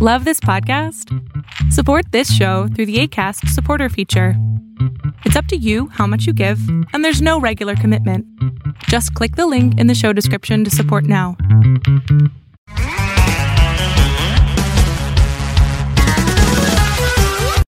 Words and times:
Love 0.00 0.24
this 0.24 0.38
podcast? 0.38 1.12
Support 1.72 2.12
this 2.12 2.32
show 2.32 2.68
through 2.68 2.86
the 2.86 3.00
ACAST 3.02 3.48
supporter 3.48 3.88
feature. 3.88 4.34
It's 5.24 5.34
up 5.34 5.46
to 5.46 5.56
you 5.56 5.88
how 5.88 6.06
much 6.06 6.24
you 6.24 6.32
give, 6.32 6.60
and 6.92 7.04
there's 7.04 7.20
no 7.20 7.40
regular 7.40 7.74
commitment. 7.74 8.24
Just 8.84 9.12
click 9.14 9.34
the 9.34 9.48
link 9.48 9.76
in 9.76 9.88
the 9.88 9.96
show 9.96 10.12
description 10.12 10.62
to 10.62 10.70
support 10.70 11.02
now. 11.02 11.36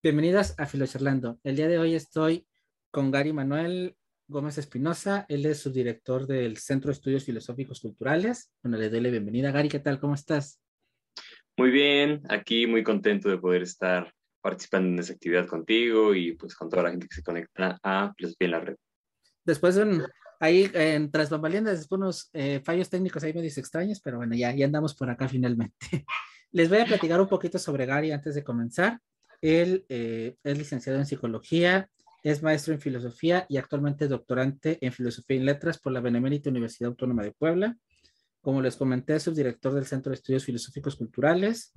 Bienvenidas 0.01 0.55
a 0.57 0.67
Filocharlando. 0.67 1.41
El 1.43 1.57
día 1.57 1.67
de 1.67 1.79
hoy 1.79 1.97
estoy 1.97 2.47
con 2.93 3.11
Gary 3.11 3.33
Manuel 3.33 3.97
Gómez 4.29 4.57
Espinosa. 4.57 5.27
Él 5.29 5.47
es 5.47 5.63
subdirector 5.63 6.29
del 6.29 6.59
Centro 6.59 6.91
de 6.91 6.93
Estudios 6.93 7.25
Filosóficos 7.25 7.81
Culturales. 7.81 8.53
Bueno, 8.63 8.79
le 8.79 8.89
doy 8.89 9.01
la 9.01 9.11
bienvenida. 9.11 9.51
Gary, 9.51 9.69
¿qué 9.69 9.81
tal? 9.81 9.99
¿Cómo 9.99 10.15
estás? 10.15 10.61
Muy 11.61 11.71
bien, 11.71 12.23
aquí 12.31 12.67
muy 12.67 12.83
contento 12.83 13.29
de 13.29 13.37
poder 13.37 13.61
estar 13.61 14.11
participando 14.41 14.89
en 14.89 14.99
esa 14.99 15.13
actividad 15.13 15.47
contigo 15.47 16.15
y 16.15 16.33
pues 16.33 16.55
con 16.55 16.71
toda 16.71 16.85
la 16.85 16.91
gente 16.91 17.07
que 17.07 17.17
se 17.17 17.23
conecta 17.23 17.79
a 17.83 18.15
Filosofía 18.17 18.47
en 18.47 18.51
la 18.51 18.61
Red. 18.61 18.77
Después, 19.45 19.77
un, 19.77 20.03
ahí 20.41 20.71
en 20.73 21.11
tras 21.11 21.29
después 21.29 21.87
unos 21.91 22.31
eh, 22.33 22.63
fallos 22.65 22.89
técnicos 22.89 23.23
ahí 23.25 23.35
medios 23.35 23.59
extraños, 23.59 24.01
pero 24.03 24.17
bueno, 24.17 24.35
ya, 24.35 24.55
ya 24.55 24.65
andamos 24.65 24.95
por 24.95 25.11
acá 25.11 25.29
finalmente. 25.29 25.77
Les 26.53 26.71
voy 26.71 26.79
a 26.79 26.87
platicar 26.87 27.21
un 27.21 27.29
poquito 27.29 27.59
sobre 27.59 27.85
Gary 27.85 28.11
antes 28.11 28.35
de 28.35 28.43
comenzar. 28.43 28.99
Él 29.43 29.85
eh, 29.91 30.37
es 30.43 30.57
licenciado 30.57 30.99
en 30.99 31.05
psicología, 31.05 31.91
es 32.23 32.43
maestro 32.43 32.73
en 32.73 32.81
filosofía 32.81 33.45
y 33.51 33.59
actualmente 33.59 34.09
doctorante 34.09 34.79
en 34.81 34.95
filosofía 34.95 35.37
y 35.37 35.41
letras 35.41 35.79
por 35.79 35.93
la 35.93 36.01
Benemérita 36.01 36.49
Universidad 36.49 36.89
Autónoma 36.89 37.23
de 37.23 37.33
Puebla. 37.33 37.77
Como 38.41 38.63
les 38.63 38.77
comenté, 38.77 39.17
es 39.17 39.25
subdirector 39.25 39.75
del 39.75 39.85
Centro 39.85 40.11
de 40.11 40.15
Estudios 40.15 40.45
Filosóficos 40.45 40.97
Culturales. 40.97 41.73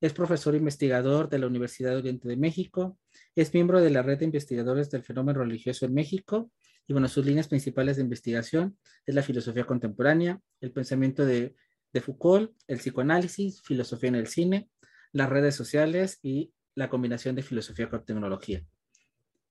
Es 0.00 0.12
profesor 0.12 0.54
investigador 0.54 1.28
de 1.28 1.38
la 1.38 1.46
Universidad 1.46 1.90
de 1.90 1.96
Oriente 1.96 2.28
de 2.28 2.36
México. 2.36 2.98
Es 3.34 3.52
miembro 3.52 3.80
de 3.80 3.90
la 3.90 4.02
red 4.02 4.18
de 4.18 4.26
investigadores 4.26 4.90
del 4.90 5.02
fenómeno 5.02 5.40
religioso 5.40 5.86
en 5.86 5.94
México. 5.94 6.52
Y 6.86 6.92
bueno, 6.92 7.08
sus 7.08 7.26
líneas 7.26 7.48
principales 7.48 7.96
de 7.96 8.02
investigación 8.02 8.78
es 9.06 9.14
la 9.14 9.22
filosofía 9.22 9.64
contemporánea, 9.64 10.40
el 10.60 10.70
pensamiento 10.70 11.24
de, 11.24 11.56
Foucault, 12.00 12.52
el 12.68 12.78
psicoanálisis, 12.78 13.62
filosofía 13.62 14.08
en 14.08 14.16
el 14.16 14.26
cine, 14.26 14.68
las 15.12 15.28
redes 15.28 15.54
sociales 15.54 16.18
y 16.22 16.52
la 16.74 16.88
combinación 16.88 17.34
de 17.34 17.42
filosofía 17.42 17.88
con 17.88 18.04
tecnología. 18.04 18.64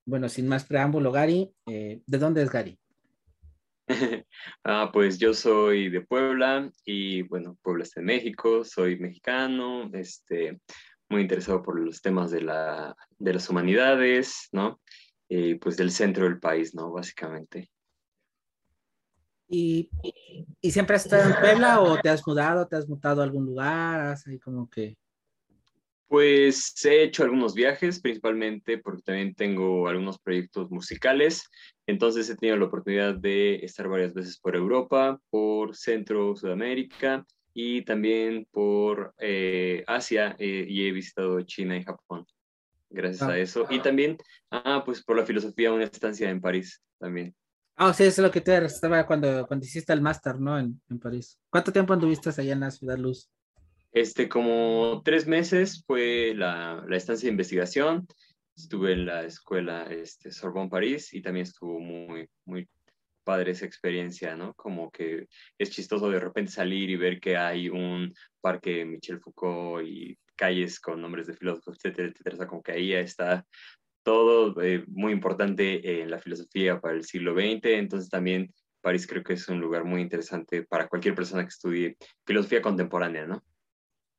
Bueno, 0.06 0.28
sin 0.28 0.46
más 0.46 0.64
preámbulo, 0.64 1.10
Gary, 1.10 1.52
eh, 1.66 2.02
¿de 2.06 2.18
dónde 2.18 2.42
es 2.42 2.50
Gary? 2.50 2.78
ah, 4.64 4.90
pues 4.92 5.18
yo 5.18 5.34
soy 5.34 5.90
de 5.90 6.00
Puebla 6.00 6.70
y 6.84 7.22
bueno, 7.22 7.58
Puebla 7.62 7.84
está 7.84 8.00
en 8.00 8.06
México, 8.06 8.64
soy 8.64 8.98
mexicano, 8.98 9.90
este, 9.92 10.60
muy 11.08 11.22
interesado 11.22 11.62
por 11.62 11.78
los 11.78 12.00
temas 12.00 12.30
de, 12.30 12.42
la, 12.42 12.96
de 13.18 13.34
las 13.34 13.48
humanidades, 13.50 14.48
¿no? 14.52 14.80
Y 15.28 15.54
pues 15.56 15.76
del 15.76 15.90
centro 15.90 16.24
del 16.24 16.40
país, 16.40 16.74
¿no? 16.74 16.90
Básicamente. 16.92 17.70
¿Y, 19.48 19.90
¿Y, 20.60 20.70
siempre 20.70 20.96
has 20.96 21.04
estado 21.04 21.30
en 21.30 21.38
Puebla 21.38 21.80
o 21.80 21.98
te 22.00 22.08
has 22.08 22.26
mudado, 22.26 22.66
te 22.66 22.76
has 22.76 22.88
mudado 22.88 23.20
a 23.20 23.24
algún 23.24 23.44
lugar? 23.44 24.00
Así 24.00 24.38
como 24.38 24.68
que... 24.68 24.96
Pues 26.14 26.72
he 26.84 27.02
hecho 27.02 27.24
algunos 27.24 27.54
viajes, 27.54 27.98
principalmente 27.98 28.78
porque 28.78 29.02
también 29.02 29.34
tengo 29.34 29.88
algunos 29.88 30.16
proyectos 30.20 30.70
musicales. 30.70 31.42
Entonces 31.88 32.30
he 32.30 32.36
tenido 32.36 32.56
la 32.56 32.66
oportunidad 32.66 33.16
de 33.16 33.56
estar 33.56 33.88
varias 33.88 34.14
veces 34.14 34.38
por 34.38 34.54
Europa, 34.54 35.20
por 35.28 35.74
Centro, 35.74 36.36
Sudamérica 36.36 37.26
y 37.52 37.82
también 37.82 38.46
por 38.52 39.12
eh, 39.18 39.82
Asia 39.88 40.36
eh, 40.38 40.64
y 40.68 40.86
he 40.86 40.92
visitado 40.92 41.42
China 41.42 41.76
y 41.76 41.82
Japón. 41.82 42.24
Gracias 42.90 43.22
a 43.28 43.36
eso. 43.36 43.66
Y 43.68 43.80
también, 43.80 44.16
ah, 44.52 44.84
pues 44.86 45.02
por 45.02 45.16
la 45.16 45.26
filosofía, 45.26 45.72
una 45.72 45.82
estancia 45.82 46.30
en 46.30 46.40
París 46.40 46.80
también. 47.00 47.34
Ah, 47.74 47.92
sí, 47.92 48.04
eso 48.04 48.20
es 48.22 48.26
lo 48.28 48.30
que 48.30 48.40
te 48.40 48.56
estaba 48.64 49.04
cuando, 49.04 49.48
cuando 49.48 49.66
hiciste 49.66 49.92
el 49.92 50.00
máster, 50.00 50.38
¿no? 50.38 50.60
En, 50.60 50.80
en 50.88 51.00
París. 51.00 51.40
¿Cuánto 51.50 51.72
tiempo 51.72 51.92
anduviste 51.92 52.30
allá 52.30 52.52
en 52.52 52.60
la 52.60 52.70
Ciudad 52.70 52.98
Luz? 52.98 53.28
Este, 53.94 54.28
como 54.28 55.02
tres 55.04 55.28
meses 55.28 55.84
fue 55.86 56.34
la, 56.34 56.84
la, 56.88 56.96
estancia 56.96 57.28
de 57.28 57.32
investigación. 57.32 58.08
Estuve 58.56 58.92
en 58.92 59.06
la 59.06 59.22
escuela 59.22 59.84
este, 59.84 60.32
Sorbonne 60.32 60.68
París 60.68 61.14
y 61.14 61.22
también 61.22 61.44
estuvo 61.44 61.78
muy, 61.78 62.28
muy 62.44 62.68
padre 63.22 63.52
esa 63.52 63.66
experiencia, 63.66 64.34
¿no? 64.34 64.52
Como 64.54 64.90
que 64.90 65.28
es 65.56 65.70
chistoso 65.70 66.10
de 66.10 66.18
repente 66.18 66.50
salir 66.50 66.90
y 66.90 66.96
ver 66.96 67.20
que 67.20 67.36
hay 67.36 67.68
un 67.68 68.12
parque 68.40 68.84
Michel 68.84 69.20
Foucault 69.20 69.86
y 69.86 70.18
calles 70.34 70.80
con 70.80 71.00
nombres 71.00 71.28
de 71.28 71.36
filósofos, 71.36 71.78
etcétera, 71.78 72.08
etcétera. 72.08 72.34
O 72.34 72.38
sea, 72.38 72.48
como 72.48 72.62
que 72.64 72.72
ahí 72.72 72.92
está 72.94 73.46
todo 74.02 74.60
eh, 74.60 74.84
muy 74.88 75.12
importante 75.12 76.02
en 76.02 76.10
la 76.10 76.18
filosofía 76.18 76.80
para 76.80 76.94
el 76.94 77.04
siglo 77.04 77.32
XX. 77.34 77.66
Entonces 77.66 78.10
también 78.10 78.52
París 78.80 79.06
creo 79.06 79.22
que 79.22 79.34
es 79.34 79.48
un 79.48 79.60
lugar 79.60 79.84
muy 79.84 80.02
interesante 80.02 80.64
para 80.64 80.88
cualquier 80.88 81.14
persona 81.14 81.42
que 81.42 81.50
estudie 81.50 81.96
filosofía 82.26 82.60
contemporánea, 82.60 83.24
¿no? 83.24 83.40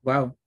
Wow. 0.06 0.38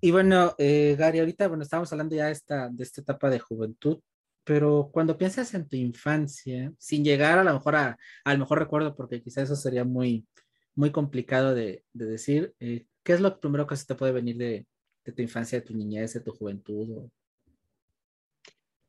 Y 0.00 0.10
bueno, 0.10 0.54
eh, 0.58 0.96
Gary, 0.98 1.20
ahorita, 1.20 1.46
bueno, 1.46 1.62
estamos 1.62 1.90
hablando 1.92 2.16
ya 2.16 2.26
de 2.26 2.32
esta, 2.32 2.68
de 2.68 2.82
esta 2.82 3.00
etapa 3.00 3.30
de 3.30 3.38
juventud, 3.38 4.00
pero 4.42 4.90
cuando 4.92 5.16
piensas 5.16 5.54
en 5.54 5.68
tu 5.68 5.76
infancia, 5.76 6.72
sin 6.78 7.04
llegar 7.04 7.38
a 7.38 7.44
lo 7.44 7.52
mejor 7.54 7.76
a, 7.76 7.98
al 8.24 8.38
mejor 8.38 8.58
recuerdo, 8.58 8.96
porque 8.96 9.22
quizás 9.22 9.44
eso 9.44 9.54
sería 9.56 9.84
muy, 9.84 10.26
muy 10.74 10.90
complicado 10.90 11.54
de, 11.54 11.84
de 11.92 12.06
decir, 12.06 12.54
eh, 12.58 12.86
¿qué 13.04 13.12
es 13.12 13.20
lo 13.20 13.38
primero 13.38 13.68
que 13.68 13.76
se 13.76 13.86
te 13.86 13.94
puede 13.94 14.12
venir 14.12 14.36
de, 14.36 14.66
de, 15.04 15.12
tu 15.12 15.22
infancia, 15.22 15.60
de 15.60 15.66
tu 15.66 15.76
niñez, 15.76 16.14
de 16.14 16.20
tu 16.20 16.32
juventud? 16.32 17.08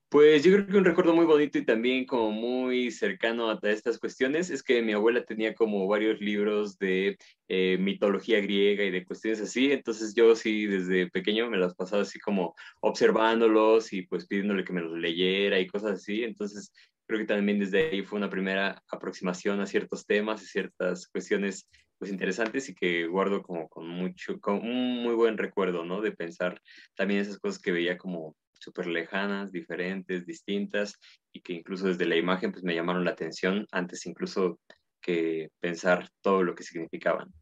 Pues 0.10 0.44
yo 0.44 0.52
creo 0.52 0.66
que 0.66 0.78
un 0.78 0.86
recuerdo 0.86 1.14
muy 1.14 1.26
bonito 1.26 1.60
y 1.60 1.66
también 1.66 2.06
como 2.06 2.32
muy 2.32 2.90
cercano 2.90 3.52
a 3.52 3.60
estas 3.64 4.00
cuestiones 4.00 4.50
es 4.50 4.64
que 4.64 4.82
mi 4.82 4.94
abuela 4.94 5.24
tenía 5.24 5.54
como 5.54 5.88
varios 5.88 6.20
libros 6.20 6.80
de 6.80 7.18
eh, 7.48 7.78
mitología 7.80 8.42
griega 8.42 8.84
y 8.84 8.90
de 8.90 9.06
cuestiones 9.06 9.40
así, 9.42 9.72
entonces 9.72 10.16
yo 10.16 10.36
sí 10.36 10.66
desde 10.66 11.12
pequeño 11.12 11.50
me 11.50 11.58
las 11.58 11.76
pasaba 11.76 12.02
así 12.02 12.20
como 12.20 12.56
observándolos 12.82 13.94
y 13.94 14.02
pues 14.02 14.26
pidiéndole 14.26 14.64
que 14.64 14.74
me 14.74 14.82
los 14.82 14.98
leyera 14.98 15.60
y 15.60 15.68
cosas 15.68 15.92
así, 15.92 16.24
entonces 16.24 16.74
creo 17.06 17.20
que 17.20 17.26
también 17.26 17.60
desde 17.60 17.90
ahí 17.90 18.02
fue 18.04 18.18
una 18.18 18.32
primera 18.32 18.82
aproximación 18.90 19.62
a 19.62 19.68
ciertos 19.68 20.08
temas 20.08 20.42
y 20.42 20.48
ciertas 20.48 21.08
cuestiones 21.08 21.68
pues 22.00 22.12
interesantes 22.12 22.70
y 22.70 22.74
que 22.74 23.06
guardo 23.08 23.44
como 23.44 23.68
con 23.70 23.88
mucho, 23.88 24.40
con 24.40 24.56
un 24.56 25.04
muy 25.04 25.14
buen 25.14 25.38
recuerdo, 25.38 25.84
¿no? 25.86 26.02
De 26.02 26.14
pensar 26.14 26.62
también 26.96 27.20
esas 27.20 27.38
cosas 27.38 27.62
que 27.62 27.74
veía 27.74 27.98
como 27.98 28.36
súper 28.60 28.88
lejanas, 28.88 29.52
diferentes, 29.52 30.26
distintas, 30.26 30.96
y 31.32 31.42
que 31.42 31.54
incluso 31.54 31.88
desde 31.88 32.06
la 32.06 32.16
imagen 32.16 32.52
pues 32.52 32.64
me 32.64 32.76
llamaron 32.76 33.06
la 33.06 33.12
atención 33.12 33.66
antes 33.72 34.06
incluso 34.06 34.60
que 35.02 35.50
pensar 35.60 36.10
todo 36.22 36.44
lo 36.44 36.56
que 36.56 36.64
significaban. 36.64 37.34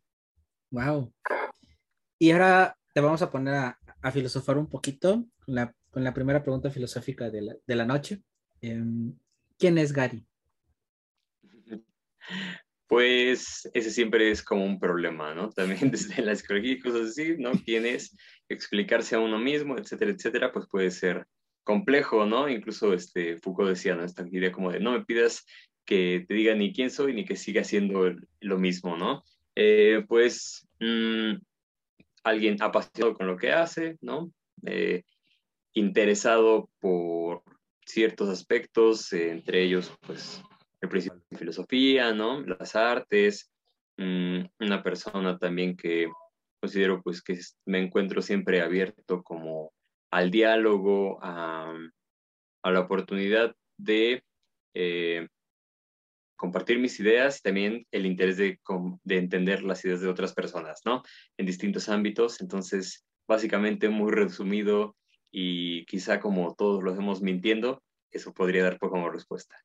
Wow. 0.71 1.13
Y 2.19 2.31
ahora 2.31 2.77
te 2.93 3.01
vamos 3.01 3.21
a 3.21 3.31
poner 3.31 3.53
a, 3.53 3.79
a 4.01 4.11
filosofar 4.11 4.57
un 4.57 4.67
poquito 4.67 5.25
con 5.45 5.55
la, 5.55 5.73
con 5.89 6.03
la, 6.03 6.13
primera 6.13 6.41
pregunta 6.43 6.69
filosófica 6.69 7.29
de 7.29 7.41
la, 7.41 7.55
de 7.65 7.75
la 7.75 7.85
noche. 7.85 8.21
Eh, 8.61 8.83
¿Quién 9.57 9.77
es 9.77 9.93
Gary? 9.93 10.25
Pues 12.87 13.69
ese 13.73 13.91
siempre 13.91 14.31
es 14.31 14.41
como 14.41 14.65
un 14.65 14.79
problema, 14.79 15.33
¿no? 15.33 15.49
También 15.49 15.91
desde 15.91 16.21
la 16.21 16.35
psicología 16.35 16.73
y 16.73 16.79
cosas 16.79 17.09
así, 17.09 17.35
¿no? 17.37 17.51
¿Quién 17.65 17.85
es? 17.85 18.15
Explicarse 18.49 19.15
a 19.15 19.19
uno 19.19 19.37
mismo, 19.37 19.77
etcétera, 19.77 20.11
etcétera, 20.11 20.51
pues 20.51 20.67
puede 20.69 20.91
ser 20.91 21.27
complejo, 21.63 22.25
¿no? 22.25 22.47
Incluso 22.47 22.93
este, 22.93 23.37
Foucault 23.37 23.69
decía, 23.69 23.95
¿no? 23.95 24.05
Esta 24.05 24.25
idea 24.31 24.51
como 24.51 24.71
de 24.71 24.79
no 24.79 24.93
me 24.93 25.03
pidas 25.03 25.45
que 25.85 26.25
te 26.27 26.33
diga 26.33 26.55
ni 26.55 26.73
quién 26.73 26.89
soy 26.89 27.13
ni 27.13 27.25
que 27.25 27.35
siga 27.35 27.61
haciendo 27.61 28.13
lo 28.39 28.57
mismo, 28.57 28.97
¿no? 28.97 29.23
Eh, 29.55 30.03
pues 30.07 30.67
mmm, 30.79 31.33
alguien 32.23 32.61
apasionado 32.61 33.15
con 33.15 33.27
lo 33.27 33.37
que 33.37 33.51
hace, 33.51 33.97
¿no? 34.01 34.31
Eh, 34.65 35.03
interesado 35.73 36.69
por 36.79 37.43
ciertos 37.85 38.29
aspectos, 38.29 39.11
eh, 39.13 39.31
entre 39.31 39.63
ellos, 39.63 39.93
pues, 40.05 40.41
el 40.81 40.89
principio 40.89 41.21
de 41.29 41.37
filosofía, 41.37 42.13
¿no? 42.13 42.41
Las 42.41 42.75
artes, 42.75 43.51
mmm, 43.97 44.41
una 44.59 44.83
persona 44.83 45.37
también 45.37 45.75
que 45.75 46.09
considero 46.59 47.01
pues 47.01 47.21
que 47.21 47.39
me 47.65 47.79
encuentro 47.79 48.21
siempre 48.21 48.61
abierto 48.61 49.23
como 49.23 49.71
al 50.11 50.31
diálogo, 50.31 51.19
a, 51.21 51.73
a 52.63 52.71
la 52.71 52.79
oportunidad 52.79 53.55
de 53.77 54.23
eh, 54.73 55.27
compartir 56.35 56.79
mis 56.79 56.99
ideas 56.99 57.39
y 57.39 57.41
también 57.41 57.87
el 57.91 58.05
interés 58.05 58.37
de, 58.37 58.59
de, 59.03 59.17
entender 59.17 59.63
las 59.63 59.83
ideas 59.85 60.01
de 60.01 60.07
otras 60.07 60.33
personas, 60.33 60.81
¿no? 60.85 61.03
En 61.37 61.45
distintos 61.45 61.89
ámbitos. 61.89 62.41
Entonces, 62.41 63.05
básicamente 63.27 63.89
muy 63.89 64.11
resumido 64.11 64.95
y 65.31 65.85
quizá 65.85 66.19
como 66.19 66.55
todos 66.55 66.83
lo 66.83 66.91
hacemos 66.91 67.21
mintiendo, 67.21 67.83
eso 68.11 68.33
podría 68.33 68.63
dar 68.63 68.77
pues 68.79 68.91
como 68.91 69.09
respuesta. 69.09 69.57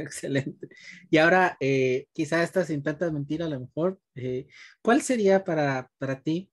Excelente. 0.00 0.68
Y 1.10 1.18
ahora, 1.18 1.56
eh, 1.60 2.06
quizá 2.12 2.42
esta 2.42 2.64
sin 2.64 2.82
tanta 2.82 3.10
mentira, 3.10 3.46
a 3.46 3.48
lo 3.48 3.60
mejor, 3.60 4.00
eh, 4.14 4.48
¿cuál 4.82 5.02
sería 5.02 5.44
para, 5.44 5.90
para 5.98 6.22
ti 6.22 6.50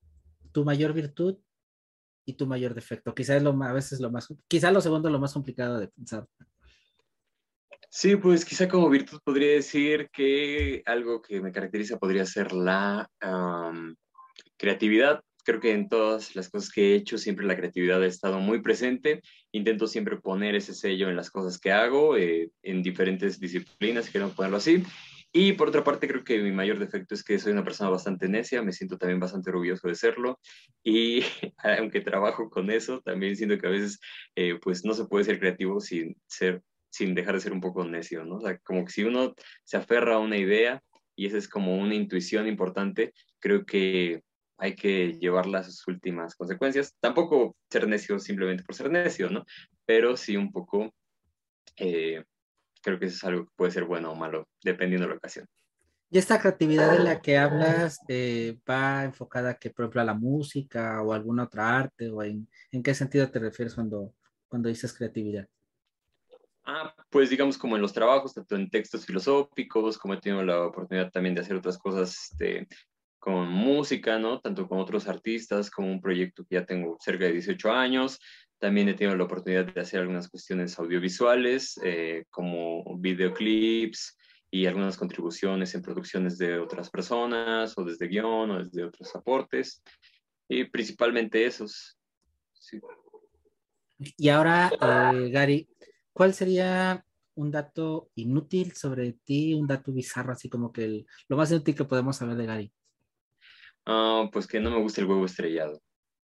tu 0.52 0.66
mayor 0.66 0.94
virtud 0.94 1.38
y 2.26 2.34
tu 2.34 2.46
mayor 2.46 2.74
defecto? 2.74 3.14
Quizás 3.14 3.42
lo, 3.42 3.52
a 3.64 3.74
veces 3.74 4.00
lo 4.00 4.12
más, 4.12 4.28
quizás 4.48 4.74
lo 4.74 4.82
segundo 4.82 5.10
lo 5.10 5.20
más 5.20 5.34
complicado 5.34 5.80
de 5.80 5.88
pensar. 5.88 6.28
Sí, 7.90 8.16
pues 8.18 8.44
quizá 8.44 8.68
como 8.68 8.90
virtud 8.90 9.20
podría 9.24 9.54
decir 9.54 10.10
que 10.12 10.84
algo 10.86 11.22
que 11.22 11.42
me 11.42 11.52
caracteriza 11.52 11.98
podría 11.98 12.26
ser 12.26 12.52
la 12.52 13.10
creatividad. 14.58 15.24
Creo 15.48 15.62
que 15.62 15.72
en 15.72 15.88
todas 15.88 16.36
las 16.36 16.50
cosas 16.50 16.70
que 16.70 16.92
he 16.92 16.96
hecho 16.96 17.18
siempre 17.18 17.46
la 17.46 17.56
creatividad 17.56 18.04
ha 18.04 18.06
estado 18.06 18.42
muy 18.42 18.62
presente. 18.62 19.22
Intento 19.54 19.88
siempre 19.88 20.18
poner 20.18 20.56
ese 20.56 20.74
sello 20.74 21.10
en 21.10 21.16
las 21.16 21.32
cosas 21.32 21.58
que 21.58 21.72
hago, 21.72 22.18
eh, 22.18 22.52
en 22.64 22.84
diferentes 22.84 23.40
disciplinas, 23.40 24.10
quiero 24.10 24.28
ponerlo 24.32 24.58
así. 24.58 24.84
Y 25.32 25.54
por 25.54 25.70
otra 25.70 25.86
parte, 25.86 26.10
creo 26.10 26.26
que 26.26 26.40
mi 26.40 26.52
mayor 26.52 26.80
defecto 26.80 27.16
es 27.16 27.24
que 27.24 27.40
soy 27.40 27.54
una 27.54 27.64
persona 27.64 27.90
bastante 27.90 28.28
necia, 28.28 28.62
me 28.62 28.74
siento 28.74 28.98
también 28.98 29.22
bastante 29.22 29.50
orgulloso 29.50 29.88
de 29.88 29.96
serlo. 29.96 30.38
Y 30.84 31.22
aunque 31.80 32.02
trabajo 32.02 32.50
con 32.50 32.70
eso, 32.70 33.00
también 33.00 33.38
siento 33.38 33.58
que 33.58 33.68
a 33.68 33.70
veces 33.70 34.02
eh, 34.36 34.60
pues 34.62 34.84
no 34.84 34.94
se 34.94 35.06
puede 35.06 35.24
ser 35.24 35.40
creativo 35.40 35.80
sin 35.80 36.18
ser 36.28 36.62
sin 36.90 37.16
dejar 37.16 37.36
de 37.36 37.42
ser 37.42 37.54
un 37.54 37.62
poco 37.62 37.86
necio, 37.86 38.26
¿no? 38.26 38.36
O 38.36 38.42
sea, 38.42 38.58
como 38.58 38.84
que 38.84 38.92
si 38.92 39.04
uno 39.06 39.34
se 39.64 39.78
aferra 39.78 40.16
a 40.16 40.20
una 40.20 40.36
idea 40.36 40.84
y 41.16 41.26
esa 41.26 41.38
es 41.38 41.48
como 41.48 41.78
una 41.78 41.96
intuición 41.96 42.48
importante, 42.48 43.14
creo 43.40 43.66
que 43.66 44.24
hay 44.58 44.76
que 44.76 45.14
llevarla 45.14 45.60
a 45.60 45.64
sus 45.64 45.88
últimas 45.88 46.36
consecuencias. 46.36 46.96
Tampoco 47.00 47.56
ser 47.70 47.88
necio 47.88 48.20
simplemente 48.20 48.64
por 48.64 48.76
ser 48.76 48.90
necio, 48.90 49.30
¿no? 49.30 49.46
Pero 49.86 50.18
sí 50.18 50.36
un 50.36 50.52
poco, 50.52 50.94
eh, 51.78 52.24
creo 52.82 53.00
que 53.00 53.06
eso 53.06 53.16
es 53.16 53.24
algo 53.24 53.46
que 53.46 53.52
puede 53.56 53.72
ser 53.72 53.86
bueno 53.86 54.12
o 54.12 54.16
malo, 54.16 54.48
dependiendo 54.64 55.06
de 55.06 55.14
la 55.14 55.18
ocasión. 55.18 55.48
¿Y 56.10 56.18
esta 56.18 56.40
creatividad 56.40 56.94
de 56.94 57.04
la 57.04 57.20
que 57.20 57.38
hablas 57.38 58.00
eh, 58.08 58.58
va 58.70 59.04
enfocada, 59.04 59.56
que, 59.56 59.70
por 59.70 59.84
ejemplo, 59.84 60.02
a 60.02 60.06
la 60.06 60.14
música 60.14 61.02
o 61.02 61.12
alguna 61.12 61.44
otra 61.44 61.78
arte? 61.78 62.10
¿O 62.10 62.24
en, 62.24 62.48
en 62.72 62.82
qué 62.82 62.94
sentido 62.94 63.30
te 63.30 63.40
refieres 63.40 63.76
cuando, 63.76 64.14
cuando 64.48 64.70
dices 64.70 64.94
creatividad? 64.94 65.48
Ah, 66.64 66.94
pues 67.10 67.30
digamos 67.30 67.58
como 67.58 67.76
en 67.76 67.82
los 67.82 67.94
trabajos, 67.94 68.34
tanto 68.34 68.56
en 68.56 68.70
textos 68.70 69.06
filosóficos, 69.06 69.98
como 69.98 70.14
he 70.14 70.22
tenido 70.22 70.44
la 70.44 70.66
oportunidad 70.66 71.12
también 71.12 71.36
de 71.36 71.42
hacer 71.42 71.56
otras 71.56 71.78
cosas 71.78 72.32
este, 72.32 72.68
con 73.20 73.50
música, 73.50 74.20
¿no? 74.20 74.40
Tanto 74.40 74.68
con 74.68 74.80
otros 74.80 75.08
artistas, 75.08 75.70
como 75.70 75.92
un 75.92 76.02
proyecto 76.02 76.46
que 76.46 76.56
ya 76.56 76.66
tengo 76.66 76.98
cerca 77.00 77.26
de 77.26 77.34
18 77.34 77.72
años. 77.72 78.20
También 78.60 78.90
he 78.90 78.94
tenido 78.94 79.16
la 79.16 79.26
oportunidad 79.26 79.72
de 79.72 79.82
hacer 79.82 80.00
algunas 80.00 80.30
cuestiones 80.30 80.78
audiovisuales, 80.80 81.80
eh, 81.84 82.26
como 82.30 82.98
videoclips 82.98 84.18
y 84.50 84.66
algunas 84.66 84.98
contribuciones 84.98 85.76
en 85.76 85.82
producciones 85.82 86.38
de 86.38 86.58
otras 86.60 86.90
personas, 86.90 87.78
o 87.78 87.84
desde 87.84 88.08
guion, 88.08 88.52
o 88.52 88.64
desde 88.64 88.86
otros 88.86 89.16
aportes, 89.16 89.84
y 90.48 90.64
principalmente 90.66 91.46
esos. 91.46 91.98
Sí. 92.54 92.80
Y 94.00 94.30
ahora, 94.30 94.72
eh, 95.14 95.30
Gary, 95.30 95.68
¿cuál 96.14 96.34
sería 96.34 97.04
un 97.36 97.52
dato 97.52 98.10
inútil 98.16 98.74
sobre 98.74 99.14
ti, 99.14 99.54
un 99.54 99.68
dato 99.68 99.92
bizarro, 99.92 100.32
así 100.32 100.50
como 100.50 100.72
que 100.72 101.06
lo 101.28 101.38
más 101.38 101.52
inútil 101.52 101.76
que 101.76 101.86
podemos 101.86 102.18
saber 102.18 102.36
de 102.36 102.46
Gary? 102.46 102.72
Ah, 103.90 104.30
pues 104.34 104.46
que 104.46 104.60
no 104.60 104.70
me 104.70 104.82
gusta 104.82 105.00
el 105.00 105.08
huevo 105.08 105.26
estrellado. 105.26 105.82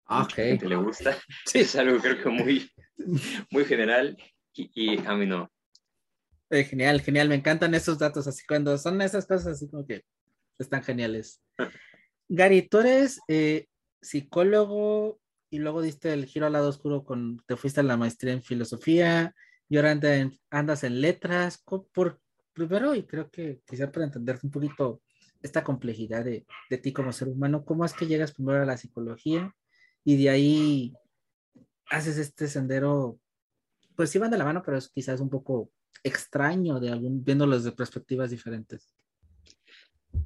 Ah, 0.08 0.24
ok. 0.24 0.40
A 0.40 0.66
le 0.66 0.76
gusta. 0.78 1.16
Sí. 1.46 1.60
Es 1.60 1.76
algo 1.76 2.00
creo 2.00 2.22
que 2.22 2.30
muy, 2.30 2.68
muy 3.52 3.66
general 3.66 4.18
y, 4.54 4.98
a 5.06 5.16
mí 5.16 5.28
no. 5.28 5.48
Eh, 6.50 6.64
genial, 6.64 7.02
genial. 7.02 7.30
Me 7.30 7.36
encantan 7.36 7.76
esos 7.76 8.00
datos, 8.00 8.26
así 8.28 8.44
cuando 8.48 8.78
son 8.80 9.00
esas 9.02 9.28
cosas 9.28 9.54
así 9.54 9.70
como 9.70 9.86
que 9.86 10.02
están 10.58 10.84
geniales. 10.84 11.40
Gary, 12.28 12.64
tú 12.64 12.80
eres 12.80 13.20
eh, 13.28 13.68
psicólogo 14.02 15.20
y 15.52 15.60
luego 15.60 15.84
diste 15.84 16.14
el 16.14 16.26
giro 16.26 16.48
al 16.48 16.54
lado 16.54 16.70
oscuro 16.70 17.04
con, 17.04 17.44
te 17.46 17.58
fuiste 17.58 17.82
a 17.82 17.84
la 17.84 17.96
maestría 17.96 18.34
en 18.34 18.42
filosofía 18.42 19.36
y 19.70 19.78
ahora 19.78 20.00
andas 20.50 20.84
en 20.84 21.00
letras. 21.00 21.62
Por, 21.94 22.20
primero, 22.54 22.96
y 22.96 23.04
creo 23.04 23.30
que 23.30 23.62
quizá 23.68 23.92
para 23.92 24.08
entenderte 24.08 24.48
un 24.48 24.52
poquito 24.52 25.04
esta 25.42 25.64
complejidad 25.64 26.24
de, 26.26 26.46
de, 26.70 26.78
ti 26.78 26.94
como 26.94 27.12
ser 27.12 27.28
humano, 27.28 27.66
¿cómo 27.66 27.86
es 27.86 27.94
que 27.94 28.08
llegas 28.08 28.34
primero 28.34 28.62
a 28.62 28.66
la 28.66 28.78
psicología 28.78 29.56
y 30.04 30.22
de 30.22 30.30
ahí 30.30 30.94
haces 31.90 32.18
este 32.18 32.48
sendero? 32.48 33.20
Pues 33.96 34.10
sí 34.10 34.20
van 34.20 34.32
de 34.32 34.38
la 34.38 34.46
mano, 34.46 34.62
pero 34.64 34.78
es 34.78 34.90
quizás 34.90 35.20
un 35.20 35.30
poco 35.30 35.72
extraño 36.04 36.80
de 36.80 36.90
algún, 36.90 37.24
viéndolos 37.24 37.64
de 37.64 37.72
perspectivas 37.72 38.32
diferentes. 38.32 38.94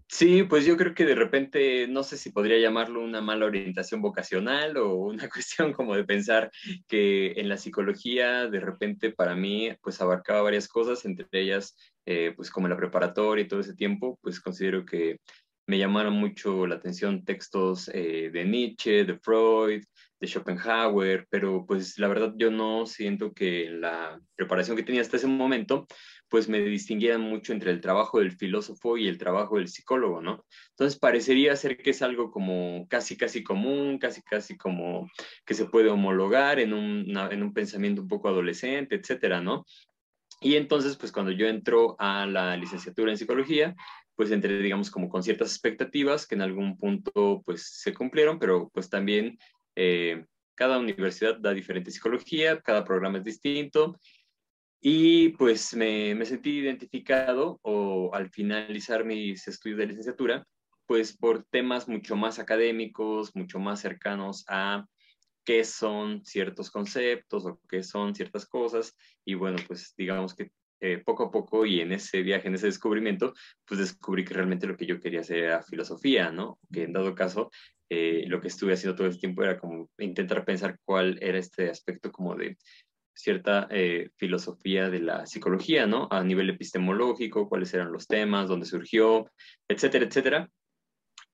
Sí, 0.08 0.44
pues 0.44 0.66
yo 0.66 0.78
creo 0.78 0.94
que 0.94 1.06
de 1.06 1.16
repente, 1.16 1.88
no 1.88 2.04
sé 2.04 2.18
si 2.18 2.32
podría 2.32 2.58
llamarlo 2.58 3.04
una 3.04 3.22
mala 3.22 3.46
orientación 3.46 4.02
vocacional 4.02 4.78
o 4.78 4.96
una 4.96 5.30
cuestión 5.30 5.74
como 5.74 5.96
de 5.96 6.06
pensar 6.06 6.52
que 6.88 7.34
en 7.34 7.50
la 7.50 7.58
psicología, 7.58 8.48
de 8.48 8.60
repente 8.60 9.12
para 9.12 9.36
mí, 9.36 9.70
pues 9.82 10.00
abarcaba 10.02 10.44
varias 10.44 10.68
cosas, 10.68 11.04
entre 11.06 11.28
ellas, 11.32 11.76
eh, 12.06 12.34
pues 12.36 12.50
como 12.52 12.68
la 12.68 12.78
preparatoria 12.78 13.44
y 13.44 13.48
todo 13.48 13.60
ese 13.60 13.76
tiempo, 13.76 14.18
pues 14.22 14.40
considero 14.40 14.86
que 14.86 15.20
me 15.68 15.80
llamaron 15.80 16.14
mucho 16.14 16.68
la 16.68 16.76
atención 16.76 17.26
textos 17.26 17.90
eh, 17.94 18.30
de 18.32 18.46
Nietzsche, 18.46 19.04
de 19.04 19.18
Freud, 19.20 19.84
de 20.20 20.28
Schopenhauer, 20.28 21.28
pero 21.30 21.66
pues 21.66 21.98
la 21.98 22.08
verdad 22.08 22.34
yo 22.38 22.52
no 22.52 22.86
siento 22.86 23.34
que 23.34 23.70
la 23.70 24.20
preparación 24.36 24.78
que 24.78 24.84
tenía 24.84 25.02
hasta 25.02 25.18
ese 25.18 25.28
momento 25.28 25.88
pues 26.36 26.50
me 26.50 26.60
distinguían 26.60 27.22
mucho 27.22 27.54
entre 27.54 27.72
el 27.72 27.80
trabajo 27.80 28.20
del 28.20 28.34
filósofo 28.34 28.98
y 28.98 29.08
el 29.08 29.18
trabajo 29.18 29.56
del 29.56 29.70
psicólogo, 29.70 30.22
¿no? 30.22 30.44
Entonces 30.72 31.00
parecería 31.00 31.56
ser 31.56 31.78
que 31.78 31.92
es 31.92 32.02
algo 32.02 32.30
como 32.30 32.86
casi, 32.90 33.16
casi 33.16 33.42
común, 33.42 33.98
casi, 34.00 34.22
casi 34.22 34.58
como 34.58 35.10
que 35.46 35.54
se 35.54 35.64
puede 35.64 35.90
homologar 35.90 36.60
en 36.60 36.74
un, 36.74 37.18
en 37.32 37.42
un 37.42 37.54
pensamiento 37.54 38.02
un 38.02 38.10
poco 38.10 38.28
adolescente, 38.28 38.96
etcétera, 38.96 39.40
¿no? 39.40 39.66
Y 40.42 40.56
entonces, 40.56 40.98
pues 40.98 41.14
cuando 41.14 41.32
yo 41.32 41.48
entro 41.48 41.96
a 42.00 42.26
la 42.26 42.58
licenciatura 42.58 43.12
en 43.12 43.18
psicología, 43.18 43.74
pues 44.18 44.30
entré, 44.30 44.60
digamos, 44.60 44.92
como 44.92 45.08
con 45.08 45.24
ciertas 45.24 45.52
expectativas 45.52 46.28
que 46.28 46.36
en 46.36 46.42
algún 46.42 46.78
punto, 46.78 47.44
pues 47.46 47.80
se 47.82 47.94
cumplieron, 47.94 48.40
pero 48.40 48.70
pues 48.74 48.90
también 48.90 49.40
eh, 49.78 50.26
cada 50.54 50.80
universidad 50.80 51.38
da 51.40 51.54
diferente 51.54 51.92
psicología, 51.92 52.60
cada 52.60 52.84
programa 52.84 53.20
es 53.20 53.24
distinto 53.24 53.98
y 54.88 55.30
pues 55.30 55.76
me, 55.76 56.24
sentí 56.28 56.60
identificado 56.60 57.60
o 57.64 58.14
al 58.14 58.30
finalizar 58.30 59.04
mis 59.04 59.48
estudios 59.48 59.80
de 59.80 59.88
licenciatura, 59.88 60.46
pues 60.86 61.18
por 61.18 61.44
temas 61.46 61.88
mucho 61.88 62.16
más 62.16 62.38
académicos, 62.38 63.36
mucho 63.36 63.58
más 63.58 63.80
cercanos 63.80 64.46
a 64.48 64.86
qué 65.44 65.64
son 65.64 66.24
ciertos 66.24 66.70
conceptos 66.70 67.48
o 67.48 67.60
qué 67.68 67.82
son 67.82 68.14
ciertas 68.14 68.46
cosas. 68.46 68.96
Y 69.26 69.34
bueno, 69.34 69.58
pues 69.68 69.96
digamos 69.98 70.36
que 70.36 70.52
eh, 70.82 71.02
poco 71.04 71.24
a 71.24 71.32
poco 71.32 71.66
y 71.66 71.80
en 71.82 71.92
ese 71.92 72.22
viaje, 72.22 72.48
en 72.48 72.54
ese 72.54 72.68
descubrimiento, 72.68 73.34
pues 73.66 73.80
descubrí 73.80 74.24
que 74.24 74.36
realmente 74.36 74.68
lo 74.68 74.78
que 74.78 74.86
yo 74.86 75.00
quería 75.00 75.22
hacer 75.22 75.46
era 75.46 75.64
filosofía, 75.64 76.30
¿no? 76.30 76.60
Que 76.72 76.84
en 76.84 76.94
dado 76.94 77.16
caso, 77.16 77.50
eh, 77.90 78.26
lo 78.28 78.40
que 78.40 78.50
estuve 78.50 78.74
haciendo 78.74 78.96
todo 78.96 79.08
el 79.08 79.20
tiempo 79.20 79.42
era 79.42 79.58
como 79.58 79.90
intentar 79.98 80.46
pensar 80.46 80.78
cuál 80.86 81.18
era 81.24 81.40
este 81.40 81.72
aspecto 81.72 82.12
como 82.12 82.36
de 82.36 82.56
cierta 83.16 83.68
eh, 83.72 84.10
filosofía 84.18 84.90
de 84.90 85.00
la 85.00 85.26
psicología, 85.26 85.88
¿no? 85.88 86.08
A 86.12 86.24
nivel 86.24 86.50
epistemológico, 86.50 87.48
cuáles 87.50 87.74
eran 87.74 87.92
los 87.92 88.08
temas, 88.08 88.50
dónde 88.50 88.66
surgió, 88.66 89.32
etcétera, 89.68 90.06
etcétera. 90.06 90.50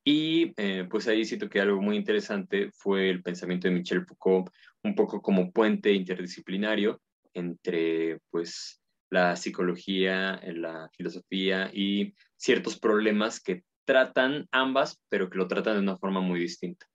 Y 0.04 0.54
eh, 0.58 0.88
pues 0.90 1.08
ahí 1.08 1.26
siento 1.26 1.50
que 1.50 1.60
algo 1.60 1.82
muy 1.82 1.96
interesante 1.96 2.72
fue 2.72 3.10
el 3.10 3.22
pensamiento 3.22 3.68
de 3.68 3.74
Michel 3.74 4.06
Foucault, 4.06 4.50
un 4.84 4.96
poco 4.96 5.22
como 5.22 5.52
puente 5.52 5.92
interdisciplinario 5.92 7.02
entre 7.34 8.20
pues 8.30 8.82
la 9.10 9.36
psicología, 9.36 10.40
la 10.54 10.90
filosofía 10.96 11.70
y 11.74 12.16
ciertos 12.38 12.80
problemas 12.80 13.42
que 13.42 13.64
tratan 13.86 14.48
ambas, 14.52 15.02
pero 15.10 15.30
que 15.30 15.38
lo 15.38 15.48
tratan 15.48 15.76
de 15.76 15.82
una 15.82 15.98
forma 15.98 16.22
muy 16.22 16.40
distinta. 16.40 16.88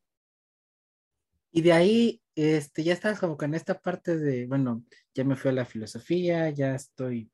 Y 1.53 1.63
de 1.63 1.73
ahí, 1.73 2.21
este, 2.37 2.85
ya 2.85 2.93
estás 2.93 3.19
como 3.19 3.37
en 3.41 3.55
esta 3.55 3.81
parte 3.81 4.17
de, 4.19 4.47
bueno, 4.47 4.85
ya 5.15 5.25
me 5.25 5.37
fui 5.37 5.51
a 5.51 5.55
la 5.55 5.65
filosofía, 5.65 6.51
ya 6.51 6.75
estoy, 6.75 7.31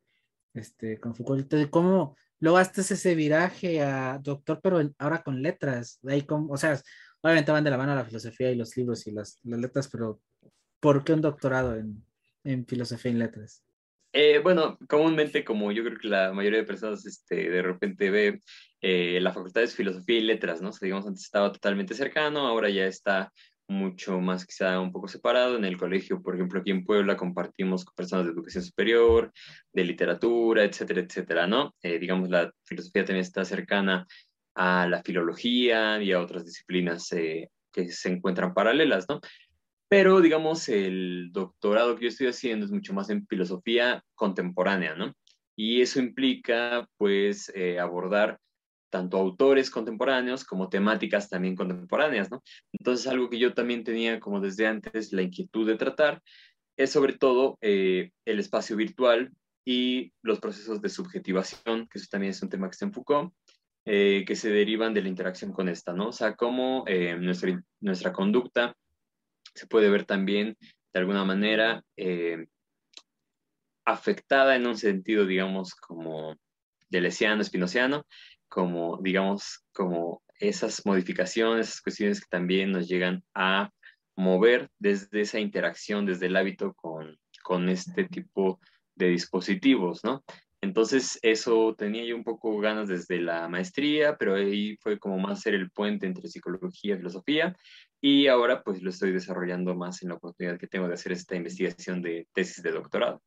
este, 0.54 0.98
con 1.00 1.14
Foucault, 1.14 1.52
de 1.52 1.68
cómo 1.68 2.16
luego 2.38 2.58
haces 2.58 2.90
ese 2.92 3.14
viraje 3.14 3.82
a 3.82 4.18
doctor, 4.22 4.60
pero 4.62 4.80
ahora 4.98 5.22
con 5.22 5.42
letras, 5.42 5.98
ahí 6.08 6.22
como, 6.22 6.52
o 6.52 6.56
sea, 6.56 6.80
obviamente 7.20 7.52
van 7.52 7.64
de 7.64 7.70
la 7.70 7.78
mano 7.78 7.94
la 7.94 8.04
filosofía 8.04 8.50
y 8.50 8.56
los 8.56 8.76
libros 8.76 9.06
y 9.06 9.12
las, 9.12 9.38
las 9.42 9.60
letras, 9.60 9.88
pero 9.88 10.20
¿por 10.80 11.04
qué 11.04 11.12
un 11.12 11.20
doctorado 11.20 11.76
en, 11.76 12.04
en 12.44 12.66
filosofía 12.66 13.10
y 13.10 13.14
letras? 13.14 13.64
Eh, 14.14 14.40
bueno, 14.40 14.78
comúnmente, 14.88 15.42
como 15.42 15.72
yo 15.72 15.82
creo 15.84 15.98
que 15.98 16.08
la 16.08 16.32
mayoría 16.32 16.58
de 16.58 16.66
personas 16.66 17.06
este, 17.06 17.48
de 17.48 17.62
repente 17.62 18.10
ve 18.10 18.40
eh, 18.82 19.18
la 19.20 19.32
facultad 19.32 19.62
de 19.62 19.68
filosofía 19.68 20.18
y 20.18 20.22
letras, 20.22 20.60
¿no? 20.60 20.68
O 20.68 20.72
sea, 20.72 20.84
digamos, 20.84 21.06
antes 21.06 21.24
estaba 21.24 21.50
totalmente 21.50 21.94
cercano, 21.94 22.46
ahora 22.46 22.68
ya 22.68 22.86
está 22.86 23.32
mucho 23.68 24.20
más 24.20 24.46
quizá 24.46 24.80
un 24.80 24.92
poco 24.92 25.08
separado. 25.08 25.56
En 25.56 25.64
el 25.64 25.76
colegio, 25.76 26.22
por 26.22 26.34
ejemplo, 26.34 26.60
aquí 26.60 26.70
en 26.70 26.84
Puebla 26.84 27.16
compartimos 27.16 27.84
con 27.84 27.94
personas 27.94 28.26
de 28.26 28.32
educación 28.32 28.64
superior, 28.64 29.32
de 29.72 29.84
literatura, 29.84 30.64
etcétera, 30.64 31.00
etcétera, 31.00 31.46
¿no? 31.46 31.74
Eh, 31.82 31.98
digamos, 31.98 32.28
la 32.28 32.52
filosofía 32.64 33.04
también 33.04 33.22
está 33.22 33.44
cercana 33.44 34.06
a 34.54 34.86
la 34.86 35.02
filología 35.02 36.02
y 36.02 36.12
a 36.12 36.20
otras 36.20 36.44
disciplinas 36.44 37.10
eh, 37.12 37.50
que 37.72 37.88
se 37.90 38.10
encuentran 38.10 38.54
paralelas, 38.54 39.06
¿no? 39.08 39.20
Pero, 39.88 40.20
digamos, 40.20 40.68
el 40.68 41.30
doctorado 41.32 41.96
que 41.96 42.04
yo 42.04 42.08
estoy 42.08 42.26
haciendo 42.26 42.64
es 42.66 42.72
mucho 42.72 42.94
más 42.94 43.10
en 43.10 43.26
filosofía 43.26 44.02
contemporánea, 44.14 44.94
¿no? 44.94 45.12
Y 45.54 45.82
eso 45.82 46.00
implica, 46.00 46.88
pues, 46.96 47.52
eh, 47.54 47.78
abordar 47.78 48.38
tanto 48.92 49.16
autores 49.16 49.70
contemporáneos 49.70 50.44
como 50.44 50.68
temáticas 50.68 51.30
también 51.30 51.56
contemporáneas, 51.56 52.30
¿no? 52.30 52.42
Entonces, 52.72 53.06
algo 53.06 53.30
que 53.30 53.38
yo 53.38 53.54
también 53.54 53.84
tenía 53.84 54.20
como 54.20 54.38
desde 54.38 54.66
antes 54.66 55.12
la 55.12 55.22
inquietud 55.22 55.66
de 55.66 55.76
tratar 55.76 56.22
es 56.76 56.92
sobre 56.92 57.14
todo 57.14 57.58
eh, 57.62 58.10
el 58.26 58.38
espacio 58.38 58.76
virtual 58.76 59.32
y 59.64 60.12
los 60.22 60.40
procesos 60.40 60.82
de 60.82 60.90
subjetivación, 60.90 61.88
que 61.88 61.98
eso 61.98 62.08
también 62.10 62.32
es 62.32 62.42
un 62.42 62.50
tema 62.50 62.68
que 62.68 62.72
está 62.72 62.84
en 62.84 62.92
Foucault, 62.92 63.32
eh, 63.86 64.24
que 64.26 64.36
se 64.36 64.50
derivan 64.50 64.92
de 64.92 65.02
la 65.02 65.08
interacción 65.08 65.52
con 65.52 65.70
esta, 65.70 65.94
¿no? 65.94 66.08
O 66.08 66.12
sea, 66.12 66.36
cómo 66.36 66.84
eh, 66.86 67.16
nuestra, 67.16 67.64
nuestra 67.80 68.12
conducta 68.12 68.76
se 69.54 69.66
puede 69.66 69.88
ver 69.88 70.04
también 70.04 70.56
de 70.92 71.00
alguna 71.00 71.24
manera 71.24 71.82
afectada 73.84 74.54
en 74.54 74.66
un 74.66 74.76
sentido, 74.76 75.24
digamos, 75.24 75.74
como 75.74 76.36
delesiano, 76.92 77.42
espinociano, 77.42 78.06
como, 78.52 78.98
digamos, 79.00 79.64
como 79.72 80.22
esas 80.38 80.84
modificaciones, 80.84 81.68
esas 81.68 81.80
cuestiones 81.80 82.20
que 82.20 82.26
también 82.28 82.70
nos 82.70 82.86
llegan 82.86 83.24
a 83.32 83.70
mover 84.14 84.68
desde 84.78 85.22
esa 85.22 85.40
interacción, 85.40 86.04
desde 86.04 86.26
el 86.26 86.36
hábito 86.36 86.74
con, 86.74 87.16
con 87.42 87.70
este 87.70 88.04
tipo 88.04 88.60
de 88.94 89.08
dispositivos, 89.08 90.04
¿no? 90.04 90.22
Entonces, 90.60 91.18
eso 91.22 91.74
tenía 91.78 92.04
yo 92.04 92.14
un 92.14 92.24
poco 92.24 92.58
ganas 92.58 92.88
desde 92.88 93.22
la 93.22 93.48
maestría, 93.48 94.18
pero 94.18 94.34
ahí 94.34 94.76
fue 94.82 94.98
como 94.98 95.16
más 95.16 95.40
ser 95.40 95.54
el 95.54 95.70
puente 95.70 96.06
entre 96.06 96.28
psicología 96.28 96.94
y 96.94 96.98
filosofía, 96.98 97.56
y 98.02 98.26
ahora 98.26 98.62
pues 98.62 98.82
lo 98.82 98.90
estoy 98.90 99.12
desarrollando 99.12 99.74
más 99.74 100.02
en 100.02 100.10
la 100.10 100.16
oportunidad 100.16 100.58
que 100.58 100.66
tengo 100.66 100.88
de 100.88 100.94
hacer 100.94 101.12
esta 101.12 101.36
investigación 101.36 102.02
de 102.02 102.28
tesis 102.34 102.62
de 102.62 102.72
doctorado. 102.72 103.22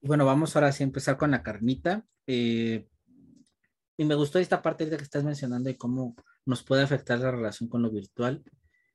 Bueno, 0.00 0.26
vamos 0.26 0.56
ahora 0.56 0.72
sí 0.72 0.82
a 0.82 0.86
empezar 0.86 1.16
con 1.16 1.30
la 1.30 1.44
carnita. 1.44 2.04
Eh, 2.26 2.88
y 3.98 4.04
me 4.04 4.14
gustó 4.14 4.38
esta 4.38 4.62
parte 4.62 4.86
de 4.86 4.96
que 4.96 5.02
estás 5.02 5.24
mencionando 5.24 5.68
de 5.68 5.76
cómo 5.76 6.14
nos 6.46 6.62
puede 6.62 6.82
afectar 6.82 7.18
la 7.18 7.32
relación 7.32 7.68
con 7.68 7.82
lo 7.82 7.90
virtual. 7.90 8.42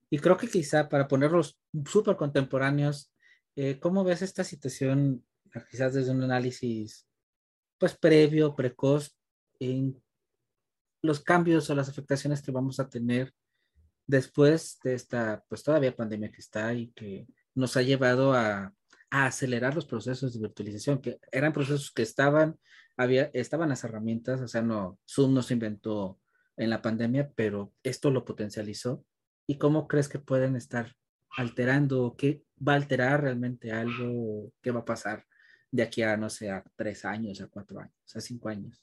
Y 0.10 0.18
creo 0.18 0.38
que 0.38 0.48
quizá 0.48 0.88
para 0.88 1.10
ponerlos 1.10 1.60
súper 1.86 2.16
contemporáneos, 2.16 3.12
eh, 3.58 3.80
¿cómo 3.80 4.06
ves 4.06 4.22
esta 4.22 4.46
situación, 4.46 5.26
quizás 5.70 5.94
desde 5.94 6.12
un 6.12 6.24
análisis 6.24 7.06
pues 7.78 7.98
previo, 7.98 8.56
precoz, 8.56 9.14
en 9.60 10.02
los 11.02 11.20
cambios 11.20 11.70
o 11.70 11.76
las 11.76 11.90
afectaciones 11.90 12.42
que 12.42 12.52
vamos 12.52 12.80
a 12.80 12.88
tener 12.88 13.34
después 14.08 14.80
de 14.86 14.94
esta, 14.94 15.44
pues 15.50 15.64
todavía 15.64 15.96
pandemia 15.96 16.32
que 16.32 16.40
está 16.40 16.74
y 16.74 16.92
que 16.92 17.28
nos 17.56 17.76
ha 17.76 17.82
llevado 17.82 18.34
a, 18.34 18.74
a 19.14 19.28
acelerar 19.28 19.76
los 19.76 19.86
procesos 19.86 20.34
de 20.34 20.40
virtualización, 20.40 21.00
que 21.00 21.20
eran 21.32 21.54
procesos 21.54 21.92
que 21.92 22.02
estaban 22.02 22.58
había, 22.98 23.30
estaban 23.34 23.70
las 23.70 23.84
herramientas, 23.84 24.42
o 24.42 24.48
sea, 24.48 24.64
no, 24.64 25.00
Zoom 25.08 25.36
no 25.36 25.44
se 25.44 25.54
inventó 25.54 26.20
en 26.58 26.72
la 26.72 26.82
pandemia, 26.82 27.32
pero 27.36 27.72
esto 27.84 28.10
lo 28.10 28.26
potencializó. 28.26 29.06
¿Y 29.46 29.60
cómo 29.60 29.88
crees 29.88 30.10
que 30.10 30.18
pueden 30.18 30.56
estar 30.56 30.96
alterando? 31.38 32.16
¿Qué 32.18 32.44
va 32.68 32.74
a 32.74 32.78
alterar 32.78 33.22
realmente 33.22 33.72
algo? 33.72 34.52
¿Qué 34.64 34.72
va 34.72 34.80
a 34.80 34.86
pasar 34.86 35.26
de 35.70 35.84
aquí 35.84 36.02
a, 36.02 36.18
no 36.18 36.32
sé, 36.32 36.50
a 36.50 36.64
tres 36.76 37.06
años, 37.06 37.40
a 37.40 37.48
cuatro 37.48 37.82
años, 37.82 38.16
a 38.16 38.20
cinco 38.20 38.50
años? 38.50 38.82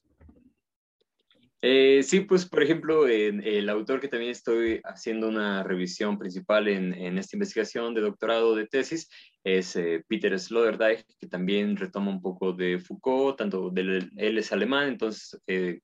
Eh, 1.62 2.02
sí, 2.02 2.20
pues 2.20 2.46
por 2.46 2.62
ejemplo, 2.62 3.06
el 3.06 3.68
autor 3.68 4.00
que 4.00 4.08
también 4.08 4.30
estoy 4.30 4.80
haciendo 4.84 5.28
una 5.28 5.62
revisión 5.62 6.18
principal 6.18 6.68
en, 6.68 6.94
en 6.94 7.18
esta 7.18 7.36
investigación 7.36 7.92
de 7.92 8.00
doctorado 8.00 8.54
de 8.54 8.66
tesis 8.66 9.10
es 9.44 9.76
eh, 9.76 10.02
Peter 10.08 10.38
Sloterdijk, 10.38 11.04
que 11.18 11.26
también 11.26 11.76
retoma 11.76 12.10
un 12.10 12.22
poco 12.22 12.54
de 12.54 12.78
Foucault, 12.78 13.36
tanto 13.36 13.70
él 13.76 14.38
es 14.38 14.52
alemán, 14.52 14.88
entonces 14.88 15.38
eh, 15.46 15.80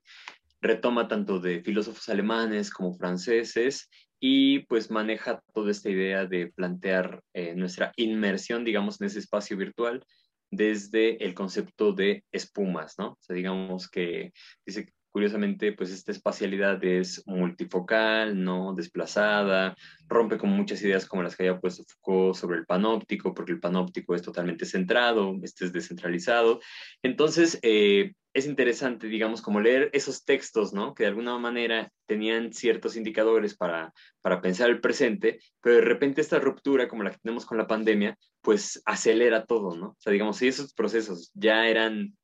retoma 0.63 1.09
tanto 1.09 1.41
de 1.41 1.63
filósofos 1.63 2.09
alemanes 2.09 2.71
como 2.71 2.95
franceses 2.95 3.91
y 4.19 4.61
pues 4.61 4.91
maneja 4.91 5.43
toda 5.53 5.71
esta 5.71 5.91
idea 5.91 6.25
de 6.25 6.47
plantear 6.47 7.23
nuestra 7.55 7.93
inmersión, 7.97 8.65
digamos, 8.65 8.99
en 8.99 9.09
ese 9.09 9.19
espacio 9.19 9.59
virtual 9.59 10.03
desde 10.51 11.23
el 11.23 11.35
concepto 11.35 11.93
de 11.93 12.25
espumas, 12.33 12.95
¿no? 12.99 13.11
O 13.11 13.19
sea, 13.21 13.37
digamos 13.37 13.91
que 13.91 14.33
dice 14.65 14.93
Curiosamente, 15.17 15.73
pues 15.73 15.91
esta 15.93 16.13
espacialidad 16.13 16.85
es 16.85 17.27
multifocal, 17.27 18.45
¿no? 18.45 18.75
Desplazada, 18.75 19.75
rompe 20.07 20.37
con 20.37 20.51
muchas 20.51 20.83
ideas 20.83 21.07
como 21.07 21.23
las 21.23 21.35
que 21.35 21.45
había 21.45 21.59
puesto 21.59 21.85
Foucault 21.85 22.37
sobre 22.37 22.59
el 22.59 22.67
panóptico, 22.67 23.33
porque 23.33 23.53
el 23.53 23.59
panóptico 23.59 24.15
es 24.15 24.21
totalmente 24.21 24.67
centrado, 24.67 25.35
este 25.43 25.65
es 25.65 25.73
descentralizado. 25.73 26.61
Entonces, 27.03 27.59
eh, 27.63 28.13
es 28.35 28.45
interesante, 28.45 29.07
digamos, 29.07 29.41
como 29.41 29.59
leer 29.59 29.89
esos 29.95 30.23
textos, 30.27 30.75
¿no? 30.75 30.93
Que 30.95 31.05
de 31.05 31.09
alguna 31.09 31.39
manera 31.39 31.91
tenían 32.05 32.53
ciertos 32.53 32.95
indicadores 32.95 33.57
para, 33.57 33.95
para 34.21 34.43
pensar 34.43 34.69
el 34.69 34.83
presente, 34.83 35.39
pero 35.63 35.77
de 35.77 35.81
repente 35.81 36.21
esta 36.21 36.39
ruptura, 36.41 36.89
como 36.89 37.05
la 37.05 37.13
que 37.13 37.21
tenemos 37.23 37.47
con 37.47 37.57
la 37.57 37.67
pandemia, 37.67 38.19
pues 38.43 38.83
acelera 38.85 39.47
todo, 39.47 39.79
¿no? 39.79 39.87
O 39.93 39.97
sea, 39.99 40.13
digamos, 40.13 40.37
si 40.37 40.49
esos 40.49 40.75
procesos 40.75 41.31
ya 41.33 41.69
eran 41.69 42.15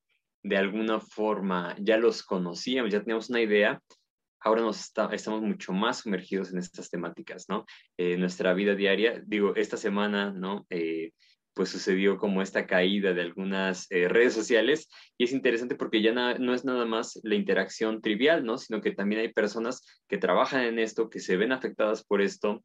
de 0.43 0.57
alguna 0.57 1.01
forma 1.01 1.77
ya 1.79 1.97
los 1.97 2.23
conocíamos, 2.23 2.93
ya 2.93 3.01
teníamos 3.01 3.31
una 3.31 3.41
idea, 3.41 3.81
ahora 4.41 4.63
nos 4.63 4.93
estamos 5.13 5.43
mucho 5.43 5.73
más 5.73 5.99
sumergidos 6.01 6.53
en 6.53 6.59
estas 6.59 6.91
temáticas, 6.91 7.47
¿no? 7.49 7.65
Eh, 7.97 8.17
nuestra 8.17 8.53
vida 8.55 8.75
diaria, 8.75 9.23
digo, 9.25 9.55
esta 9.55 9.77
semana, 9.77 10.33
¿no? 10.33 10.67
Eh, 10.71 11.13
pues 11.55 11.69
sucedió 11.69 12.17
como 12.17 12.41
esta 12.41 12.67
caída 12.67 13.13
de 13.13 13.21
algunas 13.21 13.87
eh, 13.91 14.09
redes 14.09 14.33
sociales 14.33 14.89
y 15.19 15.25
es 15.25 15.33
interesante 15.33 15.75
porque 15.75 16.01
ya 16.01 16.13
no 16.13 16.55
es 16.55 16.65
nada 16.65 16.87
más 16.87 17.21
la 17.25 17.35
interacción 17.35 18.01
trivial, 18.01 18.45
¿no? 18.45 18.59
Sino 18.59 18.81
que 18.81 18.93
también 18.93 19.21
hay 19.21 19.33
personas 19.33 20.03
que 20.09 20.19
trabajan 20.19 20.63
en 20.63 20.79
esto, 20.79 21.11
que 21.11 21.21
se 21.21 21.37
ven 21.37 21.53
afectadas 21.53 22.05
por 22.05 22.23
esto. 22.23 22.65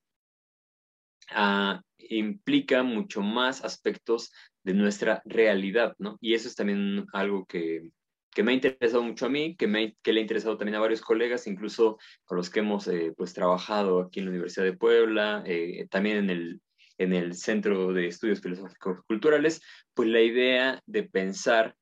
Ah, 1.30 1.82
implica 1.98 2.84
mucho 2.84 3.22
más 3.22 3.64
aspectos 3.64 4.32
de 4.68 4.74
nuestra 4.74 5.22
realidad, 5.24 5.96
¿no? 5.98 6.18
Y 6.20 6.34
eso 6.34 6.50
es 6.50 6.56
también 6.56 7.06
algo 7.14 7.46
que, 7.46 7.90
que 8.36 8.44
me 8.44 8.52
ha 8.52 8.56
interesado 8.56 9.02
mucho 9.02 9.28
a 9.28 9.30
mí, 9.30 9.56
que, 9.56 9.66
me, 9.66 9.96
que 10.04 10.12
le 10.12 10.20
ha 10.20 10.22
interesado 10.24 10.58
también 10.58 10.76
a 10.76 10.82
varios 10.82 11.00
colegas, 11.00 11.48
incluso 11.48 11.98
con 12.26 12.36
los 12.36 12.50
que 12.50 12.60
hemos 12.60 12.86
eh, 12.90 13.14
pues 13.16 13.34
trabajado 13.34 14.02
aquí 14.02 14.20
en 14.20 14.26
la 14.26 14.32
Universidad 14.32 14.66
de 14.66 14.76
Puebla, 14.76 15.42
eh, 15.46 15.88
también 15.90 16.18
en 16.18 16.30
el, 16.30 16.62
en 16.98 17.14
el 17.14 17.36
Centro 17.36 17.94
de 17.94 18.08
Estudios 18.08 18.42
Filosóficos 18.42 19.06
Culturales, 19.08 19.62
pues 19.94 20.10
la 20.10 20.20
idea 20.20 20.82
de 20.86 21.04
pensar 21.04 21.74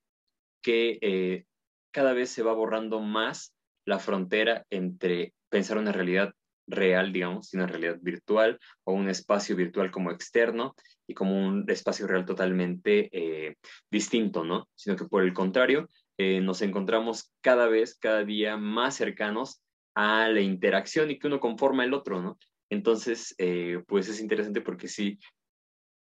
que 0.61 0.99
eh, 1.01 1.45
cada 1.91 2.13
vez 2.13 2.29
se 2.29 2.43
va 2.43 2.53
borrando 2.53 2.99
más 2.99 3.51
la 3.83 3.97
frontera 3.97 4.63
entre 4.69 5.33
pensar 5.49 5.79
una 5.79 5.91
realidad 5.91 6.35
real, 6.67 7.13
digamos, 7.13 7.53
una 7.53 7.67
realidad 7.67 7.97
virtual 8.01 8.59
o 8.83 8.93
un 8.93 9.09
espacio 9.09 9.55
virtual 9.55 9.91
como 9.91 10.11
externo 10.11 10.75
y 11.07 11.13
como 11.13 11.37
un 11.37 11.69
espacio 11.69 12.07
real 12.07 12.25
totalmente 12.25 13.09
eh, 13.11 13.55
distinto, 13.91 14.43
¿no? 14.43 14.67
Sino 14.75 14.95
que 14.95 15.05
por 15.05 15.23
el 15.23 15.33
contrario, 15.33 15.89
eh, 16.17 16.41
nos 16.41 16.61
encontramos 16.61 17.31
cada 17.41 17.67
vez, 17.67 17.97
cada 17.97 18.23
día 18.23 18.57
más 18.57 18.95
cercanos 18.95 19.61
a 19.95 20.27
la 20.29 20.41
interacción 20.41 21.11
y 21.11 21.19
que 21.19 21.27
uno 21.27 21.39
conforma 21.39 21.83
el 21.83 21.93
otro, 21.93 22.21
¿no? 22.21 22.37
Entonces, 22.69 23.35
eh, 23.37 23.83
pues 23.87 24.07
es 24.09 24.19
interesante 24.19 24.61
porque 24.61 24.87
sí 24.87 25.19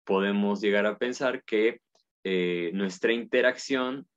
podemos 0.05 0.61
llegar 0.61 0.85
a 0.85 0.97
pensar 0.97 1.43
que 1.43 1.79
nuestra 2.71 3.11
interacción 3.11 4.07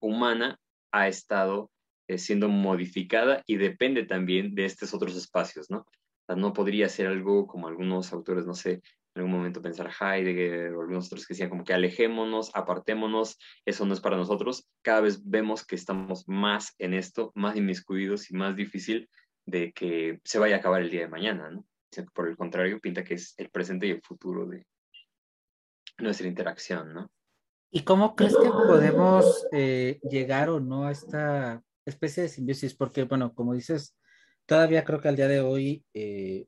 humana 0.00 0.58
ha 0.92 1.08
estado 1.08 1.70
siendo 2.16 2.48
modificada 2.48 3.42
y 3.46 3.56
depende 3.56 4.04
también 4.04 4.54
de 4.54 4.64
estos 4.64 4.94
otros 4.94 5.16
espacios, 5.16 5.70
¿no? 5.70 5.78
O 5.78 6.26
sea, 6.26 6.36
no 6.36 6.52
podría 6.52 6.88
ser 6.88 7.06
algo 7.06 7.46
como 7.46 7.68
algunos 7.68 8.12
autores, 8.12 8.46
no 8.46 8.54
sé, 8.54 8.82
en 9.14 9.22
algún 9.22 9.32
momento 9.32 9.62
pensar 9.62 9.90
Heidegger 10.00 10.74
o 10.74 10.80
algunos 10.80 11.06
otros 11.06 11.26
que 11.26 11.34
decían 11.34 11.48
como 11.48 11.64
que 11.64 11.72
alejémonos, 11.72 12.50
apartémonos, 12.54 13.38
eso 13.64 13.86
no 13.86 13.94
es 13.94 14.00
para 14.00 14.16
nosotros. 14.16 14.68
Cada 14.82 15.02
vez 15.02 15.20
vemos 15.24 15.64
que 15.64 15.76
estamos 15.76 16.24
más 16.26 16.74
en 16.78 16.94
esto, 16.94 17.30
más 17.34 17.56
inmiscuidos 17.56 18.30
y 18.30 18.34
más 18.34 18.56
difícil 18.56 19.08
de 19.46 19.72
que 19.72 20.20
se 20.24 20.38
vaya 20.38 20.56
a 20.56 20.58
acabar 20.58 20.82
el 20.82 20.90
día 20.90 21.02
de 21.02 21.08
mañana, 21.08 21.50
¿no? 21.50 21.64
Por 22.12 22.28
el 22.28 22.36
contrario, 22.36 22.80
pinta 22.80 23.04
que 23.04 23.14
es 23.14 23.34
el 23.36 23.50
presente 23.50 23.86
y 23.86 23.90
el 23.90 24.02
futuro 24.02 24.46
de 24.46 24.66
nuestra 25.98 26.26
interacción, 26.26 26.92
¿no? 26.92 27.10
¿Y 27.70 27.82
cómo 27.82 28.16
crees 28.16 28.36
que 28.36 28.48
podemos 28.48 29.46
eh, 29.52 30.00
llegar 30.08 30.48
o 30.48 30.58
no 30.58 30.86
a 30.86 30.92
esta 30.92 31.62
especie 31.86 32.24
de 32.24 32.28
simbiosis? 32.28 32.74
Porque, 32.74 33.04
bueno, 33.04 33.34
como 33.34 33.54
dices, 33.54 33.96
todavía 34.46 34.84
creo 34.84 35.00
que 35.00 35.08
al 35.08 35.16
día 35.16 35.28
de 35.28 35.40
hoy 35.40 35.84
eh, 35.94 36.46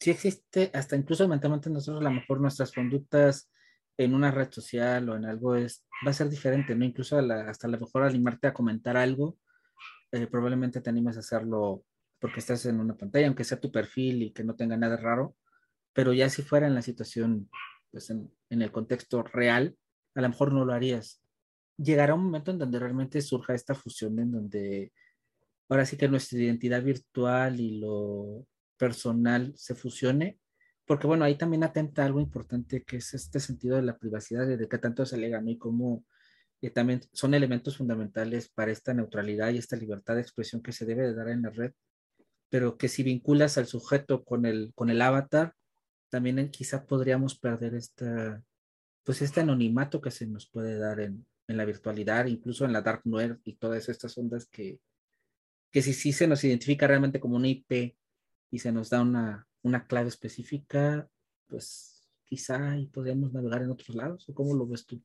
sí 0.00 0.10
existe, 0.10 0.70
hasta 0.74 0.96
incluso 0.96 1.28
mentalmente 1.28 1.70
nosotros, 1.70 2.00
a 2.00 2.08
lo 2.08 2.14
mejor 2.14 2.40
nuestras 2.40 2.72
conductas 2.72 3.50
en 3.98 4.14
una 4.14 4.30
red 4.30 4.50
social 4.50 5.08
o 5.08 5.16
en 5.16 5.24
algo 5.24 5.56
es, 5.56 5.86
va 6.06 6.10
a 6.10 6.14
ser 6.14 6.28
diferente, 6.28 6.74
¿no? 6.74 6.84
Incluso 6.84 7.18
hasta 7.18 7.66
a 7.66 7.70
lo 7.70 7.78
mejor 7.78 8.02
animarte 8.02 8.48
a 8.48 8.54
comentar 8.54 8.96
algo, 8.96 9.38
eh, 10.12 10.26
probablemente 10.26 10.80
te 10.80 10.90
animes 10.90 11.16
a 11.16 11.20
hacerlo 11.20 11.84
porque 12.18 12.40
estás 12.40 12.64
en 12.66 12.80
una 12.80 12.96
pantalla, 12.96 13.26
aunque 13.26 13.44
sea 13.44 13.60
tu 13.60 13.70
perfil 13.70 14.22
y 14.22 14.32
que 14.32 14.44
no 14.44 14.54
tenga 14.54 14.76
nada 14.76 14.96
raro, 14.96 15.36
pero 15.92 16.12
ya 16.12 16.28
si 16.28 16.42
fuera 16.42 16.66
en 16.66 16.74
la 16.74 16.82
situación, 16.82 17.50
pues 17.90 18.10
en, 18.10 18.30
en 18.50 18.62
el 18.62 18.72
contexto 18.72 19.22
real, 19.22 19.76
a 20.14 20.20
lo 20.20 20.28
mejor 20.28 20.52
no 20.52 20.64
lo 20.64 20.72
harías. 20.72 21.22
Llegará 21.78 22.14
un 22.14 22.24
momento 22.24 22.50
en 22.50 22.58
donde 22.58 22.78
realmente 22.78 23.20
surja 23.20 23.54
esta 23.54 23.74
fusión, 23.74 24.18
en 24.18 24.32
donde 24.32 24.92
ahora 25.68 25.84
sí 25.84 25.96
que 25.96 26.08
nuestra 26.08 26.38
identidad 26.38 26.82
virtual 26.82 27.60
y 27.60 27.78
lo 27.78 28.46
personal 28.76 29.52
se 29.56 29.74
fusione, 29.74 30.38
porque 30.86 31.06
bueno, 31.06 31.24
ahí 31.24 31.36
también 31.36 31.64
atenta 31.64 32.04
algo 32.04 32.20
importante 32.20 32.84
que 32.84 32.98
es 32.98 33.14
este 33.14 33.40
sentido 33.40 33.76
de 33.76 33.82
la 33.82 33.98
privacidad, 33.98 34.46
de 34.46 34.68
que 34.68 34.78
tanto 34.78 35.04
se 35.04 35.16
alega, 35.16 35.40
¿no? 35.40 35.50
Y 35.50 35.58
cómo 35.58 36.04
eh, 36.62 36.70
también 36.70 37.00
son 37.12 37.34
elementos 37.34 37.76
fundamentales 37.76 38.48
para 38.48 38.70
esta 38.72 38.94
neutralidad 38.94 39.50
y 39.50 39.58
esta 39.58 39.76
libertad 39.76 40.14
de 40.14 40.22
expresión 40.22 40.62
que 40.62 40.72
se 40.72 40.86
debe 40.86 41.02
de 41.08 41.14
dar 41.14 41.28
en 41.28 41.42
la 41.42 41.50
red, 41.50 41.72
pero 42.48 42.76
que 42.78 42.88
si 42.88 43.02
vinculas 43.02 43.58
al 43.58 43.66
sujeto 43.66 44.24
con 44.24 44.46
el, 44.46 44.72
con 44.74 44.90
el 44.90 45.02
avatar, 45.02 45.54
también 46.08 46.50
quizá 46.50 46.86
podríamos 46.86 47.38
perder 47.38 47.74
esta, 47.74 48.42
pues 49.04 49.22
este 49.22 49.40
anonimato 49.40 50.00
que 50.00 50.10
se 50.10 50.26
nos 50.26 50.48
puede 50.48 50.78
dar 50.78 51.00
en, 51.00 51.26
en 51.48 51.56
la 51.56 51.64
virtualidad, 51.64 52.26
incluso 52.26 52.64
en 52.64 52.72
la 52.72 52.82
dark 52.82 53.02
web 53.04 53.40
y 53.44 53.56
todas 53.56 53.88
estas 53.88 54.16
ondas 54.18 54.46
que, 54.46 54.80
que 55.70 55.82
si 55.82 55.92
sí 55.92 56.12
se 56.12 56.26
nos 56.26 56.42
identifica 56.44 56.86
realmente 56.86 57.20
como 57.20 57.36
una 57.36 57.48
IP 57.48 57.96
y 58.50 58.58
se 58.58 58.72
nos 58.72 58.90
da 58.90 59.02
una, 59.02 59.46
una 59.62 59.86
clave 59.86 60.08
específica, 60.08 61.08
pues 61.46 62.08
quizá 62.24 62.72
ahí 62.72 62.86
podríamos 62.86 63.32
navegar 63.32 63.62
en 63.62 63.70
otros 63.70 63.94
lados, 63.94 64.28
¿o 64.28 64.34
cómo 64.34 64.54
lo 64.54 64.66
ves 64.66 64.86
tú? 64.86 65.02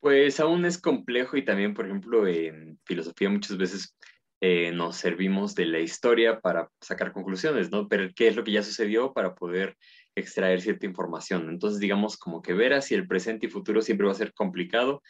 Pues 0.00 0.40
aún 0.40 0.64
es 0.64 0.78
complejo 0.78 1.36
y 1.36 1.44
también, 1.44 1.74
por 1.74 1.86
ejemplo, 1.86 2.26
en 2.26 2.78
filosofía 2.84 3.30
muchas 3.30 3.56
veces 3.56 3.96
eh, 4.40 4.72
nos 4.72 4.96
servimos 4.96 5.54
de 5.54 5.66
la 5.66 5.78
historia 5.78 6.40
para 6.40 6.68
sacar 6.80 7.12
conclusiones, 7.12 7.70
¿no? 7.70 7.88
Pero 7.88 8.10
qué 8.12 8.26
es 8.26 8.34
lo 8.34 8.42
que 8.42 8.50
ya 8.50 8.64
sucedió 8.64 9.12
para 9.12 9.36
poder 9.36 9.76
extraer 10.14 10.60
cierta 10.60 10.86
información. 10.86 11.48
Entonces, 11.48 11.80
digamos, 11.80 12.16
como 12.16 12.42
que 12.42 12.54
ver 12.54 12.74
hacia 12.74 12.96
el 12.96 13.06
presente 13.06 13.46
y 13.46 13.50
futuro 13.50 13.82
siempre 13.82 14.06
va 14.06 14.12
a 14.12 14.16
ser 14.16 14.32
complicado 14.32 15.02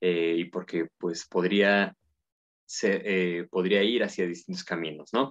eh, 0.00 0.36
y 0.38 0.44
porque 0.46 0.88
pues 0.98 1.26
podría, 1.26 1.94
eh, 2.82 3.46
podría 3.50 3.82
ir 3.82 4.02
hacia 4.02 4.26
distintos 4.26 4.64
caminos, 4.64 5.10
¿no? 5.12 5.30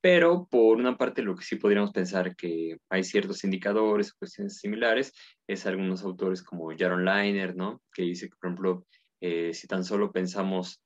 Pero 0.00 0.46
por 0.48 0.76
una 0.76 0.96
parte 0.96 1.22
lo 1.22 1.34
que 1.34 1.44
sí 1.44 1.56
podríamos 1.56 1.90
pensar 1.90 2.36
que 2.36 2.78
hay 2.88 3.02
ciertos 3.02 3.42
indicadores, 3.42 4.12
cuestiones 4.12 4.58
similares, 4.58 5.12
es 5.48 5.66
algunos 5.66 6.02
autores 6.04 6.42
como 6.42 6.70
Jaron 6.76 7.04
Liner, 7.04 7.56
¿no? 7.56 7.82
Que 7.92 8.02
dice 8.02 8.28
que, 8.28 8.36
por 8.36 8.50
ejemplo, 8.50 8.86
eh, 9.20 9.52
si 9.54 9.66
tan 9.66 9.84
solo 9.84 10.12
pensamos 10.12 10.80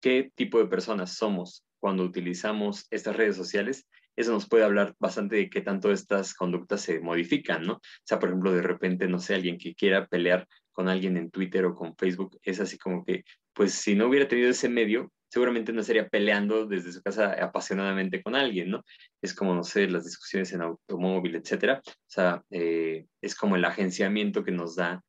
qué 0.00 0.30
tipo 0.34 0.58
de 0.58 0.66
personas 0.66 1.16
somos 1.16 1.64
cuando 1.80 2.04
utilizamos 2.04 2.86
estas 2.90 3.16
redes 3.16 3.36
sociales, 3.36 3.88
eso 4.16 4.32
nos 4.32 4.48
puede 4.48 4.64
hablar 4.64 4.94
bastante 4.98 5.36
de 5.36 5.50
qué 5.50 5.60
tanto 5.60 5.90
estas 5.90 6.34
conductas 6.34 6.82
se 6.82 7.00
modifican, 7.00 7.64
¿no? 7.66 7.74
O 7.74 7.80
sea, 8.04 8.18
por 8.18 8.28
ejemplo, 8.28 8.52
de 8.52 8.62
repente, 8.62 9.08
no 9.08 9.18
sé, 9.18 9.34
alguien 9.34 9.58
que 9.58 9.74
quiera 9.74 10.06
pelear 10.06 10.46
con 10.72 10.88
alguien 10.88 11.16
en 11.16 11.30
Twitter 11.30 11.64
o 11.64 11.74
con 11.74 11.96
Facebook, 11.96 12.38
es 12.42 12.60
así 12.60 12.78
como 12.78 13.04
que, 13.04 13.24
pues 13.52 13.72
si 13.74 13.94
no 13.94 14.08
hubiera 14.08 14.28
tenido 14.28 14.50
ese 14.50 14.68
medio, 14.68 15.12
seguramente 15.28 15.72
no 15.72 15.80
estaría 15.80 16.08
peleando 16.08 16.66
desde 16.66 16.92
su 16.92 17.02
casa 17.02 17.32
apasionadamente 17.32 18.22
con 18.22 18.34
alguien, 18.34 18.70
¿no? 18.70 18.84
Es 19.22 19.34
como, 19.34 19.54
no 19.54 19.64
sé, 19.64 19.88
las 19.88 20.04
discusiones 20.04 20.52
en 20.52 20.62
automóvil, 20.62 21.36
etcétera. 21.36 21.80
O 21.86 21.92
sea, 22.06 22.42
eh, 22.50 23.06
es 23.22 23.34
como 23.34 23.56
el 23.56 23.64
agenciamiento 23.64 24.44
que 24.44 24.52
nos 24.52 24.76
da 24.76 25.02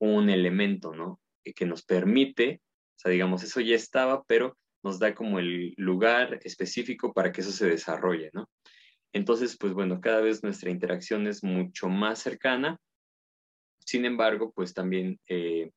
un 0.00 0.28
elemento, 0.28 0.94
¿no? 0.94 1.20
Que 1.42 1.64
nos 1.64 1.82
permite, 1.82 2.60
o 2.62 2.98
sea, 2.98 3.10
digamos, 3.10 3.42
eso 3.42 3.60
ya 3.60 3.74
estaba, 3.74 4.22
pero 4.24 4.56
nos 4.84 4.98
da 4.98 5.14
como 5.14 5.38
el 5.38 5.74
lugar 5.76 6.38
específico 6.44 7.12
para 7.12 7.32
que 7.32 7.40
eso 7.40 7.50
se 7.50 7.66
desarrolle, 7.66 8.30
¿no? 8.32 8.48
Entonces, 9.12 9.56
pues 9.58 9.72
bueno, 9.72 10.00
cada 10.00 10.20
vez 10.20 10.42
nuestra 10.42 10.70
interacción 10.70 11.26
es 11.26 11.42
mucho 11.42 11.88
más 11.88 12.18
cercana. 12.18 12.78
Sin 13.78 14.04
embargo, 14.04 14.52
pues 14.52 14.74
también 14.74 15.18
eh, 15.28 15.70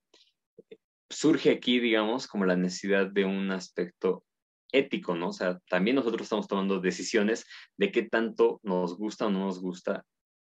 surge 1.09 1.51
aquí, 1.51 1.79
digamos, 1.79 2.27
como 2.27 2.45
la 2.45 2.55
necesidad 2.55 3.07
de 3.07 3.25
un 3.25 3.51
aspecto 3.51 4.23
ético, 4.71 5.15
¿no? 5.15 5.29
O 5.29 5.33
sea, 5.33 5.59
también 5.69 5.95
nosotros 5.95 6.23
estamos 6.23 6.47
tomando 6.47 6.79
decisiones 6.79 7.45
de 7.77 7.91
qué 7.91 8.03
tanto 8.03 8.59
nos 8.63 8.97
gusta 8.97 9.27
o 9.27 9.29
no 9.29 9.45
nos 9.45 9.61
gusta 9.61 10.03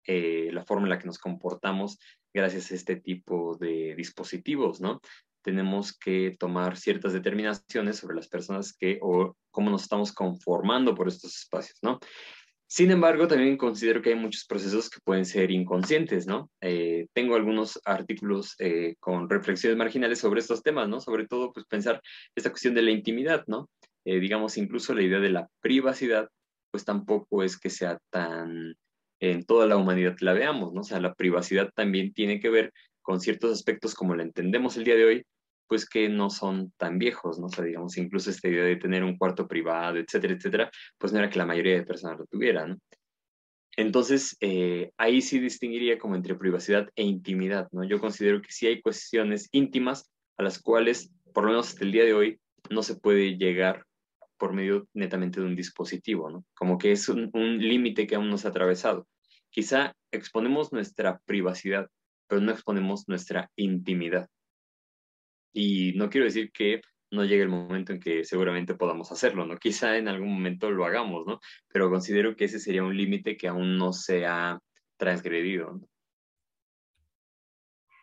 eh, 0.06 0.50
la 0.52 0.66
forma 0.66 0.86
en 0.86 0.90
la 0.90 1.00
que 1.00 1.08
nos 1.08 1.20
comportamos 1.20 2.00
gracias 2.34 2.72
a 2.72 2.76
este 2.76 2.96
tipo 2.96 3.58
de 3.58 3.96
dispositivos, 3.96 4.80
¿no? 4.80 5.02
Tenemos 5.48 5.98
que 5.98 6.36
tomar 6.38 6.76
ciertas 6.76 7.14
determinaciones 7.14 7.96
sobre 7.96 8.18
las 8.18 8.28
personas 8.28 8.76
que 8.78 9.00
o 9.02 9.34
cómo 9.50 9.70
nos 9.70 9.84
estamos 9.84 10.12
conformando 10.12 10.94
por 10.94 11.08
estos 11.08 11.38
espacios, 11.38 11.80
¿no? 11.82 12.02
Sin 12.70 12.92
embargo, 12.92 13.30
también 13.30 13.56
considero 13.56 14.02
que 14.02 14.10
hay 14.10 14.16
muchos 14.18 14.44
procesos 14.44 14.90
que 14.90 15.00
pueden 15.06 15.26
ser 15.26 15.50
inconscientes, 15.52 16.28
¿no? 16.28 16.52
Eh, 16.60 17.08
tengo 17.14 17.36
algunos 17.36 17.80
artículos 17.86 18.56
eh, 18.60 18.96
con 19.00 19.30
reflexiones 19.30 19.78
marginales 19.78 20.20
sobre 20.20 20.42
estos 20.42 20.64
temas, 20.64 20.90
¿no? 20.90 21.00
Sobre 21.00 21.26
todo, 21.26 21.54
pues 21.54 21.66
pensar 21.66 22.02
esta 22.36 22.50
cuestión 22.50 22.74
de 22.74 22.82
la 22.82 22.92
intimidad, 22.92 23.46
¿no? 23.48 23.70
Eh, 24.04 24.20
digamos, 24.20 24.58
incluso 24.58 24.94
la 24.94 25.04
idea 25.04 25.22
de 25.22 25.30
la 25.30 25.48
privacidad, 25.62 26.28
pues 26.70 26.84
tampoco 26.84 27.42
es 27.42 27.58
que 27.58 27.70
sea 27.70 28.00
tan 28.10 28.76
en 29.22 29.46
toda 29.46 29.66
la 29.66 29.78
humanidad 29.78 30.18
la 30.20 30.34
veamos, 30.34 30.74
¿no? 30.74 30.82
O 30.82 30.84
sea, 30.84 31.00
la 31.00 31.14
privacidad 31.14 31.72
también 31.74 32.12
tiene 32.12 32.42
que 32.42 32.50
ver 32.50 32.74
con 33.02 33.22
ciertos 33.22 33.54
aspectos 33.54 33.96
como 33.96 34.14
la 34.14 34.24
entendemos 34.24 34.76
el 34.76 34.84
día 34.84 34.96
de 34.96 35.06
hoy, 35.06 35.26
pues 35.68 35.88
que 35.88 36.10
no 36.10 36.30
son 36.30 36.72
tan 36.78 36.98
viejos, 36.98 37.40
¿no? 37.40 37.48
O 37.48 37.50
sea, 37.50 37.64
digamos, 37.64 37.98
incluso 37.98 38.30
esta 38.30 38.48
idea 38.48 38.64
de 38.64 38.78
tener 38.78 39.04
un 39.04 39.18
cuarto 39.18 39.48
privado, 39.48 39.98
etcétera, 39.98 40.34
etcétera, 40.34 40.72
pues 40.98 41.14
no 41.14 41.20
era 41.20 41.30
que 41.30 41.40
la 41.40 41.46
mayoría 41.46 41.76
de 41.76 41.86
personas 41.86 42.20
lo 42.20 42.26
tuvieran. 42.26 42.80
Entonces, 43.76 44.36
eh, 44.40 44.92
ahí 44.98 45.22
sí 45.22 45.40
distinguiría 45.40 46.00
como 46.00 46.16
entre 46.16 46.36
privacidad 46.36 46.90
e 46.96 47.04
intimidad, 47.04 47.68
¿no? 47.72 47.84
Yo 47.84 48.00
considero 48.00 48.42
que 48.42 48.52
sí 48.52 48.66
hay 48.66 48.82
cuestiones 48.82 49.50
íntimas 49.52 50.10
a 50.38 50.44
las 50.44 50.60
cuales, 50.60 51.12
por 51.34 51.44
lo 51.44 51.52
menos 51.52 51.70
hasta 51.70 51.86
el 51.86 51.92
día 51.92 52.04
de 52.04 52.14
hoy, 52.14 52.40
no 52.72 52.82
se 52.82 52.96
puede 52.96 53.38
llegar 53.38 53.86
por 54.38 54.54
medio 54.54 54.88
netamente 54.94 55.40
de 55.40 55.46
un 55.46 55.56
dispositivo, 55.56 56.30
¿no? 56.30 56.44
Como 56.56 56.78
que 56.78 56.92
es 56.92 57.08
un 57.10 57.32
límite 57.60 58.08
que 58.08 58.16
aún 58.16 58.30
no 58.30 58.38
se 58.38 58.48
ha 58.48 58.52
atravesado. 58.52 59.08
Quizá 59.50 59.96
exponemos 60.12 60.72
nuestra 60.74 61.20
privacidad, 61.26 61.88
pero 62.28 62.42
no 62.42 62.52
exponemos 62.52 63.08
nuestra 63.08 63.50
intimidad. 63.56 64.28
Y 65.60 65.94
no 65.94 66.08
quiero 66.08 66.26
decir 66.26 66.52
que 66.52 66.82
no 67.10 67.26
llegue 67.26 67.42
el 67.42 67.50
momento 67.50 67.92
en 67.92 68.00
que 68.00 68.24
seguramente 68.24 68.76
podamos 68.76 69.12
hacerlo, 69.12 69.44
¿no? 69.44 69.58
Quizá 69.58 69.98
en 69.98 70.08
algún 70.08 70.32
momento 70.32 70.70
lo 70.70 70.86
hagamos, 70.86 71.26
¿no? 71.26 71.40
Pero 71.68 71.90
considero 71.90 72.36
que 72.36 72.46
ese 72.46 72.60
sería 72.60 72.84
un 72.84 72.96
límite 72.96 73.36
que 73.36 73.48
aún 73.48 73.76
no 73.76 73.92
se 73.92 74.28
ha 74.28 74.60
transgredido. 74.98 75.82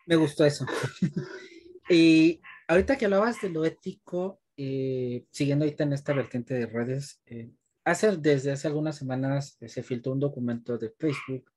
Me 0.05 0.17
gustó 0.17 0.43
eso. 0.43 0.65
y 1.89 2.41
ahorita 2.67 2.97
que 2.97 3.05
hablabas 3.05 3.41
de 3.41 3.49
lo 3.51 3.63
ético, 3.63 4.41
eh, 4.57 5.23
siguiendo 5.31 5.63
ahorita 5.63 5.85
en 5.85 5.93
esta 5.93 6.11
vertiente 6.11 6.55
de 6.55 6.65
redes, 6.65 7.21
eh, 7.25 7.51
hace, 7.85 8.17
desde 8.17 8.51
hace 8.51 8.67
algunas 8.67 8.97
semanas 8.97 9.55
eh, 9.61 9.69
se 9.69 9.81
filtró 9.81 10.11
un 10.11 10.19
documento 10.19 10.77
de 10.77 10.89
Facebook 10.89 11.49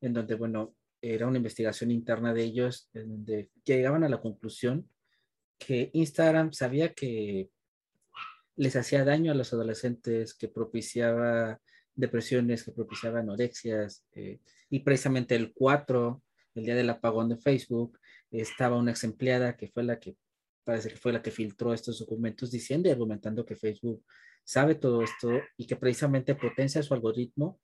en 0.00 0.14
donde, 0.14 0.34
bueno, 0.34 0.74
era 1.00 1.28
una 1.28 1.36
investigación 1.36 1.92
interna 1.92 2.34
de 2.34 2.42
ellos, 2.42 2.90
en 2.92 3.08
donde 3.08 3.50
llegaban 3.64 4.02
a 4.02 4.08
la 4.08 4.20
conclusión 4.20 4.88
que 5.58 5.90
Instagram 5.92 6.52
sabía 6.52 6.92
que 6.92 7.50
les 8.56 8.76
hacía 8.76 9.04
daño 9.04 9.32
a 9.32 9.34
los 9.34 9.52
adolescentes, 9.52 10.34
que 10.34 10.48
propiciaba 10.48 11.60
depresiones, 11.94 12.64
que 12.64 12.72
propiciaba 12.72 13.20
anorexias, 13.20 14.04
eh, 14.12 14.40
y 14.70 14.80
precisamente 14.80 15.34
el 15.34 15.52
4, 15.52 16.22
el 16.54 16.64
día 16.64 16.74
del 16.74 16.90
apagón 16.90 17.28
de 17.28 17.36
Facebook, 17.36 17.98
estaba 18.30 18.76
una 18.76 18.90
ex 18.90 19.04
empleada 19.04 19.56
que 19.56 19.68
fue 19.68 19.84
la 19.84 19.98
que, 19.98 20.16
parece 20.64 20.90
que 20.90 20.96
fue 20.96 21.12
la 21.12 21.22
que 21.22 21.30
filtró 21.30 21.72
estos 21.72 21.98
documentos 21.98 22.50
diciendo 22.50 22.88
y 22.88 22.92
argumentando 22.92 23.44
que 23.44 23.56
Facebook 23.56 24.04
sabe 24.44 24.74
todo 24.74 25.02
esto 25.02 25.30
y 25.56 25.66
que 25.66 25.76
precisamente 25.76 26.34
potencia 26.34 26.82
su 26.82 26.94
algoritmo 26.94 27.60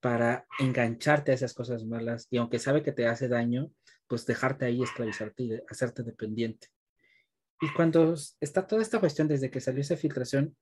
para 0.00 0.46
engancharte 0.58 1.32
a 1.32 1.34
esas 1.34 1.54
cosas 1.54 1.84
malas 1.84 2.26
y 2.30 2.36
aunque 2.36 2.58
sabe 2.58 2.82
que 2.82 2.92
te 2.92 3.06
hace 3.06 3.28
daño, 3.28 3.72
pues 4.06 4.26
dejarte 4.26 4.64
ahí, 4.64 4.82
esclavizarte 4.82 5.42
y 5.42 5.60
hacerte 5.68 6.02
dependiente. 6.02 6.68
Y 7.60 7.72
cuando 7.74 8.14
está 8.40 8.66
toda 8.66 8.82
esta 8.82 9.00
cuestión, 9.00 9.28
desde 9.28 9.50
que 9.50 9.60
salió 9.60 9.80
esa 9.80 9.96
filtración, 9.96 10.56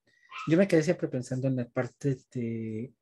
yo 0.49 0.57
me 0.57 0.69
quedé 0.69 0.83
siempre 0.83 1.09
pensando 1.09 1.49
en 1.49 1.57
la 1.57 1.69
parte 1.69 2.19
de 2.33 2.93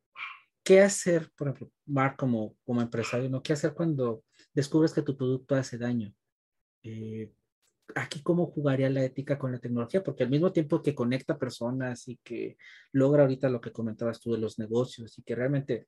qué 0.63 0.81
hacer, 0.81 1.31
por 1.37 1.49
ejemplo, 1.49 1.71
Mark 1.87 2.17
como, 2.17 2.57
como 2.65 2.81
empresario, 2.81 3.29
¿no? 3.29 3.43
¿Qué 3.43 3.53
hacer 3.53 3.75
cuando 3.75 4.25
descubres 4.53 4.93
que 4.93 5.03
tu 5.03 5.17
producto 5.17 5.55
hace 5.55 5.79
daño? 5.79 6.13
Eh, 6.83 7.31
aquí 7.95 8.23
cómo 8.23 8.47
jugaría 8.47 8.91
la 8.91 9.05
ética 9.05 9.39
con 9.39 9.53
la 9.53 9.59
tecnología, 9.59 10.03
porque 10.03 10.25
al 10.25 10.31
mismo 10.31 10.53
tiempo 10.53 10.83
que 10.83 10.95
conecta 10.95 11.39
personas 11.39 12.09
y 12.09 12.17
que 12.23 12.57
logra 12.93 13.23
ahorita 13.23 13.49
lo 13.49 13.61
que 13.61 13.73
comentabas 13.73 14.21
tú 14.21 14.33
de 14.33 14.39
los 14.39 14.59
negocios 14.59 15.19
y 15.19 15.23
que 15.23 15.35
realmente 15.35 15.87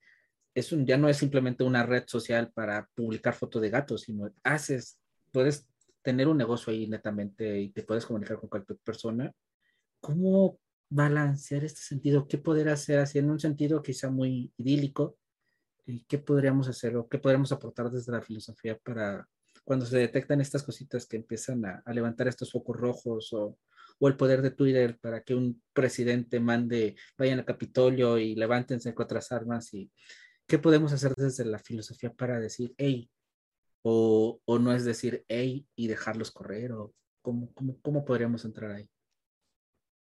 es 0.54 0.72
un, 0.72 0.86
ya 0.86 0.96
no 0.96 1.08
es 1.08 1.16
simplemente 1.16 1.64
una 1.64 1.84
red 1.84 2.04
social 2.06 2.52
para 2.52 2.88
publicar 2.94 3.34
fotos 3.34 3.62
de 3.62 3.70
gatos, 3.70 4.02
sino 4.02 4.30
haces, 4.42 4.98
puedes 5.32 5.66
tener 6.06 6.28
un 6.28 6.36
negocio 6.36 6.72
ahí 6.72 6.86
netamente 6.86 7.58
y 7.60 7.70
te 7.70 7.82
puedes 7.82 8.06
comunicar 8.06 8.38
con 8.38 8.48
cualquier 8.48 8.78
persona, 8.78 9.32
¿cómo 10.00 10.60
balancear 10.88 11.64
este 11.64 11.80
sentido? 11.80 12.28
¿Qué 12.28 12.38
poder 12.38 12.68
hacer 12.68 13.00
así 13.00 13.18
en 13.18 13.28
un 13.28 13.40
sentido 13.40 13.82
quizá 13.82 14.08
muy 14.08 14.52
idílico? 14.56 15.18
¿Y 15.84 16.04
qué 16.04 16.18
podríamos 16.18 16.68
hacer 16.68 16.96
o 16.96 17.08
qué 17.08 17.18
podríamos 17.18 17.50
aportar 17.50 17.90
desde 17.90 18.12
la 18.12 18.22
filosofía 18.22 18.78
para 18.78 19.28
cuando 19.64 19.84
se 19.84 19.98
detectan 19.98 20.40
estas 20.40 20.62
cositas 20.62 21.06
que 21.06 21.16
empiezan 21.16 21.64
a, 21.66 21.82
levantar 21.92 22.28
estos 22.28 22.52
focos 22.52 22.76
rojos 22.76 23.32
o, 23.32 23.58
o, 23.98 24.08
el 24.08 24.16
poder 24.16 24.42
de 24.42 24.52
Twitter 24.52 24.96
para 25.00 25.24
que 25.24 25.34
un 25.34 25.60
presidente 25.72 26.38
mande, 26.38 26.94
vayan 27.18 27.40
al 27.40 27.44
Capitolio 27.44 28.16
y 28.16 28.36
levántense 28.36 28.94
con 28.94 29.06
otras 29.06 29.32
armas? 29.32 29.74
y 29.74 29.90
¿Qué 30.46 30.60
podemos 30.60 30.92
hacer 30.92 31.14
desde 31.16 31.44
la 31.44 31.58
filosofía 31.58 32.12
para 32.12 32.38
decir, 32.38 32.72
hey, 32.78 33.10
o, 33.88 34.40
o 34.44 34.58
no 34.58 34.72
es 34.72 34.84
decir, 34.84 35.24
hey, 35.28 35.64
y 35.76 35.86
dejarlos 35.86 36.32
correr? 36.32 36.72
¿O 36.72 36.92
cómo, 37.22 37.52
cómo, 37.54 37.80
cómo 37.82 38.04
podríamos 38.04 38.44
entrar 38.44 38.72
ahí? 38.72 38.90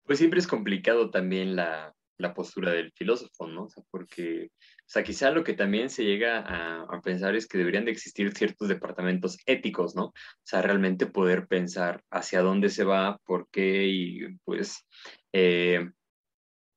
Pues 0.06 0.20
siempre 0.20 0.40
es 0.40 0.46
complicado 0.46 1.10
también 1.10 1.56
la, 1.56 1.92
la 2.20 2.36
postura 2.36 2.72
del 2.72 2.92
filósofo, 2.92 3.48
¿no? 3.48 3.68
Porque, 3.90 4.52
o 4.52 4.86
sea, 4.86 5.04
quizá 5.04 5.32
lo 5.32 5.44
que 5.44 5.54
también 5.54 5.90
se 5.90 6.04
llega 6.04 6.42
a, 6.42 6.84
a, 6.84 7.02
pensar 7.02 7.36
es 7.36 7.48
que 7.48 7.58
deberían 7.58 7.86
de 7.86 7.92
existir 7.92 8.32
ciertos 8.38 8.68
departamentos 8.68 9.40
éticos, 9.48 9.96
¿no? 9.96 10.06
O 10.06 10.14
sea, 10.44 10.62
realmente 10.62 11.08
poder 11.08 11.48
pensar 11.48 12.04
hacia 12.12 12.42
dónde 12.42 12.70
se 12.70 12.84
va, 12.84 13.18
por 13.26 13.48
qué 13.50 13.88
y 13.88 14.38
pues, 14.44 14.86
eh, 15.32 15.90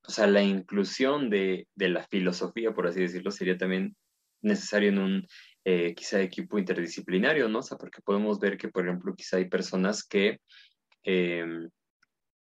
o 0.06 0.10
sea, 0.10 0.26
la 0.28 0.42
inclusión 0.42 1.28
de, 1.28 1.68
de, 1.74 1.88
la 1.90 2.04
filosofía, 2.04 2.72
por 2.72 2.86
así 2.86 3.00
decirlo, 3.00 3.30
sería 3.32 3.58
también 3.58 3.94
necesario 4.40 4.88
en 4.88 4.98
un 4.98 5.26
eh, 5.68 5.94
quizá 5.96 6.22
equipo 6.22 6.60
interdisciplinario, 6.60 7.48
¿no? 7.48 7.58
O 7.58 7.62
sea, 7.62 7.76
porque 7.76 8.00
podemos 8.00 8.38
ver 8.38 8.56
que, 8.56 8.68
por 8.68 8.86
ejemplo, 8.86 9.12
quizá 9.16 9.38
hay 9.38 9.46
personas 9.46 10.04
que 10.04 10.38
eh, 11.02 11.44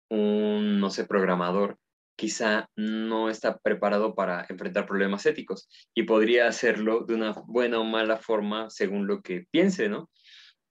un, 0.10 0.80
no 0.80 0.92
sé, 0.92 1.06
programador 1.06 1.80
quizá 2.16 2.70
no 2.76 3.32
está 3.32 3.58
preparado 3.58 4.14
para 4.14 4.46
enfrentar 4.48 4.86
problemas 4.86 5.26
éticos 5.26 5.68
y 5.96 6.04
podría 6.04 6.48
hacerlo 6.48 7.04
de 7.04 7.16
una 7.16 7.32
buena 7.48 7.80
o 7.80 7.84
mala 7.84 8.18
forma 8.18 8.70
según 8.70 9.08
lo 9.08 9.24
que 9.24 9.48
piense, 9.50 9.90
¿no? 9.90 10.12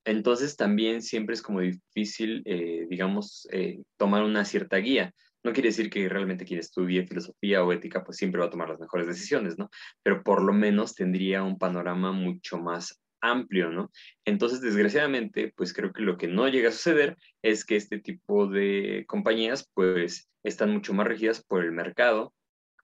Entonces 0.04 0.56
también 0.56 1.02
siempre 1.02 1.34
es 1.34 1.42
como 1.42 1.58
difícil, 1.58 2.42
eh, 2.44 2.86
digamos, 2.88 3.48
eh, 3.50 3.82
tomar 3.96 4.22
una 4.22 4.44
cierta 4.44 4.76
guía. 4.76 5.12
No 5.44 5.52
quiere 5.52 5.68
decir 5.68 5.90
que 5.90 6.08
realmente 6.08 6.44
quien 6.44 6.58
estudie 6.58 7.06
filosofía 7.06 7.62
o 7.62 7.72
ética 7.72 8.02
pues 8.02 8.16
siempre 8.16 8.40
va 8.40 8.46
a 8.46 8.50
tomar 8.50 8.70
las 8.70 8.80
mejores 8.80 9.06
decisiones, 9.06 9.58
¿no? 9.58 9.70
Pero 10.02 10.22
por 10.22 10.42
lo 10.42 10.52
menos 10.52 10.94
tendría 10.94 11.42
un 11.42 11.58
panorama 11.58 12.12
mucho 12.12 12.58
más 12.58 12.98
amplio, 13.20 13.70
¿no? 13.70 13.90
Entonces, 14.24 14.60
desgraciadamente, 14.60 15.52
pues 15.56 15.72
creo 15.72 15.92
que 15.92 16.02
lo 16.02 16.16
que 16.18 16.28
no 16.28 16.48
llega 16.48 16.68
a 16.68 16.72
suceder 16.72 17.16
es 17.42 17.64
que 17.64 17.76
este 17.76 17.98
tipo 17.98 18.46
de 18.46 19.04
compañías, 19.06 19.68
pues, 19.74 20.28
están 20.42 20.70
mucho 20.72 20.92
más 20.92 21.06
regidas 21.06 21.42
por 21.42 21.64
el 21.64 21.72
mercado 21.72 22.34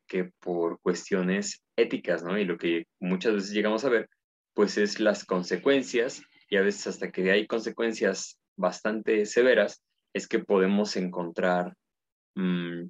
que 0.06 0.30
por 0.40 0.80
cuestiones 0.80 1.62
éticas, 1.76 2.22
¿no? 2.24 2.38
Y 2.38 2.44
lo 2.44 2.56
que 2.58 2.86
muchas 3.00 3.34
veces 3.34 3.52
llegamos 3.52 3.84
a 3.84 3.90
ver, 3.90 4.08
pues, 4.54 4.78
es 4.78 4.98
las 4.98 5.24
consecuencias, 5.24 6.22
y 6.48 6.56
a 6.56 6.62
veces 6.62 6.86
hasta 6.86 7.10
que 7.12 7.30
hay 7.30 7.46
consecuencias 7.46 8.38
bastante 8.56 9.24
severas, 9.26 9.82
es 10.14 10.26
que 10.26 10.40
podemos 10.40 10.96
encontrar, 10.96 11.74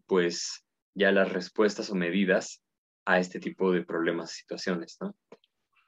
pues, 0.06 0.64
ya 0.94 1.12
las 1.12 1.32
respuestas 1.32 1.90
o 1.90 1.94
medidas 1.94 2.62
a 3.04 3.18
este 3.18 3.40
tipo 3.40 3.72
de 3.72 3.84
problemas 3.84 4.32
y 4.32 4.40
situaciones, 4.40 4.96
¿no? 5.00 5.14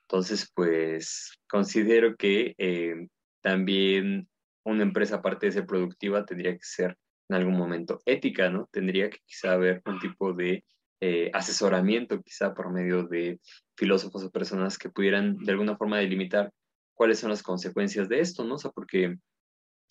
Entonces, 0.02 0.50
pues 0.54 1.38
considero 1.48 2.16
que 2.16 2.54
eh, 2.58 3.06
también 3.40 4.28
una 4.64 4.82
empresa, 4.82 5.16
aparte 5.16 5.46
de 5.46 5.52
ser 5.52 5.66
productiva, 5.66 6.24
tendría 6.24 6.52
que 6.52 6.62
ser 6.62 6.96
en 7.28 7.36
algún 7.36 7.56
momento 7.56 8.00
ética, 8.04 8.50
¿no? 8.50 8.68
Tendría 8.70 9.08
que 9.08 9.18
quizá 9.24 9.52
haber 9.52 9.80
un 9.86 9.98
tipo 10.00 10.32
de 10.32 10.64
eh, 11.00 11.30
asesoramiento, 11.32 12.22
quizá 12.22 12.54
por 12.54 12.72
medio 12.72 13.04
de 13.04 13.40
filósofos 13.76 14.24
o 14.24 14.30
personas 14.30 14.78
que 14.78 14.90
pudieran 14.90 15.38
de 15.38 15.52
alguna 15.52 15.76
forma 15.76 15.98
delimitar 15.98 16.52
cuáles 16.94 17.18
son 17.18 17.30
las 17.30 17.42
consecuencias 17.42 18.08
de 18.08 18.20
esto, 18.20 18.44
¿no? 18.44 18.54
O 18.56 18.58
sea, 18.58 18.70
porque 18.70 19.16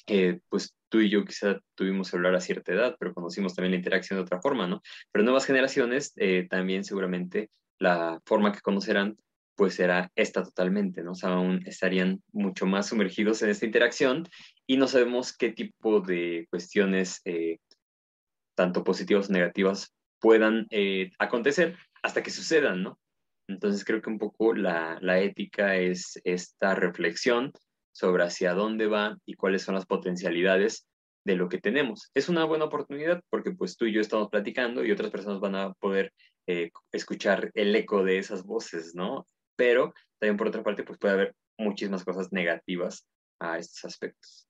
eh, 0.08 0.40
pues 0.50 0.76
tú 0.90 1.00
y 1.00 1.10
yo 1.10 1.24
quizá 1.26 1.60
tuvimos 1.76 2.10
celular 2.10 2.36
a 2.36 2.42
cierta 2.42 2.74
edad, 2.74 2.96
pero 3.00 3.14
conocimos 3.14 3.56
también 3.56 3.72
la 3.72 3.78
interacción 3.78 4.18
de 4.18 4.24
otra 4.24 4.42
forma, 4.42 4.68
¿no? 4.68 4.82
Pero 5.12 5.24
nuevas 5.24 5.46
generaciones 5.46 6.14
también 6.50 6.84
seguramente 6.84 7.50
la 7.80 8.20
forma 8.26 8.52
que 8.52 8.62
conocerán 8.62 9.18
pues 9.56 9.76
será 9.76 10.12
esta 10.16 10.44
totalmente, 10.44 11.04
¿no? 11.04 11.12
O 11.12 11.16
sea, 11.16 11.34
aún 11.34 11.62
estarían 11.68 12.22
mucho 12.32 12.66
más 12.66 12.88
sumergidos 12.88 13.44
en 13.44 13.50
esta 13.50 13.66
interacción 13.66 14.28
y 14.66 14.78
no 14.78 14.88
sabemos 14.88 15.38
qué 15.38 15.52
tipo 15.52 16.02
de 16.02 16.48
cuestiones, 16.50 17.22
eh, 17.26 17.60
tanto 18.56 18.84
positivas 18.84 19.30
o 19.30 19.34
negativas, 19.34 19.94
puedan 20.20 20.68
eh, 20.72 21.12
acontecer 21.20 21.78
hasta 22.02 22.24
que 22.24 22.32
sucedan, 22.32 22.84
¿no? 22.84 23.00
Entonces 23.48 23.84
creo 23.86 24.02
que 24.02 24.10
un 24.10 24.18
poco 24.18 24.56
la, 24.56 24.98
la 25.02 25.20
ética 25.20 25.76
es 25.76 26.20
esta 26.24 26.74
reflexión 26.74 27.52
sobre 27.92 28.24
hacia 28.24 28.54
dónde 28.54 28.88
va 28.88 29.18
y 29.26 29.36
cuáles 29.36 29.64
son 29.64 29.76
las 29.76 29.86
potencialidades 29.86 30.88
de 31.26 31.36
lo 31.36 31.50
que 31.50 31.60
tenemos. 31.60 32.10
Es 32.14 32.30
una 32.30 32.46
buena 32.46 32.66
oportunidad 32.66 33.22
porque 33.30 33.52
pues 33.52 33.78
tú 33.78 33.86
y 33.86 33.94
yo 33.94 34.02
estamos 34.02 34.30
platicando 34.30 34.84
y 34.84 34.92
otras 34.92 35.12
personas 35.12 35.40
van 35.40 35.56
a 35.56 35.74
poder 35.74 36.14
eh, 36.48 36.72
escuchar 36.92 37.52
el 37.54 37.76
eco 37.76 38.04
de 38.04 38.18
esas 38.18 38.44
voces, 38.44 38.96
¿no? 38.96 39.28
pero 39.62 39.94
también 40.18 40.38
por 40.38 40.48
otra 40.48 40.64
parte 40.64 40.84
pues 40.84 40.98
puede 40.98 41.14
haber 41.14 41.36
muchísimas 41.56 42.04
cosas 42.04 42.32
negativas 42.32 43.08
a 43.40 43.60
estos 43.60 43.86
aspectos. 43.86 44.48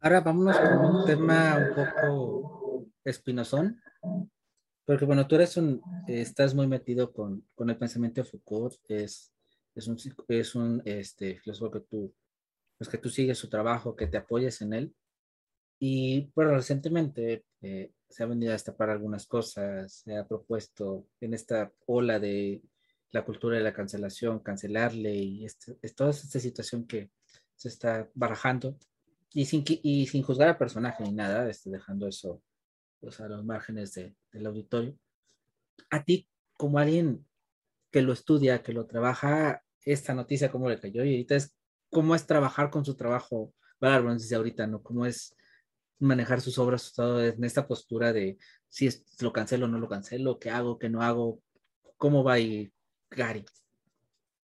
Ahora 0.00 0.20
vámonos 0.20 0.58
con 0.58 0.84
un 0.84 1.06
tema 1.06 1.56
un 1.56 1.74
poco 1.74 2.86
espinosón, 3.02 3.80
porque 4.84 5.06
bueno, 5.06 5.26
tú 5.26 5.36
eres 5.36 5.56
un, 5.56 5.80
estás 6.06 6.54
muy 6.54 6.66
metido 6.66 7.10
con, 7.10 7.48
con 7.54 7.70
el 7.70 7.78
pensamiento 7.78 8.20
de 8.20 8.28
Foucault, 8.28 8.74
es, 8.88 9.32
es 9.74 9.88
un, 9.88 9.96
es 10.28 10.54
un 10.54 10.82
este, 10.84 11.38
filósofo 11.38 11.70
que 11.70 11.80
tú, 11.80 12.14
pues 12.78 12.88
que 12.88 12.98
tú 12.98 13.08
sigues 13.08 13.38
su 13.38 13.48
trabajo, 13.48 13.96
que 13.96 14.06
te 14.06 14.16
apoyes 14.16 14.60
en 14.62 14.72
él, 14.72 14.94
y 15.82 16.30
bueno, 16.34 16.52
recientemente 16.52 17.46
eh, 17.62 17.92
se 18.06 18.22
ha 18.22 18.26
venido 18.26 18.50
a 18.50 18.52
destapar 18.52 18.90
algunas 18.90 19.26
cosas, 19.26 20.02
se 20.04 20.14
ha 20.14 20.28
propuesto 20.28 21.06
en 21.20 21.32
esta 21.32 21.72
ola 21.86 22.20
de 22.20 22.62
la 23.12 23.24
cultura 23.24 23.56
de 23.56 23.62
la 23.62 23.72
cancelación, 23.72 24.40
cancelarle 24.40 25.14
y 25.14 25.46
este, 25.46 25.78
es 25.80 25.94
toda 25.94 26.10
esta 26.10 26.38
situación 26.38 26.86
que 26.86 27.10
se 27.56 27.68
está 27.68 28.10
barajando 28.14 28.78
y 29.32 29.46
sin, 29.46 29.64
y 29.66 30.06
sin 30.06 30.22
juzgar 30.22 30.48
al 30.48 30.58
personaje 30.58 31.02
ni 31.02 31.12
nada, 31.12 31.48
este, 31.48 31.70
dejando 31.70 32.06
eso 32.06 32.42
pues, 33.00 33.18
a 33.20 33.28
los 33.28 33.42
márgenes 33.42 33.94
de, 33.94 34.14
del 34.32 34.46
auditorio. 34.46 34.98
A 35.88 36.04
ti, 36.04 36.28
como 36.58 36.78
alguien 36.78 37.26
que 37.90 38.02
lo 38.02 38.12
estudia, 38.12 38.62
que 38.62 38.72
lo 38.72 38.86
trabaja, 38.86 39.62
esta 39.84 40.14
noticia, 40.14 40.50
¿cómo 40.50 40.68
le 40.68 40.78
cayó? 40.78 41.04
Y 41.04 41.10
ahorita 41.10 41.36
es, 41.36 41.56
¿cómo 41.90 42.14
es 42.14 42.26
trabajar 42.26 42.70
con 42.70 42.84
su 42.84 42.96
trabajo? 42.96 43.52
Dice 43.80 44.34
ahorita, 44.34 44.66
¿no? 44.66 44.82
¿Cómo 44.82 45.06
es 45.06 45.34
manejar 45.98 46.40
sus 46.40 46.58
obras 46.58 46.92
en 46.98 47.44
esta 47.44 47.66
postura 47.66 48.12
de 48.12 48.38
si 48.68 48.86
es, 48.86 49.04
lo 49.20 49.32
cancelo 49.32 49.66
o 49.66 49.68
no 49.68 49.78
lo 49.78 49.88
cancelo, 49.88 50.38
qué 50.38 50.50
hago, 50.50 50.78
qué 50.78 50.88
no 50.88 51.02
hago, 51.02 51.42
cómo 51.96 52.22
va 52.22 52.38
y 52.38 52.72
Gary? 53.10 53.44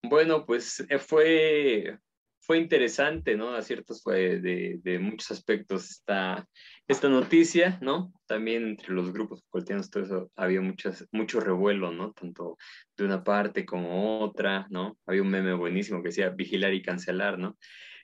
Bueno, 0.04 0.46
pues 0.46 0.86
eh, 0.90 1.00
fue, 1.00 2.00
fue 2.46 2.60
interesante, 2.60 3.36
¿no? 3.36 3.56
A 3.56 3.62
ciertos 3.64 4.04
fue 4.04 4.40
de, 4.40 5.00
muchos 5.00 5.32
aspectos 5.32 5.90
esta, 5.90 6.48
esta 6.88 7.10
noticia, 7.10 7.80
¿no? 7.82 8.14
También 8.28 8.68
entre 8.68 8.94
los 8.94 9.12
grupos 9.12 9.42
facultanos, 9.46 9.90
todo 9.90 10.04
eso, 10.04 10.32
había 10.36 10.62
muchas, 10.62 11.08
mucho 11.12 11.40
revuelo, 11.40 11.92
¿no? 11.92 12.14
Tanto 12.14 12.58
de 12.96 13.04
una 13.04 13.24
parte 13.24 13.66
como 13.66 14.20
otra, 14.22 14.68
¿no? 14.70 14.98
Había 15.08 15.24
un 15.24 15.30
meme 15.30 15.54
buenísimo 15.54 16.04
que 16.04 16.10
decía 16.10 16.30
vigilar 16.30 16.74
y 16.74 16.84
cancelar, 16.84 17.40
¿no? 17.40 17.58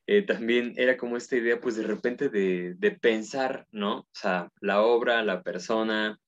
Eh, 0.08 0.24
también 0.24 0.74
era 0.76 0.98
como 0.98 1.18
esta 1.18 1.38
idea, 1.38 1.60
pues 1.62 1.76
de 1.76 1.84
repente 1.84 2.30
de, 2.30 2.74
de, 2.78 2.92
pensar, 2.92 3.68
¿no? 3.72 4.00
O 4.00 4.08
sea, 4.12 4.50
la 4.60 4.82
obra, 4.82 5.24
la 5.24 5.44
persona, 5.44 6.20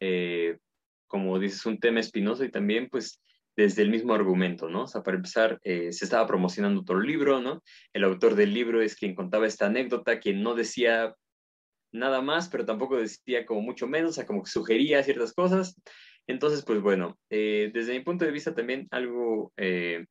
eh, 0.00 0.58
como 1.06 1.38
dices, 1.38 1.64
un 1.64 1.78
tema 1.78 2.00
espinoso 2.00 2.44
y 2.44 2.50
también, 2.50 2.88
pues, 2.90 3.22
desde 3.56 3.82
el 3.82 3.90
mismo 3.90 4.14
argumento, 4.14 4.68
¿no? 4.68 4.82
O 4.84 4.86
sea, 4.86 5.02
para 5.02 5.16
empezar, 5.16 5.60
eh, 5.62 5.92
se 5.92 6.04
estaba 6.04 6.26
promocionando 6.26 6.80
otro 6.80 7.00
libro, 7.00 7.40
¿no? 7.40 7.62
El 7.92 8.04
autor 8.04 8.34
del 8.34 8.52
libro 8.52 8.82
es 8.82 8.96
quien 8.96 9.14
contaba 9.14 9.46
esta 9.46 9.66
anécdota, 9.66 10.18
quien 10.18 10.42
no 10.42 10.54
decía 10.54 11.14
nada 11.92 12.20
más, 12.20 12.48
pero 12.48 12.64
tampoco 12.64 12.96
decía 12.96 13.46
como 13.46 13.62
mucho 13.62 13.86
menos, 13.86 14.10
o 14.10 14.14
sea, 14.14 14.26
como 14.26 14.42
que 14.42 14.50
sugería 14.50 15.02
ciertas 15.02 15.32
cosas. 15.32 15.76
Entonces, 16.26 16.64
pues 16.64 16.80
bueno, 16.80 17.18
eh, 17.30 17.70
desde 17.72 17.92
mi 17.92 18.00
punto 18.00 18.24
de 18.24 18.32
vista 18.32 18.54
también 18.54 18.88
algo 18.90 19.52
eh, 19.56 20.06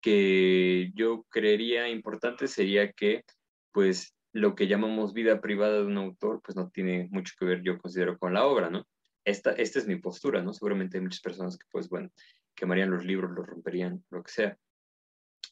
que 0.00 0.90
yo 0.94 1.24
creería 1.30 1.88
importante 1.88 2.48
sería 2.48 2.92
que, 2.92 3.24
pues, 3.72 4.14
lo 4.32 4.54
que 4.54 4.68
llamamos 4.68 5.12
vida 5.12 5.40
privada 5.40 5.78
de 5.80 5.86
un 5.86 5.98
autor, 5.98 6.40
pues 6.42 6.56
no 6.56 6.70
tiene 6.70 7.08
mucho 7.10 7.34
que 7.38 7.44
ver, 7.44 7.62
yo 7.62 7.78
considero, 7.78 8.18
con 8.18 8.32
la 8.34 8.46
obra, 8.46 8.70
¿no? 8.70 8.86
Esta, 9.24 9.52
esta 9.52 9.78
es 9.78 9.86
mi 9.86 9.96
postura, 9.96 10.42
¿no? 10.42 10.52
Seguramente 10.54 10.96
hay 10.96 11.02
muchas 11.02 11.20
personas 11.20 11.58
que, 11.58 11.66
pues, 11.70 11.88
bueno, 11.88 12.10
quemarían 12.54 12.90
los 12.90 13.04
libros, 13.04 13.30
los 13.30 13.46
romperían, 13.46 14.04
lo 14.10 14.22
que 14.22 14.30
sea. 14.30 14.58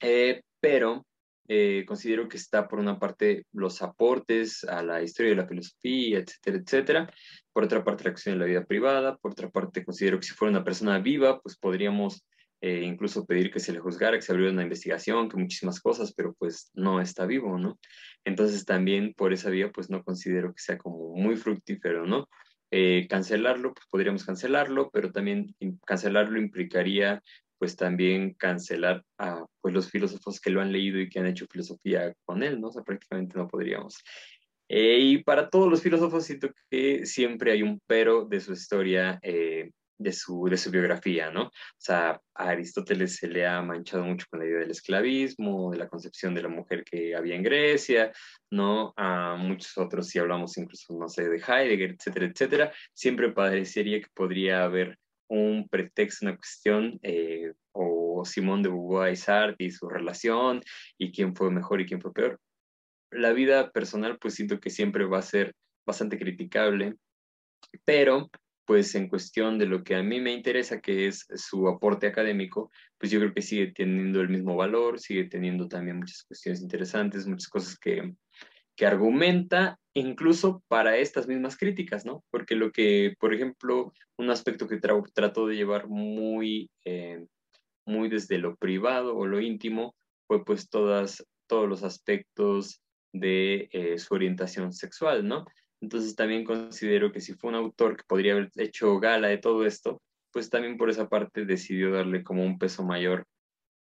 Eh, 0.01 0.43
pero 0.61 1.07
eh, 1.49 1.85
considero 1.87 2.29
que 2.29 2.37
está 2.37 2.69
por 2.69 2.79
una 2.79 2.99
parte 2.99 3.47
los 3.53 3.81
aportes 3.81 4.65
a 4.65 4.83
la 4.83 5.03
historia 5.03 5.31
de 5.31 5.37
la 5.37 5.49
filosofía, 5.49 6.19
etcétera, 6.19 6.59
etcétera. 6.59 7.15
Por 7.53 7.65
otra 7.65 7.83
parte, 7.83 8.05
la 8.05 8.13
cuestión 8.13 8.35
de 8.35 8.41
la 8.41 8.47
vida 8.47 8.65
privada. 8.65 9.17
Por 9.17 9.33
otra 9.33 9.49
parte, 9.49 9.85
considero 9.85 10.21
que 10.21 10.27
si 10.27 10.35
fuera 10.35 10.51
una 10.51 10.65
persona 10.65 10.99
viva, 10.99 11.41
pues 11.41 11.57
podríamos 11.57 12.27
eh, 12.61 12.83
incluso 12.83 13.25
pedir 13.25 13.51
que 13.53 13.61
se 13.61 13.73
le 13.73 13.79
juzgara, 13.79 14.17
que 14.17 14.23
se 14.23 14.33
abriera 14.33 14.53
una 14.53 14.65
investigación, 14.65 15.29
que 15.29 15.37
muchísimas 15.37 15.81
cosas, 15.81 16.13
pero 16.13 16.35
pues 16.35 16.71
no 16.75 17.01
está 17.01 17.25
vivo, 17.25 17.57
¿no? 17.57 17.79
Entonces 18.25 18.65
también 18.65 19.15
por 19.15 19.33
esa 19.33 19.49
vía 19.49 19.71
pues 19.73 19.89
no 19.91 20.03
considero 20.03 20.53
que 20.53 20.61
sea 20.61 20.77
como 20.77 21.15
muy 21.15 21.37
fructífero, 21.37 22.05
¿no? 22.05 22.29
Eh, 22.71 23.07
cancelarlo, 23.09 23.73
pues 23.73 23.87
podríamos 23.91 24.25
cancelarlo, 24.25 24.91
pero 24.91 25.11
también 25.11 25.55
cancelarlo 25.87 26.39
implicaría 26.39 27.23
pues 27.59 27.77
también 27.77 28.35
cancelar 28.35 29.05
a 29.19 29.45
pues, 29.61 29.75
los 29.75 29.91
filósofos 29.91 30.41
que 30.41 30.51
lo 30.51 30.61
han 30.61 30.73
leído 30.73 31.01
y 31.01 31.09
que 31.09 31.19
han 31.19 31.27
hecho 31.27 31.47
filosofía 31.51 32.15
con 32.25 32.43
él, 32.43 32.61
¿no? 32.61 32.69
O 32.69 32.73
sea, 32.73 32.83
prácticamente 32.83 33.37
no 33.37 33.49
podríamos. 33.49 33.97
Eh, 34.69 34.99
y 35.01 35.25
para 35.25 35.49
todos 35.51 35.69
los 35.69 35.83
filósofos 35.83 36.25
siento 36.25 36.51
que 36.71 37.05
siempre 37.07 37.53
hay 37.53 37.63
un 37.63 37.81
pero 37.87 38.27
de 38.27 38.41
su 38.41 38.53
historia 38.53 39.19
eh, 39.23 39.71
de 39.99 40.13
su, 40.13 40.47
de 40.49 40.57
su 40.57 40.71
biografía, 40.71 41.31
¿no? 41.31 41.45
O 41.45 41.53
sea, 41.77 42.21
a 42.35 42.49
Aristóteles 42.49 43.17
se 43.17 43.29
le 43.29 43.47
ha 43.47 43.61
manchado 43.63 44.05
mucho 44.05 44.27
con 44.31 44.41
la 44.41 44.47
idea 44.47 44.61
del 44.61 44.71
esclavismo, 44.71 45.71
de 45.73 45.79
la 45.79 45.89
concepción 45.89 46.35
de 46.35 46.43
la 46.43 46.49
mujer 46.49 46.85
que 46.85 47.15
había 47.15 47.35
en 47.35 47.43
Grecia, 47.43 48.13
¿no? 48.51 48.95
A 48.97 49.37
muchos 49.37 49.77
otros, 49.77 50.09
si 50.09 50.19
hablamos 50.19 50.57
incluso, 50.57 50.97
no 50.99 51.09
sé, 51.09 51.29
de 51.29 51.39
Heidegger, 51.39 51.91
etcétera, 51.91 52.27
etcétera, 52.27 52.73
siempre 52.95 53.33
parecería 53.33 54.01
que 54.01 54.09
podría 54.15 54.65
haber 54.65 54.99
un 55.29 55.69
pretexto, 55.69 56.27
una 56.27 56.37
cuestión, 56.37 56.99
eh, 57.03 57.53
o 57.73 58.25
Simón 58.25 58.63
de 58.63 58.71
Beauvoir 58.71 59.13
y 59.13 59.17
Sartre 59.17 59.67
y 59.67 59.71
su 59.71 59.89
relación, 59.89 60.63
y 60.97 61.13
quién 61.13 61.35
fue 61.35 61.51
mejor 61.51 61.81
y 61.81 61.87
quién 61.87 62.01
fue 62.01 62.13
peor. 62.13 62.41
La 63.11 63.33
vida 63.33 63.71
personal, 63.71 64.19
pues 64.19 64.35
siento 64.35 64.61
que 64.61 64.71
siempre 64.71 65.05
va 65.05 65.19
a 65.19 65.23
ser 65.23 65.55
bastante 65.87 66.19
criticable, 66.19 66.95
pero 67.85 68.31
pues 68.69 68.95
en 68.97 69.09
cuestión 69.09 69.59
de 69.59 69.65
lo 69.65 69.83
que 69.83 69.95
a 69.95 70.03
mí 70.03 70.21
me 70.21 70.31
interesa, 70.31 70.79
que 70.79 71.07
es 71.07 71.27
su 71.37 71.67
aporte 71.69 72.07
académico, 72.07 72.71
pues 72.99 73.11
yo 73.11 73.19
creo 73.19 73.33
que 73.33 73.41
sigue 73.41 73.73
teniendo 73.73 74.21
el 74.21 74.29
mismo 74.29 74.57
valor, 74.57 75.01
sigue 75.01 75.25
teniendo 75.25 75.69
también 75.69 75.97
muchas 75.97 76.23
cuestiones 76.25 76.61
interesantes, 76.61 77.27
muchas 77.27 77.49
cosas 77.49 77.79
que, 77.79 78.13
que 78.77 78.85
argumenta 78.85 79.81
incluso 79.95 80.63
para 80.69 80.99
estas 80.99 81.27
mismas 81.27 81.57
críticas, 81.57 82.05
¿no? 82.05 82.23
Porque 82.31 82.57
lo 82.57 82.71
que, 82.71 83.15
por 83.19 83.33
ejemplo, 83.33 83.95
un 84.19 84.29
aspecto 84.29 84.69
que 84.69 84.79
trató 84.79 85.47
de 85.47 85.57
llevar 85.57 85.89
muy, 85.89 86.71
eh, 86.85 87.25
muy 87.87 88.11
desde 88.11 88.37
lo 88.37 88.55
privado 88.57 89.17
o 89.17 89.27
lo 89.27 89.41
íntimo 89.41 89.97
fue 90.27 90.45
pues 90.45 90.69
todas, 90.69 91.27
todos 91.47 91.67
los 91.67 91.85
aspectos 91.85 92.83
de 93.15 93.71
eh, 93.73 93.99
su 93.99 94.13
orientación 94.13 94.75
sexual, 94.75 95.27
¿no? 95.27 95.47
Entonces 95.81 96.17
también 96.17 96.45
considero 96.45 97.13
que 97.13 97.21
si 97.21 97.35
fue 97.35 97.51
un 97.51 97.57
autor 97.57 97.97
que 97.97 98.05
podría 98.07 98.33
haber 98.33 98.51
hecho 98.57 98.99
gala 98.99 99.29
de 99.29 99.39
todo 99.39 99.65
esto, 99.65 100.01
pues 100.33 100.51
también 100.51 100.77
por 100.77 100.91
esa 100.91 101.09
parte 101.09 101.45
decidió 101.45 101.93
darle 101.93 102.23
como 102.23 102.45
un 102.45 102.59
peso 102.59 102.85
mayor 102.85 103.27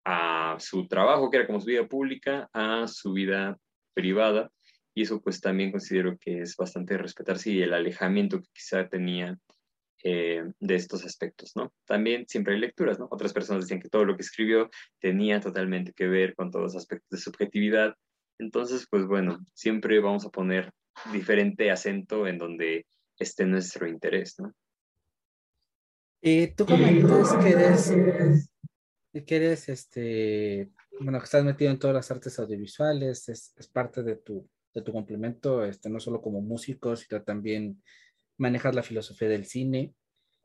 a 0.05 0.57
su 0.59 0.87
trabajo, 0.87 1.29
que 1.29 1.37
era 1.37 1.47
como 1.47 1.59
su 1.59 1.67
vida 1.67 1.87
pública, 1.87 2.49
a 2.53 2.87
su 2.87 3.13
vida 3.13 3.57
privada. 3.93 4.51
Y 4.93 5.01
eso 5.03 5.21
pues 5.21 5.41
también 5.41 5.71
considero 5.71 6.17
que 6.17 6.41
es 6.41 6.55
bastante 6.55 6.97
respetarse 6.97 7.51
y 7.51 7.61
el 7.61 7.73
alejamiento 7.73 8.39
que 8.39 8.47
quizá 8.53 8.87
tenía 8.87 9.37
eh, 10.03 10.43
de 10.59 10.75
estos 10.75 11.03
aspectos, 11.03 11.53
¿no? 11.55 11.73
También 11.85 12.27
siempre 12.27 12.53
hay 12.53 12.59
lecturas, 12.59 12.99
¿no? 12.99 13.07
Otras 13.09 13.33
personas 13.33 13.63
decían 13.63 13.81
que 13.81 13.89
todo 13.89 14.05
lo 14.05 14.15
que 14.15 14.21
escribió 14.21 14.69
tenía 14.99 15.41
totalmente 15.41 15.93
que 15.93 16.07
ver 16.07 16.35
con 16.35 16.51
todos 16.51 16.63
los 16.63 16.75
aspectos 16.75 17.09
de 17.09 17.17
subjetividad. 17.17 17.95
Entonces, 18.37 18.87
pues 18.89 19.05
bueno, 19.07 19.39
siempre 19.53 19.99
vamos 19.99 20.25
a 20.25 20.29
poner 20.29 20.71
diferente 21.11 21.71
acento 21.71 22.27
en 22.27 22.37
donde 22.37 22.85
esté 23.17 23.45
nuestro 23.45 23.87
interés, 23.87 24.39
¿no? 24.39 24.53
Y 26.21 26.47
tú 26.47 26.65
comentas 26.65 27.33
que 27.35 27.49
eres, 27.49 27.93
que 29.25 29.35
eres, 29.35 29.69
este, 29.69 30.71
bueno, 30.99 31.19
que 31.19 31.25
estás 31.25 31.43
metido 31.43 31.71
en 31.71 31.77
todas 31.77 31.95
las 31.95 32.09
artes 32.09 32.39
audiovisuales, 32.39 33.29
es, 33.29 33.53
es 33.55 33.67
parte 33.67 34.01
de 34.01 34.15
tu, 34.15 34.49
de 34.73 34.81
tu 34.81 34.91
complemento, 34.91 35.63
este, 35.63 35.89
no 35.89 35.99
solo 35.99 36.21
como 36.21 36.41
músico, 36.41 36.95
sino 36.95 37.21
también 37.23 37.81
manejas 38.37 38.75
la 38.75 38.83
filosofía 38.83 39.29
del 39.29 39.45
cine. 39.45 39.93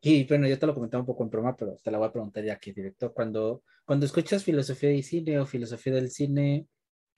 Y 0.02 0.24
bueno, 0.24 0.46
yo 0.46 0.58
te 0.58 0.66
lo 0.66 0.74
comentaba 0.74 1.00
un 1.00 1.06
poco 1.06 1.24
en 1.24 1.30
broma, 1.30 1.56
pero 1.56 1.76
te 1.82 1.90
la 1.90 1.98
voy 1.98 2.08
a 2.08 2.12
preguntar 2.12 2.44
ya 2.44 2.54
aquí 2.54 2.72
directo. 2.72 3.12
Cuando, 3.12 3.64
cuando 3.84 4.06
escuchas 4.06 4.44
filosofía 4.44 4.90
del 4.90 5.02
cine 5.02 5.38
o 5.38 5.46
filosofía 5.46 5.94
del 5.94 6.10
cine, 6.10 6.66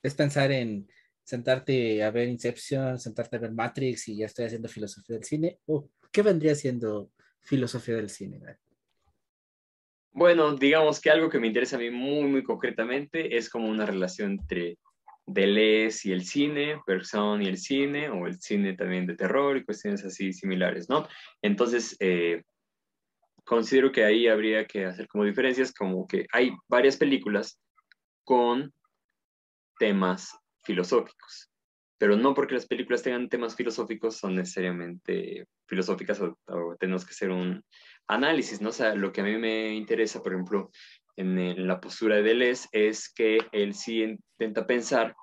es 0.03 0.14
pensar 0.14 0.51
en 0.51 0.88
sentarte 1.24 2.02
a 2.02 2.11
ver 2.11 2.28
Inception, 2.28 2.98
sentarte 2.98 3.37
a 3.37 3.40
ver 3.40 3.52
Matrix 3.52 4.08
y 4.08 4.16
ya 4.16 4.26
estoy 4.26 4.46
haciendo 4.46 4.68
filosofía 4.68 5.16
del 5.16 5.24
cine? 5.24 5.58
¿O 5.66 5.88
qué 6.11 6.22
vendría 6.22 6.54
siendo 6.54 7.11
filosofía 7.40 7.96
del 7.96 8.11
cine? 8.11 8.40
Bueno, 10.12 10.54
digamos 10.54 11.00
que 11.00 11.11
algo 11.11 11.30
que 11.30 11.38
me 11.38 11.46
interesa 11.46 11.76
a 11.76 11.78
mí 11.78 11.90
muy, 11.90 12.28
muy 12.28 12.42
concretamente 12.42 13.37
es 13.37 13.48
como 13.48 13.68
una 13.68 13.87
relación 13.87 14.32
entre 14.32 14.78
Deleuze 15.24 16.08
y 16.08 16.12
el 16.12 16.24
cine, 16.24 16.80
Person 16.85 17.42
y 17.42 17.46
el 17.46 17.56
cine, 17.56 18.11
o 18.11 18.26
el 18.26 18.38
cine 18.40 18.74
también 18.74 19.06
de 19.06 19.16
terror 19.16 19.56
y 19.56 19.64
cuestiones 19.64 20.04
así 20.04 20.32
similares, 20.32 20.88
¿no? 20.90 21.08
Entonces, 21.40 21.96
eh, 22.00 22.42
considero 23.44 23.90
que 23.90 24.04
ahí 24.04 24.28
habría 24.28 24.66
que 24.66 24.85
hacer 24.85 25.08
como 25.08 25.24
diferencias, 25.24 25.72
como 25.72 26.06
que 26.06 26.26
hay 26.32 26.52
varias 26.68 26.96
películas 26.96 27.58
con 28.24 28.72
temas 29.78 30.37
filosóficos. 30.62 31.51
Pero 31.98 32.16
no 32.16 32.35
porque 32.35 32.55
las 32.55 32.66
películas 32.66 33.03
tengan 33.03 33.29
temas 33.29 33.55
filosóficos 33.55 34.16
son 34.16 34.35
necesariamente 34.35 35.46
filosóficas 35.68 36.20
o, 36.20 36.37
tenemos 36.79 37.05
que 37.05 37.12
hacer 37.12 37.31
un 37.31 37.62
análisis, 38.09 38.61
¿no? 38.61 38.70
O 38.70 38.72
sea, 38.72 38.94
lo 38.94 39.12
que 39.12 39.20
a 39.20 39.25
mí 39.25 39.37
me 39.37 39.75
interesa, 39.75 40.22
por 40.22 40.33
ejemplo, 40.33 40.70
en, 41.16 41.66
la 41.66 41.81
postura 41.81 42.16
de 42.16 42.22
Deleuze 42.22 42.68
es 42.72 43.12
que 43.12 43.38
él 43.53 43.75
sí 43.75 44.03
intenta 44.03 44.66
pensar 44.66 45.14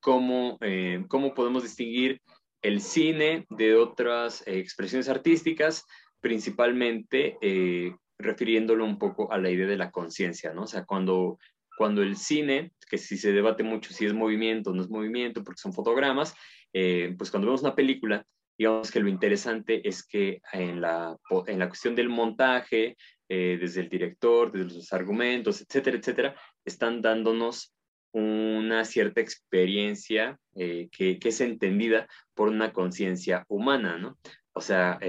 cómo, 0.00 0.58
eh, 0.60 1.04
cómo 1.08 1.32
podemos 1.32 1.62
distinguir 1.62 2.20
el 2.62 2.80
cine 2.80 3.46
de 3.50 3.76
otras 3.76 4.46
eh, 4.46 4.58
expresiones 4.58 5.08
artísticas, 5.08 5.84
principalmente 6.20 7.36
eh, 7.40 7.94
refiriéndolo 8.18 8.84
un 8.84 8.98
poco 8.98 9.32
a 9.32 9.38
la 9.38 9.50
idea 9.50 9.66
de 9.66 9.76
la 9.76 9.90
conciencia, 9.90 10.52
¿no? 10.54 10.62
O 10.62 10.66
sea, 10.66 10.84
cuando 10.84 11.38
cuando 11.82 12.04
el 12.04 12.16
cine, 12.16 12.70
que 12.88 12.96
si 12.96 13.16
se 13.16 13.32
debate 13.32 13.64
mucho 13.64 13.92
si 13.92 14.06
es 14.06 14.14
movimiento 14.14 14.70
o 14.70 14.72
no 14.72 14.82
es 14.82 14.88
movimiento, 14.88 15.42
porque 15.42 15.58
son 15.60 15.72
fotogramas, 15.72 16.32
eh, 16.72 17.12
pues 17.18 17.28
cuando 17.28 17.48
vemos 17.48 17.62
una 17.62 17.74
película, 17.74 18.24
digamos 18.56 18.92
que 18.92 19.00
lo 19.00 19.08
interesante 19.08 19.88
es 19.88 20.06
que 20.06 20.40
en 20.52 20.80
la, 20.80 21.16
en 21.48 21.58
la 21.58 21.66
cuestión 21.66 21.96
del 21.96 22.08
montaje, 22.08 22.96
eh, 23.28 23.58
desde 23.60 23.80
el 23.80 23.88
director, 23.88 24.52
desde 24.52 24.76
los 24.76 24.92
argumentos, 24.92 25.60
etcétera, 25.60 25.96
etcétera, 25.96 26.36
están 26.64 27.02
dándonos 27.02 27.74
una 28.12 28.84
cierta 28.84 29.20
experiencia 29.20 30.38
eh, 30.54 30.88
que, 30.92 31.18
que, 31.18 31.30
es 31.30 31.40
entendida 31.40 32.06
por 32.32 32.46
una 32.46 32.72
conciencia 32.72 33.44
humana, 33.48 33.98
¿no? 33.98 34.20
O 34.52 34.60
sea, 34.60 35.00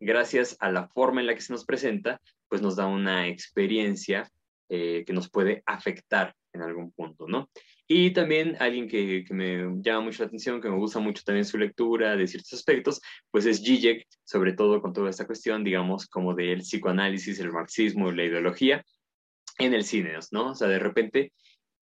gracias 0.00 0.56
a 0.58 0.72
la 0.72 0.88
forma 0.88 1.20
en 1.20 1.28
la 1.28 1.34
que 1.36 1.42
se 1.42 1.52
nos 1.52 1.64
presenta, 1.64 2.20
pues 2.48 2.60
nos 2.60 2.74
da 2.74 2.86
una 2.86 3.28
experiencia 3.28 4.28
eh, 4.68 5.04
que 5.06 5.12
nos 5.12 5.30
puede 5.30 5.62
afectar 5.66 6.34
en 6.52 6.62
algún 6.62 6.92
punto, 6.92 7.26
¿no? 7.26 7.50
Y 7.86 8.10
también 8.10 8.56
alguien 8.60 8.86
que, 8.86 9.24
me 9.30 9.80
llama 9.82 10.02
mucho 10.02 10.22
la 10.22 10.26
atención, 10.26 10.60
que 10.60 10.68
me 10.68 10.76
gusta 10.76 10.98
mucho 10.98 11.22
también 11.24 11.44
su 11.44 11.56
lectura 11.56 12.16
de 12.16 12.26
ciertos 12.26 12.52
aspectos, 12.52 13.00
pues 13.30 13.46
es 13.46 13.62
Zizek, 13.62 14.06
sobre 14.24 14.52
todo 14.52 14.82
con 14.82 14.92
toda 14.92 15.08
esta 15.08 15.26
cuestión, 15.26 15.64
digamos, 15.64 16.06
como 16.06 16.34
del 16.34 16.58
psicoanálisis, 16.58 17.40
el 17.40 17.52
marxismo, 17.52 18.12
la 18.12 18.24
ideología 18.24 18.84
en 19.58 19.74
el 19.74 19.84
cine, 19.84 20.14
¿no? 20.32 20.50
O 20.50 20.54
sea, 20.54 20.68
de 20.68 20.78
repente, 20.78 21.32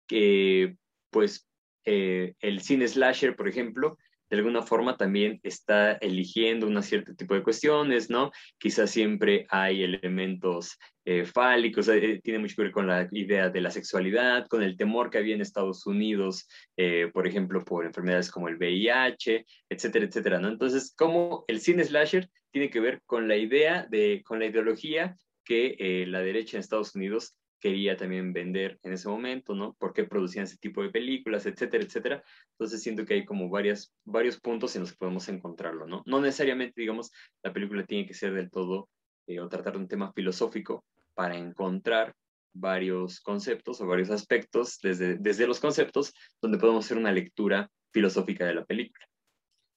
que 0.06 0.74
pues 1.10 1.46
eh, 1.84 2.34
el 2.40 2.60
cine 2.62 2.88
slasher, 2.88 3.36
por 3.36 3.48
ejemplo, 3.48 3.98
de 4.30 4.36
alguna 4.36 4.62
forma 4.62 4.96
también 4.96 5.40
está 5.42 5.92
eligiendo 5.94 6.66
un 6.66 6.80
cierto 6.82 7.14
tipo 7.14 7.34
de 7.34 7.42
cuestiones, 7.42 8.08
¿no? 8.08 8.30
Quizás 8.58 8.90
siempre 8.90 9.46
hay 9.50 9.82
elementos 9.82 10.78
eh, 11.04 11.24
fálicos, 11.24 11.88
eh, 11.88 12.20
tiene 12.22 12.38
mucho 12.38 12.54
que 12.54 12.62
ver 12.62 12.72
con 12.72 12.86
la 12.86 13.08
idea 13.10 13.50
de 13.50 13.60
la 13.60 13.70
sexualidad, 13.70 14.46
con 14.46 14.62
el 14.62 14.76
temor 14.76 15.10
que 15.10 15.18
había 15.18 15.34
en 15.34 15.40
Estados 15.40 15.84
Unidos, 15.86 16.46
eh, 16.76 17.10
por 17.12 17.26
ejemplo, 17.26 17.64
por 17.64 17.84
enfermedades 17.84 18.30
como 18.30 18.48
el 18.48 18.56
VIH, 18.56 19.44
etcétera, 19.68 20.04
etcétera, 20.04 20.38
¿no? 20.38 20.48
Entonces, 20.48 20.94
cómo 20.96 21.44
el 21.48 21.60
cine 21.60 21.84
slasher 21.84 22.30
tiene 22.52 22.70
que 22.70 22.80
ver 22.80 23.02
con 23.06 23.26
la 23.26 23.36
idea 23.36 23.86
de, 23.90 24.22
con 24.24 24.38
la 24.38 24.46
ideología 24.46 25.16
que 25.44 26.04
la 26.06 26.20
derecha 26.20 26.56
en 26.56 26.60
Estados 26.60 26.94
Unidos 26.94 27.34
quería 27.60 27.96
también 27.96 28.32
vender 28.32 28.78
en 28.82 28.92
ese 28.92 29.08
momento, 29.08 29.54
¿no? 29.54 29.74
¿Por 29.74 29.92
qué 29.92 30.04
producían 30.04 30.44
ese 30.44 30.56
tipo 30.56 30.82
de 30.82 30.90
películas, 30.90 31.46
etcétera, 31.46 31.84
etcétera? 31.84 32.24
Entonces 32.52 32.82
siento 32.82 33.04
que 33.04 33.14
hay 33.14 33.24
como 33.24 33.48
varias, 33.48 33.94
varios 34.04 34.40
puntos 34.40 34.74
en 34.74 34.82
los 34.82 34.92
que 34.92 34.98
podemos 34.98 35.28
encontrarlo, 35.28 35.86
¿no? 35.86 36.02
No 36.06 36.20
necesariamente, 36.20 36.80
digamos, 36.80 37.12
la 37.42 37.52
película 37.52 37.84
tiene 37.84 38.06
que 38.06 38.14
ser 38.14 38.32
del 38.32 38.50
todo 38.50 38.88
eh, 39.26 39.40
o 39.40 39.48
tratar 39.48 39.74
de 39.74 39.78
un 39.78 39.88
tema 39.88 40.12
filosófico 40.12 40.84
para 41.14 41.36
encontrar 41.36 42.14
varios 42.52 43.20
conceptos 43.20 43.80
o 43.80 43.86
varios 43.86 44.10
aspectos 44.10 44.78
desde, 44.82 45.16
desde 45.16 45.46
los 45.46 45.60
conceptos 45.60 46.12
donde 46.40 46.58
podemos 46.58 46.84
hacer 46.84 46.96
una 46.96 47.12
lectura 47.12 47.70
filosófica 47.92 48.46
de 48.46 48.54
la 48.54 48.64
película. 48.64 49.06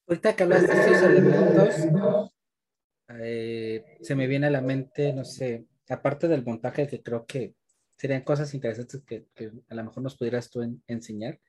Ahorita 0.07 0.35
que 0.35 0.43
hablas 0.43 0.67
de 0.67 0.73
estos 0.73 1.01
elementos, 1.03 2.33
eh, 3.09 3.97
se 4.01 4.15
me 4.15 4.27
viene 4.27 4.47
a 4.47 4.51
la 4.51 4.61
mente, 4.61 5.13
no 5.13 5.23
sé, 5.23 5.65
aparte 5.89 6.27
del 6.27 6.43
montaje, 6.43 6.87
que 6.87 7.01
creo 7.01 7.25
que 7.25 7.53
serían 7.97 8.21
cosas 8.21 8.53
interesantes 8.53 9.01
que, 9.05 9.27
a 9.69 9.75
lo 9.75 9.83
mejor 9.83 10.03
nos 10.03 10.15
pudieras 10.17 10.49
tú 10.49 10.61
enseñar, 10.87 11.39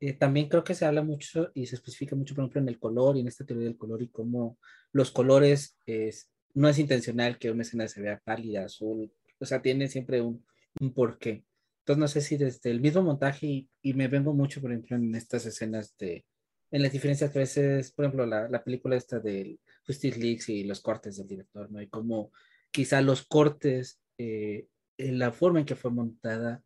eh, 0.00 0.12
también 0.12 0.48
creo 0.48 0.62
que 0.62 0.74
se 0.74 0.84
habla 0.84 1.02
mucho 1.02 1.50
y 1.54 1.66
se 1.66 1.76
especifica 1.76 2.14
mucho, 2.14 2.34
por 2.34 2.44
ejemplo, 2.44 2.60
en 2.60 2.68
el 2.68 2.78
color 2.78 3.16
y 3.16 3.20
en 3.20 3.28
esta 3.28 3.46
teoría 3.46 3.66
del 3.66 3.78
color 3.78 4.02
y 4.02 4.08
cómo 4.08 4.58
los 4.92 5.10
colores 5.10 5.78
es, 5.86 6.30
no 6.54 6.68
es 6.68 6.78
intencional 6.78 7.38
que 7.38 7.50
una 7.50 7.62
escena 7.62 7.88
se 7.88 8.02
vea 8.02 8.20
pálida, 8.22 8.64
azul, 8.64 9.12
o 9.38 9.46
sea, 9.46 9.62
tiene 9.62 9.88
siempre 9.88 10.20
un, 10.20 10.44
un 10.80 10.92
porqué. 10.92 11.44
Entonces, 11.80 12.00
no 12.00 12.08
sé 12.08 12.20
si 12.20 12.36
desde 12.36 12.70
el 12.70 12.80
mismo 12.80 13.02
montaje, 13.02 13.68
y, 13.82 13.94
me 13.94 14.08
vengo 14.08 14.34
mucho, 14.34 14.60
por 14.60 14.72
ejemplo, 14.72 14.96
en 14.96 15.14
estas 15.14 15.46
escenas 15.46 15.96
de, 15.98 16.24
en 16.70 16.82
las 16.82 16.92
diferencias 16.92 17.30
que 17.30 17.38
a 17.38 17.42
veces, 17.42 17.92
por 17.92 18.04
ejemplo, 18.04 18.26
la, 18.26 18.48
la 18.48 18.64
película 18.64 18.96
esta 18.96 19.20
del 19.20 19.60
Justice 19.86 20.18
League 20.18 20.42
y 20.48 20.64
los 20.64 20.80
cortes 20.80 21.16
del 21.16 21.28
director, 21.28 21.70
¿no? 21.70 21.80
Y 21.80 21.88
cómo 21.88 22.32
quizá 22.72 23.00
los 23.00 23.24
cortes, 23.24 24.00
eh, 24.18 24.66
la 24.98 25.32
forma 25.32 25.60
en 25.60 25.66
que 25.66 25.76
fue 25.76 25.90
montada, 25.90 26.62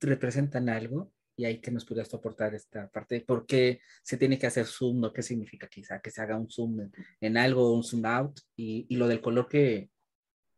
representan 0.00 0.68
algo, 0.68 1.12
y 1.36 1.44
ahí 1.44 1.60
que 1.60 1.70
nos 1.70 1.84
pudieras 1.84 2.12
aportar 2.12 2.54
esta 2.54 2.88
parte, 2.90 3.20
¿por 3.22 3.46
qué 3.46 3.80
se 4.02 4.16
tiene 4.16 4.38
que 4.38 4.46
hacer 4.46 4.66
zoom? 4.66 5.00
¿no? 5.00 5.12
¿Qué 5.12 5.22
significa 5.22 5.66
quizá 5.66 6.00
que 6.00 6.10
se 6.10 6.20
haga 6.20 6.38
un 6.38 6.50
zoom 6.50 6.90
en, 7.20 7.36
algo, 7.36 7.74
un 7.74 7.82
zoom 7.82 8.04
out? 8.04 8.38
Y, 8.54 8.86
y, 8.88 8.96
lo 8.96 9.08
del 9.08 9.20
color 9.20 9.48
que, 9.48 9.90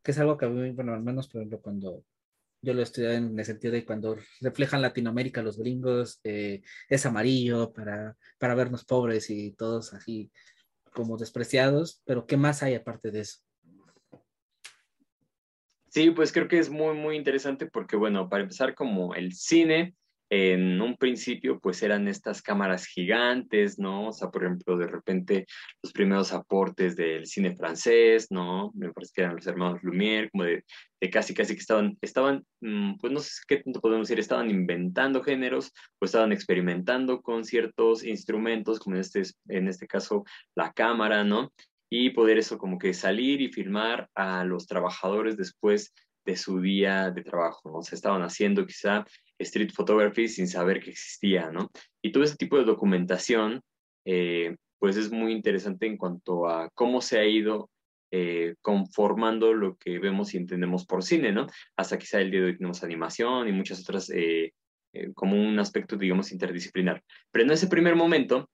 que 0.03 0.11
es 0.11 0.19
algo 0.19 0.37
que 0.37 0.47
a 0.47 0.49
mí, 0.49 0.71
bueno, 0.71 0.93
al 0.95 1.03
menos, 1.03 1.29
por 1.29 1.41
ejemplo, 1.41 1.61
cuando 1.61 2.05
yo 2.61 2.75
lo 2.75 2.83
estudié 2.83 3.15
en 3.15 3.39
el 3.39 3.45
sentido 3.45 3.75
de 3.75 3.85
cuando 3.85 4.17
reflejan 4.41 4.83
Latinoamérica 4.83 5.43
los 5.43 5.59
gringos, 5.59 6.21
eh, 6.25 6.63
es 6.89 7.07
amarillo 7.07 7.73
para, 7.73 8.17
para 8.39 8.55
vernos 8.55 8.85
pobres 8.85 9.31
y 9.31 9.53
todos 9.53 9.93
así 9.93 10.33
como 10.93 11.17
despreciados, 11.17 12.03
pero 12.05 12.27
¿qué 12.27 12.37
más 12.37 12.63
hay 12.63 12.75
aparte 12.75 13.11
de 13.11 13.21
eso? 13.21 13.39
Sí, 15.95 16.11
pues 16.11 16.33
creo 16.33 16.49
que 16.49 16.59
es 16.59 16.71
muy, 16.71 16.97
muy 16.97 17.17
interesante 17.17 17.67
porque, 17.67 17.95
bueno, 17.95 18.29
para 18.29 18.43
empezar, 18.43 18.75
como 18.75 19.15
el 19.15 19.33
cine 19.33 19.95
en 20.29 20.81
un 20.81 20.97
principio 20.97 21.61
pues 21.61 21.83
eran 21.85 22.09
estas 22.09 22.43
cámaras 22.43 22.87
gigantes, 22.87 23.79
¿no? 23.79 24.09
O 24.09 24.13
sea, 24.13 24.29
por 24.31 24.43
ejemplo, 24.45 24.77
de 24.77 24.89
repente 24.89 25.47
los 25.85 25.93
primeros 25.93 26.33
aportes 26.33 26.97
del 26.97 27.27
cine 27.27 27.55
francés, 27.55 28.27
¿no? 28.31 28.73
Me 28.75 28.93
parece 28.93 29.13
que 29.15 29.21
eran 29.23 29.37
los 29.37 29.47
hermanos 29.47 29.83
Lumière, 29.83 30.31
como 30.33 30.43
de, 30.43 30.65
casi, 31.13 31.33
casi 31.33 31.55
que 31.55 31.61
estaban, 31.61 31.97
estaban, 32.01 32.45
mm, 32.61 32.97
pues 32.99 33.13
no 33.13 33.21
sé 33.21 33.31
qué 33.47 33.59
tanto 33.59 33.81
podemos 33.81 34.09
decir, 34.09 34.19
estaban 34.19 34.51
inventando 34.51 35.23
géneros, 35.23 35.73
pues 36.01 36.09
estaban 36.09 36.33
experimentando 36.33 37.23
con 37.23 37.45
ciertos 37.45 38.05
instrumentos, 38.05 38.81
como 38.81 38.97
en 38.97 39.01
este, 39.03 39.23
en 39.49 39.69
este 39.69 39.87
caso 39.87 40.25
la 40.57 40.73
cámara, 40.73 41.23
¿no? 41.23 41.53
Y 41.97 42.11
poder 42.11 42.39
eso 42.39 42.59
como 42.59 42.77
que 42.77 42.93
salir 42.93 43.41
y 43.41 43.53
filmar 43.53 44.11
a 44.17 44.43
los 44.43 44.67
trabajadores 44.67 45.37
después 45.37 45.95
de 46.25 46.37
su 46.37 46.61
día 46.61 47.13
de 47.13 47.23
trabajo, 47.23 47.71
¿no? 47.71 47.83
Se 47.83 47.95
estaban 47.95 48.23
haciendo 48.23 48.67
quizá 48.67 49.05
street 49.39 49.71
photography 49.73 50.27
sin 50.27 50.49
saber 50.49 50.83
que 50.83 50.91
existía, 50.91 51.53
¿no? 51.53 51.71
Y 52.03 52.11
todo 52.11 52.25
ese 52.25 52.35
tipo 52.35 52.59
de 52.59 52.65
documentación, 52.65 53.61
eh, 54.05 54.57
pues 54.81 54.97
es 54.97 55.13
muy 55.13 55.31
interesante 55.31 55.87
en 55.87 55.97
cuanto 55.97 56.49
a 56.49 56.69
cómo 56.75 57.01
se 57.01 57.21
ha 57.21 57.27
ido 57.27 57.71
eh, 58.11 58.57
conformando 58.61 59.53
lo 59.55 59.77
que 59.77 60.01
vemos 60.01 60.35
y 60.35 60.39
entendemos 60.39 60.87
por 60.87 61.05
cine, 61.05 61.31
¿no? 61.31 61.47
Hasta 61.77 61.97
quizá 61.97 62.21
el 62.21 62.33
día 62.33 62.41
de 62.41 62.47
hoy 62.47 62.57
tenemos 62.57 62.83
animación 62.83 63.47
y 63.47 63.53
muchas 63.53 63.81
otras, 63.83 64.11
eh, 64.11 64.51
como 65.15 65.41
un 65.41 65.61
aspecto, 65.61 65.97
digamos, 65.97 66.33
interdisciplinar. 66.33 67.05
Pero 67.31 67.45
en 67.45 67.53
ese 67.53 67.69
primer 67.69 67.95
momento, 67.95 68.51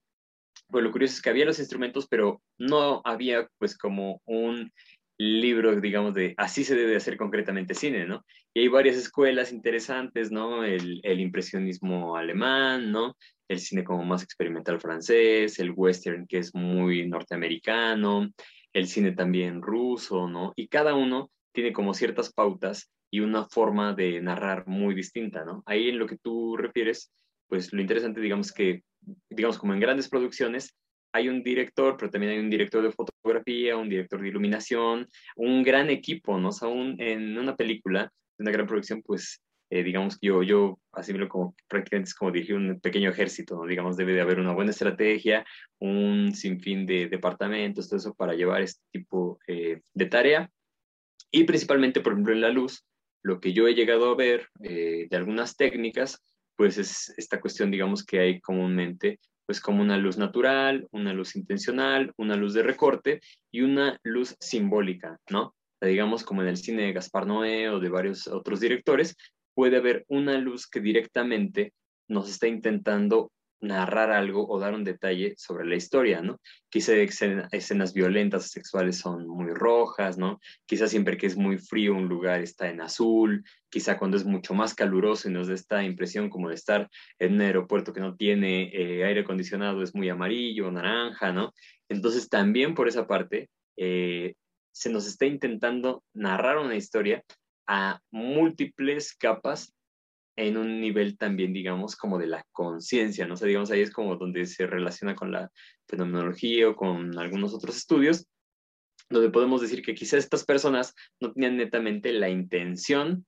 pues 0.71 0.85
lo 0.85 0.93
curioso 0.93 1.15
es 1.15 1.23
que 1.23 1.31
había 1.31 1.45
los 1.45 1.59
instrumentos, 1.59 2.07
pero 2.09 2.43
no 2.59 3.03
había 3.05 3.49
pues 3.59 3.77
como 3.77 4.21
un 4.25 4.73
libro, 5.21 5.79
digamos, 5.79 6.15
de 6.15 6.33
así 6.39 6.65
se 6.65 6.75
debe 6.75 6.97
hacer 6.97 7.19
concretamente 7.19 7.75
cine, 7.75 8.07
¿no? 8.07 8.25
Y 8.55 8.61
hay 8.61 8.69
varias 8.69 8.97
escuelas 8.97 9.53
interesantes, 9.53 10.33
¿no? 10.33 10.65
El, 10.65 11.03
impresionismo 11.05 12.17
alemán, 12.17 12.91
¿no? 12.91 13.17
El 13.47 13.61
cine 13.61 13.85
como 13.85 14.03
más 14.03 14.23
experimental 14.23 14.81
francés, 14.81 15.59
el 15.59 15.73
western 15.77 16.27
que 16.27 16.39
es 16.39 16.55
muy 16.55 17.07
norteamericano, 17.07 18.31
el 18.73 18.87
cine 18.87 19.13
también 19.13 19.61
ruso, 19.61 20.27
¿no? 20.27 20.55
Y 20.57 20.69
cada 20.69 20.95
uno 20.95 21.31
tiene 21.53 21.75
como 21.75 21.93
ciertas 21.93 22.33
pautas 22.33 22.91
y 23.11 23.21
una 23.21 23.45
forma 23.45 23.93
de 23.93 24.23
narrar 24.23 24.67
muy 24.67 24.95
distinta, 24.95 25.45
¿no? 25.45 25.63
Ahí 25.67 25.91
en 25.91 25.99
lo 25.99 26.07
que 26.07 26.17
tú 26.17 26.57
refieres, 26.57 27.13
pues 27.47 27.75
lo 27.75 27.83
interesante, 27.83 28.23
digamos 28.23 28.53
que, 28.53 28.85
digamos 29.29 29.59
como 29.59 29.75
en 29.75 29.81
grandes 29.81 30.09
producciones, 30.09 30.75
hay 31.13 31.29
un 31.29 31.43
director, 31.43 31.97
pero 31.97 32.11
también 32.11 32.33
hay 32.33 32.39
un 32.39 32.51
director 32.51 32.83
de 32.83 32.93
fotografía, 32.93 33.77
un 33.77 33.89
director 33.89 34.21
de 34.21 34.29
iluminación, 34.29 35.09
un 35.37 35.63
gran 35.63 35.91
equipo, 35.91 36.39
¿no? 36.39 36.49
O 36.49 36.53
sea, 36.53 36.69
en 36.69 37.37
una 37.37 37.57
película, 37.57 38.13
una 38.39 38.51
gran 38.51 38.67
producción, 38.67 39.03
pues, 39.03 39.41
eh, 39.71 39.83
digamos 39.83 40.19
que 40.19 40.29
yo, 40.29 40.43
yo 40.43 40.79
asimilo 40.93 41.29
como 41.29 41.55
prácticamente 41.69 42.09
es 42.09 42.15
como 42.15 42.33
dirigir 42.33 42.57
un 42.57 42.81
pequeño 42.81 43.11
ejército, 43.11 43.57
¿no? 43.57 43.67
Digamos, 43.67 43.97
debe 43.97 44.13
de 44.13 44.21
haber 44.21 44.41
una 44.41 44.53
buena 44.53 44.71
estrategia, 44.71 45.45
un 45.79 46.35
sinfín 46.35 46.87
de 46.87 47.09
departamentos, 47.09 47.89
todo 47.89 47.99
eso 47.99 48.15
para 48.15 48.35
llevar 48.35 48.63
este 48.63 48.83
tipo 48.93 49.39
eh, 49.47 49.81
de 49.95 50.07
tarea. 50.07 50.51
Y 51.31 51.45
principalmente, 51.45 52.01
por 52.01 52.13
ejemplo, 52.13 52.33
en 52.33 52.41
la 52.41 52.51
luz, 52.51 52.85
lo 53.23 53.41
que 53.41 53.53
yo 53.53 53.69
he 53.69 53.75
llegado 53.75 54.11
a 54.11 54.17
ver 54.17 54.49
eh, 54.63 55.07
de 55.09 55.17
algunas 55.17 55.57
técnicas, 55.57 56.21
pues 56.61 56.77
es 56.77 57.15
esta 57.17 57.41
cuestión, 57.41 57.71
digamos, 57.71 58.05
que 58.05 58.21
hay 58.21 58.39
comúnmente 58.39 59.19
pues 59.47 59.63
como 59.63 59.81
una 59.81 59.97
luz 59.97 60.19
natural, 60.19 60.87
una 60.91 61.15
luz 61.15 61.35
intencional, 61.35 62.13
una 62.19 62.37
luz 62.37 62.53
de 62.53 62.63
recorte 62.63 63.23
y 63.51 63.63
una 63.63 63.99
luz 64.03 64.37
simbólica, 64.41 65.19
¿no? 65.31 65.55
digamos 65.81 66.23
como 66.23 66.43
en 66.43 66.49
el 66.49 66.59
cine 66.59 66.83
de 66.83 66.93
Gaspar 66.93 67.27
Noé 67.27 67.71
o 67.71 67.81
de 67.81 67.89
varios 67.89 68.27
otros 68.27 68.61
directores, 68.61 69.17
puede 69.55 69.79
haber 69.79 70.05
una 70.09 70.37
luz 70.37 70.67
que 70.67 70.81
directamente 70.81 71.73
nos 72.09 72.29
está 72.29 72.47
intentando 72.47 73.33
narrar 73.61 74.11
algo 74.11 74.49
o 74.49 74.59
dar 74.59 74.75
un 74.75 74.85
detalle 74.85 75.35
sobre 75.37 75.67
la 75.67 75.77
historia, 75.77 76.23
¿no? 76.23 76.41
Quizá 76.69 76.95
escenas 76.95 77.93
violentas 77.93 78.47
o 78.47 78.49
sexuales 78.49 78.99
son 78.99 79.29
muy 79.29 79.53
rojas, 79.53 80.19
¿no? 80.19 80.41
Quizá 80.67 80.87
siempre 80.87 81.17
que 81.17 81.27
es 81.27 81.37
muy 81.37 81.59
frío 81.59 81.95
un 81.95 82.09
lugar 82.09 82.41
está 82.41 82.71
en 82.71 82.81
azul, 82.81 83.45
quizá 83.69 83.99
cuando 83.99 84.17
es 84.17 84.25
mucho 84.25 84.55
más 84.55 84.75
caluroso 84.75 85.29
y 85.29 85.33
nos 85.33 85.49
da 85.49 85.55
esta 85.55 85.85
impresión 85.85 86.31
como 86.31 86.49
de 86.49 86.55
estar 86.55 86.89
en 87.19 87.35
un 87.35 87.41
aeropuerto 87.43 87.93
que 87.93 88.01
no 88.01 88.17
tiene 88.17 88.71
eh, 88.73 89.05
aire 89.05 89.21
acondicionado 89.21 89.83
es 89.83 89.95
muy 89.95 90.09
amarillo 90.09 90.71
naranja, 90.71 91.33
¿no? 91.33 91.53
Entonces 91.89 92.29
también 92.29 92.75
por 92.75 92.89
esa 92.89 93.07
parte 93.07 93.51
eh, 93.77 94.35
se 94.73 94.91
nos 94.91 95.07
está 95.07 95.27
intentando 95.27 96.03
narrar 96.15 96.59
una 96.59 96.77
historia 96.77 97.23
a 97.67 98.01
múltiples 98.11 99.15
capas 99.15 99.75
en 100.41 100.57
un 100.57 100.81
nivel 100.81 101.17
también, 101.19 101.53
digamos, 101.53 101.97
como 101.97 102.19
de 102.19 102.27
la 102.27 102.45
conciencia, 102.53 103.27
¿no? 103.27 103.35
O 103.35 103.37
sea, 103.37 103.49
digamos, 103.49 103.71
ahí 103.71 103.81
es 103.81 103.91
como 103.91 104.17
donde 104.17 104.47
se 104.47 104.67
relaciona 104.67 105.15
con 105.15 105.33
la 105.33 105.51
fenomenología 105.89 106.69
o 106.69 106.77
con 106.77 107.19
algunos 107.19 107.55
otros 107.55 107.77
estudios, 107.77 108.27
donde 109.09 109.31
podemos 109.31 109.61
decir 109.61 109.83
que 109.83 109.95
quizás 109.95 110.21
estas 110.21 110.45
personas 110.45 110.95
no 111.21 111.33
tenían 111.33 111.57
netamente 111.57 112.13
la 112.13 112.29
intención 112.29 113.27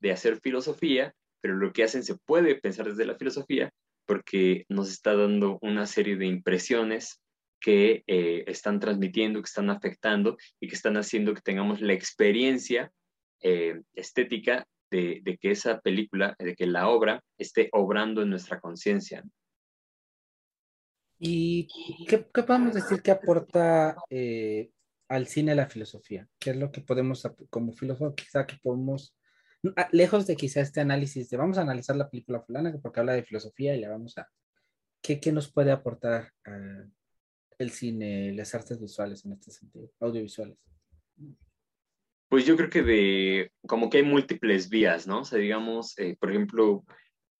de 0.00 0.12
hacer 0.12 0.40
filosofía, 0.40 1.14
pero 1.40 1.56
lo 1.56 1.72
que 1.72 1.84
hacen 1.84 2.02
se 2.02 2.16
puede 2.16 2.54
pensar 2.54 2.86
desde 2.86 3.06
la 3.06 3.16
filosofía 3.16 3.70
porque 4.06 4.66
nos 4.68 4.90
está 4.90 5.16
dando 5.16 5.58
una 5.62 5.86
serie 5.86 6.16
de 6.16 6.26
impresiones 6.26 7.20
que 7.60 8.04
eh, 8.06 8.44
están 8.46 8.78
transmitiendo, 8.78 9.40
que 9.40 9.46
están 9.46 9.70
afectando 9.70 10.36
y 10.60 10.68
que 10.68 10.74
están 10.74 10.96
haciendo 10.96 11.34
que 11.34 11.40
tengamos 11.40 11.80
la 11.80 11.94
experiencia 11.94 12.92
eh, 13.40 13.80
estética 13.94 14.66
de, 14.90 15.38
que 15.40 15.50
esa 15.50 15.80
película, 15.80 16.36
de 16.38 16.54
que 16.54 16.66
la 16.66 16.88
obra 16.88 17.22
esté 17.38 17.68
obrando 17.72 18.22
en 18.22 18.30
nuestra 18.30 18.60
conciencia. 18.60 19.24
¿Y 21.18 21.68
qué, 22.06 22.18
podemos 22.18 22.74
decir 22.74 23.02
que 23.02 23.10
aporta 23.10 23.96
eh, 24.10 24.70
al 25.08 25.26
cine 25.26 25.54
la 25.54 25.68
filosofía? 25.68 26.28
¿Qué 26.38 26.50
es 26.50 26.56
lo 26.56 26.70
que 26.70 26.80
podemos, 26.80 27.26
como 27.50 27.72
filósofo, 27.72 28.14
quizá 28.14 28.46
que 28.46 28.56
podemos, 28.62 29.16
lejos 29.92 30.26
de 30.26 30.36
quizá 30.36 30.60
este 30.60 30.80
análisis 30.80 31.30
de 31.30 31.36
vamos 31.36 31.58
a 31.58 31.62
analizar 31.62 31.96
la 31.96 32.10
película 32.10 32.40
fulana 32.42 32.76
porque 32.82 33.00
habla 33.00 33.14
de 33.14 33.22
filosofía 33.22 33.74
y 33.74 33.80
le 33.80 33.88
vamos 33.88 34.18
a, 34.18 34.28
¿qué, 35.00 35.20
qué 35.20 35.32
nos 35.32 35.50
puede 35.50 35.72
aportar 35.72 36.32
el 37.58 37.70
cine, 37.70 38.32
las 38.34 38.54
artes 38.54 38.80
visuales 38.80 39.24
en 39.24 39.32
este 39.32 39.50
sentido, 39.50 39.90
audiovisuales? 40.00 40.58
Pues 42.34 42.46
yo 42.46 42.56
creo 42.56 42.68
que 42.68 42.82
de, 42.82 43.52
como 43.64 43.88
que 43.88 43.98
hay 43.98 44.02
múltiples 44.02 44.68
vías, 44.68 45.06
¿no? 45.06 45.20
O 45.20 45.24
sea, 45.24 45.38
digamos, 45.38 45.96
eh, 46.00 46.16
por 46.18 46.32
ejemplo, 46.32 46.84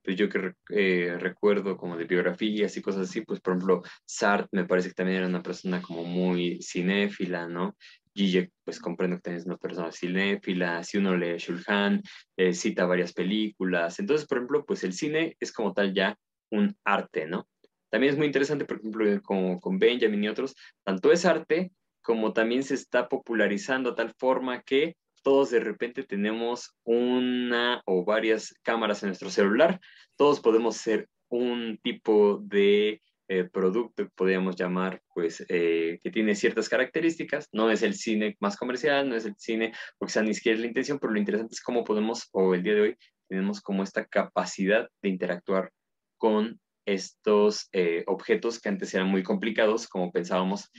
pues 0.05 0.15
yo 0.17 0.29
que 0.29 0.53
eh, 0.71 1.17
recuerdo 1.19 1.77
como 1.77 1.97
de 1.97 2.05
biografías 2.05 2.77
y 2.77 2.81
cosas 2.81 3.11
así, 3.11 3.23
pues 3.23 3.41
por 3.41 3.55
ejemplo, 3.55 3.83
Sartre 4.05 4.51
me 4.53 4.67
parece 4.67 4.91
que 4.91 4.95
también 4.95 5.19
era 5.19 5.27
una 5.27 5.43
persona 5.43 5.83
como 5.83 6.05
muy 6.05 6.63
cinéfila, 6.63 7.49
¿no? 7.49 7.77
Gijek, 8.15 8.53
pues 8.63 8.79
comprendo 8.79 9.17
que 9.17 9.23
también 9.23 9.41
es 9.41 9.47
una 9.47 9.57
persona 9.57 9.91
cinéfila, 9.91 10.85
si 10.85 10.99
uno 10.99 11.17
lee 11.17 11.39
Shulhan, 11.39 12.01
eh, 12.37 12.55
cita 12.55 12.87
varias 12.87 13.13
películas, 13.13 13.99
entonces, 13.99 14.29
por 14.29 14.39
ejemplo, 14.39 14.65
pues 14.65 14.85
el 14.85 14.93
cine 14.93 15.37
es 15.41 15.51
como 15.51 15.73
tal 15.75 15.93
ya 15.93 16.17
un 16.53 16.77
arte, 16.85 17.27
¿no? 17.27 17.49
También 17.91 18.13
es 18.13 18.17
muy 18.17 18.29
interesante, 18.29 18.65
por 18.65 18.77
ejemplo, 18.77 19.23
como 19.23 19.61
con 19.61 19.77
Benjamin 19.77 20.23
y 20.23 20.29
otros, 20.29 20.55
tanto 20.85 21.11
es 21.11 21.25
arte 21.25 21.73
como 22.05 22.33
también 22.33 22.63
se 22.63 22.75
está 22.75 23.09
popularizando 23.09 23.91
a 23.91 23.95
tal 23.95 24.15
forma 24.19 24.63
que 24.63 24.97
Todos 25.23 25.51
de 25.51 25.61
repente 25.61 26.03
tenemos 26.03 26.77
una 26.85 27.81
o 27.87 28.05
varias 28.05 28.55
cámaras 28.63 29.03
en 29.03 29.09
nuestro 29.09 29.31
celular. 29.31 29.81
Todos 30.17 30.41
podemos 30.41 30.77
ser 30.77 31.09
un 31.31 31.79
tipo 31.83 32.43
de 32.45 33.01
eh, 33.27 33.45
producto 33.45 34.07
podríamos 34.15 34.55
llamar, 34.55 35.01
pues, 35.15 35.43
eh, 35.49 35.99
que 36.03 36.11
tiene 36.11 36.35
ciertas 36.35 36.69
características. 36.69 37.49
No 37.53 37.71
es 37.71 37.83
el 37.83 37.95
cine 37.95 38.37
más 38.39 38.59
comercial, 38.59 39.09
no 39.09 39.17
es 39.17 39.25
el 39.25 39.35
cine, 39.39 39.73
porque 39.99 40.13
sea 40.13 40.23
ni 40.23 40.35
siquiera 40.35 40.57
es 40.57 40.61
la 40.61 40.67
intención, 40.67 40.99
pero 40.99 41.15
lo 41.15 41.19
interesante 41.19 41.55
es 41.55 41.63
cómo 41.63 41.85
podemos, 41.85 42.29
o 42.33 42.55
el 42.55 42.63
día 42.63 42.75
de 42.75 42.81
hoy, 42.83 42.97
tenemos 43.27 43.63
como 43.63 43.83
esta 43.83 44.05
capacidad 44.05 44.91
de 45.03 45.09
interactuar 45.09 45.73
con 46.19 46.61
estos 46.85 47.69
eh, 47.73 48.05
objetos 48.07 48.61
que 48.61 48.69
antes 48.69 48.93
eran 48.93 49.09
muy 49.09 49.23
complicados, 49.23 49.89
como 49.89 50.13
pensábamos 50.13 50.71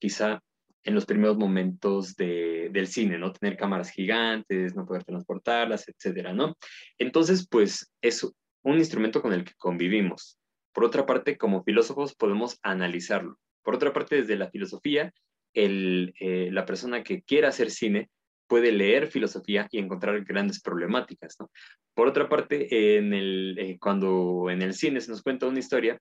quizá 0.00 0.42
en 0.84 0.94
los 0.94 1.06
primeros 1.06 1.36
momentos 1.36 2.16
de, 2.16 2.68
del 2.72 2.86
cine, 2.88 3.18
¿no? 3.18 3.32
Tener 3.32 3.56
cámaras 3.56 3.90
gigantes, 3.90 4.74
no 4.74 4.84
poder 4.84 5.04
transportarlas, 5.04 5.88
etcétera, 5.88 6.32
¿no? 6.32 6.56
Entonces, 6.98 7.46
pues 7.48 7.92
es 8.00 8.28
un 8.62 8.78
instrumento 8.78 9.22
con 9.22 9.32
el 9.32 9.44
que 9.44 9.54
convivimos. 9.56 10.38
Por 10.72 10.84
otra 10.84 11.06
parte, 11.06 11.36
como 11.36 11.62
filósofos 11.62 12.14
podemos 12.14 12.58
analizarlo. 12.62 13.38
Por 13.62 13.74
otra 13.76 13.92
parte, 13.92 14.16
desde 14.16 14.36
la 14.36 14.50
filosofía, 14.50 15.12
el, 15.54 16.14
eh, 16.18 16.48
la 16.50 16.64
persona 16.64 17.02
que 17.02 17.22
quiera 17.22 17.48
hacer 17.48 17.70
cine 17.70 18.10
puede 18.48 18.72
leer 18.72 19.06
filosofía 19.06 19.68
y 19.70 19.78
encontrar 19.78 20.24
grandes 20.24 20.60
problemáticas. 20.60 21.36
¿no? 21.38 21.50
Por 21.94 22.08
otra 22.08 22.28
parte, 22.28 22.96
en 22.98 23.14
el, 23.14 23.56
eh, 23.58 23.78
cuando 23.80 24.50
en 24.50 24.62
el 24.62 24.74
cine 24.74 25.00
se 25.00 25.10
nos 25.10 25.22
cuenta 25.22 25.46
una 25.46 25.58
historia, 25.58 25.98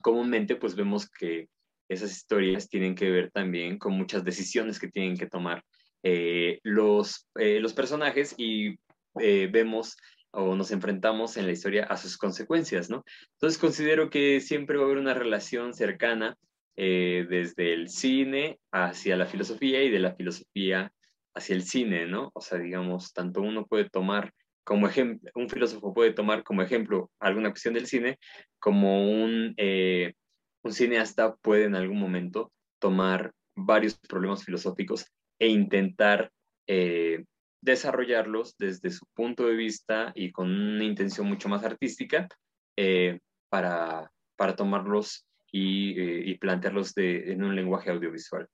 comúnmente 0.00 0.56
pues 0.56 0.74
vemos 0.74 1.08
que 1.08 1.48
esas 1.92 2.12
historias 2.12 2.68
tienen 2.68 2.94
que 2.94 3.10
ver 3.10 3.30
también 3.30 3.78
con 3.78 3.92
muchas 3.92 4.24
decisiones 4.24 4.78
que 4.78 4.88
tienen 4.88 5.16
que 5.16 5.26
tomar 5.26 5.62
eh, 6.02 6.58
los, 6.62 7.28
los 7.34 7.72
personajes 7.74 8.34
y 8.36 8.76
vemos 9.14 9.96
o 10.32 10.56
nos 10.56 10.70
enfrentamos 10.70 11.36
en 11.36 11.46
la 11.46 11.52
historia 11.52 11.84
a 11.84 11.96
sus 11.96 12.16
consecuencias, 12.16 12.88
¿no? 12.88 13.04
Entonces 13.32 13.58
considero 13.58 14.10
que 14.10 14.40
siempre 14.40 14.76
va 14.76 14.84
a 14.84 14.86
haber 14.86 14.98
una 14.98 15.14
relación 15.14 15.74
cercana 15.74 16.36
eh, 16.74 17.26
desde 17.28 17.74
el 17.74 17.90
cine 17.90 18.58
hacia 18.72 19.16
la 19.16 19.26
filosofía 19.26 19.82
y 19.82 19.90
de 19.90 19.98
la 19.98 20.14
filosofía 20.14 20.90
hacia 21.34 21.54
el 21.54 21.62
cine, 21.64 22.06
¿no? 22.06 22.30
O 22.34 22.40
sea, 22.40 22.58
digamos, 22.58 23.12
tanto 23.12 23.42
uno 23.42 23.66
puede 23.66 23.88
tomar 23.90 24.32
como 24.64 24.86
ejemplo, 24.86 25.30
un 25.34 25.48
filósofo 25.50 25.92
puede 25.92 26.12
tomar 26.12 26.44
como 26.44 26.62
ejemplo 26.62 27.10
alguna 27.18 27.50
cuestión 27.50 27.74
del 27.74 27.86
cine, 27.86 28.18
como 28.58 29.10
un, 29.10 29.54
eh, 29.56 30.14
un 30.62 30.72
cineasta 30.72 31.34
puede 31.36 31.64
en 31.64 31.74
algún 31.74 31.98
momento 31.98 32.52
tomar 32.78 33.32
varios 33.54 33.98
problemas 33.98 34.44
filosóficos 34.44 35.06
e 35.38 35.48
intentar 35.48 36.30
eh, 36.66 37.24
desarrollarlos 37.60 38.56
desde 38.58 38.90
su 38.90 39.06
punto 39.14 39.46
de 39.46 39.54
vista 39.54 40.12
y 40.14 40.32
con 40.32 40.50
una 40.50 40.84
intención 40.84 41.26
mucho 41.26 41.48
más 41.48 41.64
artística 41.64 42.28
eh, 42.76 43.20
para, 43.48 44.10
para, 44.36 44.56
tomarlos 44.56 45.26
y, 45.50 45.98
eh, 46.00 46.22
y 46.26 46.38
plantearlos 46.38 46.94
de, 46.94 47.32
en 47.32 47.44
un 47.44 47.54
lenguaje 47.54 47.90
audiovisual. 47.90 48.48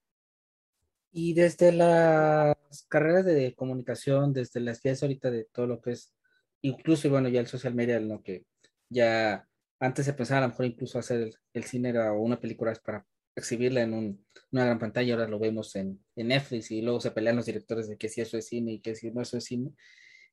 Y 1.11 1.33
desde 1.33 1.73
las 1.73 2.87
carreras 2.89 3.25
de 3.25 3.55
comunicación, 3.55 4.33
desde 4.33 4.61
las 4.61 4.81
que 4.81 4.91
ahorita 4.91 5.31
de 5.31 5.47
todo 5.53 5.67
lo 5.67 5.81
que 5.81 5.93
es, 5.93 6.13
incluso, 6.61 7.09
bueno, 7.09 7.29
ya 7.29 7.41
el 7.41 7.47
social 7.47 7.75
media, 7.75 7.97
en 7.97 8.09
lo 8.09 8.23
que 8.23 8.45
ya 8.91 9.49
antes 9.81 10.05
se 10.07 10.13
pensaba 10.13 10.39
a 10.39 10.43
lo 10.43 10.49
mejor 10.49 10.67
incluso 10.67 10.99
hacer 10.99 11.21
el, 11.21 11.37
el 11.53 11.65
cine 11.65 11.91
era, 11.91 12.13
o 12.13 12.21
una 12.21 12.41
película 12.41 12.75
para 12.85 13.07
exhibirla 13.39 13.83
en 13.83 13.95
una 14.51 14.65
gran 14.65 14.79
pantalla, 14.79 15.15
ahora 15.15 15.29
lo 15.29 15.39
vemos 15.39 15.75
en, 15.77 16.05
en, 16.17 16.29
Netflix 16.29 16.71
y 16.71 16.83
luego 16.83 17.01
se 17.01 17.13
pelean 17.13 17.37
los 17.37 17.47
directores 17.47 17.89
de 17.89 17.97
que 17.97 18.09
si 18.09 18.21
eso 18.21 18.37
es 18.37 18.49
cine 18.49 18.73
y 18.73 18.81
que 18.81 18.95
si 18.95 19.11
no 19.11 19.23
eso 19.23 19.39
es 19.39 19.45
cine. 19.45 19.73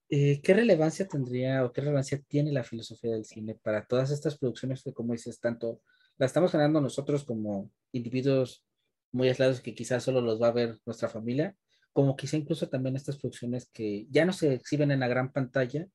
Eh, 0.09 0.41
¿Qué 0.41 0.53
relevancia 0.53 1.07
tendría 1.07 1.65
o 1.65 1.71
qué 1.71 1.81
relevancia 1.81 2.21
tiene 2.27 2.51
la 2.51 2.63
filosofía 2.63 3.11
del 3.11 3.25
cine 3.25 3.55
para 3.55 3.85
todas 3.85 4.11
estas 4.11 4.37
producciones 4.37 4.83
que, 4.83 4.93
como 4.93 5.13
dices, 5.13 5.39
tanto 5.39 5.81
la 6.17 6.25
estamos 6.25 6.51
generando 6.51 6.81
nosotros 6.81 7.23
como 7.23 7.71
individuos 7.91 8.65
muy 9.11 9.29
aislados 9.29 9.61
que 9.61 9.73
quizás 9.73 10.03
solo 10.03 10.21
los 10.21 10.41
va 10.41 10.47
a 10.47 10.51
ver 10.51 10.79
nuestra 10.85 11.09
familia, 11.09 11.55
como 11.93 12.15
quizá 12.15 12.37
incluso 12.37 12.69
también 12.69 12.95
estas 12.95 13.17
producciones 13.17 13.69
que 13.71 14.05
ya 14.09 14.25
no 14.25 14.33
se 14.33 14.53
exhiben 14.53 14.91
en 14.91 14.99
la 14.99 15.07
gran 15.07 15.31
pantalla, 15.31 15.87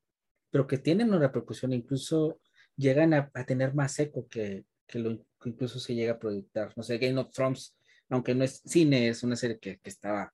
pero 0.50 0.66
que 0.66 0.78
tienen 0.78 1.08
una 1.08 1.18
repercusión, 1.18 1.72
incluso 1.72 2.40
llegan 2.80 3.14
a, 3.14 3.30
a 3.34 3.44
tener 3.44 3.74
más 3.74 3.98
eco 3.98 4.26
que, 4.28 4.64
que 4.86 4.98
lo 4.98 5.24
incluso 5.44 5.78
se 5.78 5.94
llega 5.94 6.14
a 6.14 6.18
proyectar. 6.18 6.72
No 6.76 6.82
sé, 6.82 6.98
Game 6.98 7.18
of 7.20 7.30
Thrones, 7.32 7.76
aunque 8.08 8.34
no 8.34 8.44
es 8.44 8.62
cine, 8.64 9.08
es 9.08 9.22
una 9.22 9.36
serie 9.36 9.58
que, 9.58 9.78
que 9.78 9.90
estaba, 9.90 10.32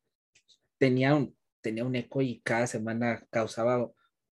tenía 0.78 1.14
un, 1.14 1.36
tenía 1.60 1.84
un 1.84 1.96
eco 1.96 2.22
y 2.22 2.40
cada 2.40 2.66
semana 2.66 3.26
causaba 3.30 3.90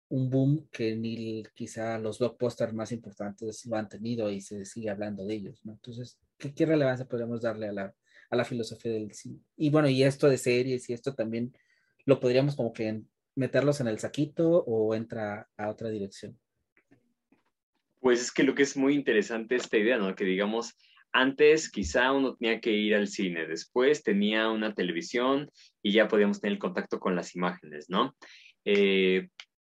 un 0.09 0.29
boom 0.29 0.67
que 0.71 0.95
ni 0.95 1.43
quizá 1.53 1.99
los 1.99 2.19
blockbusters 2.19 2.73
más 2.73 2.91
importantes 2.91 3.65
lo 3.65 3.75
han 3.75 3.87
tenido 3.87 4.29
y 4.31 4.41
se 4.41 4.65
sigue 4.65 4.89
hablando 4.89 5.25
de 5.25 5.35
ellos, 5.35 5.63
¿no? 5.63 5.73
Entonces, 5.73 6.19
¿qué, 6.37 6.53
qué 6.53 6.65
relevancia 6.65 7.07
podemos 7.07 7.41
darle 7.41 7.67
a 7.67 7.71
la, 7.71 7.95
a 8.29 8.35
la 8.35 8.45
filosofía 8.45 8.91
del 8.91 9.13
cine? 9.13 9.39
Y 9.55 9.69
bueno, 9.69 9.87
y 9.87 10.03
esto 10.03 10.27
de 10.27 10.37
series 10.37 10.89
y 10.89 10.93
esto 10.93 11.13
también 11.13 11.55
lo 12.05 12.19
podríamos 12.19 12.55
como 12.55 12.73
que 12.73 13.03
meterlos 13.35 13.79
en 13.81 13.87
el 13.87 13.99
saquito 13.99 14.63
o 14.65 14.95
entra 14.95 15.47
a 15.55 15.69
otra 15.69 15.89
dirección. 15.89 16.39
Pues 17.99 18.21
es 18.21 18.31
que 18.31 18.43
lo 18.43 18.55
que 18.55 18.63
es 18.63 18.77
muy 18.77 18.95
interesante 18.95 19.55
esta 19.55 19.77
idea, 19.77 19.97
¿no? 19.97 20.15
Que 20.15 20.25
digamos, 20.25 20.75
antes 21.11 21.71
quizá 21.71 22.11
uno 22.11 22.35
tenía 22.35 22.59
que 22.59 22.71
ir 22.71 22.95
al 22.95 23.07
cine, 23.07 23.47
después 23.47 24.03
tenía 24.03 24.49
una 24.49 24.73
televisión 24.73 25.49
y 25.81 25.91
ya 25.91 26.07
podíamos 26.07 26.39
tener 26.39 26.59
contacto 26.59 26.99
con 26.99 27.15
las 27.15 27.35
imágenes, 27.35 27.89
¿no? 27.89 28.15
Eh, 28.65 29.27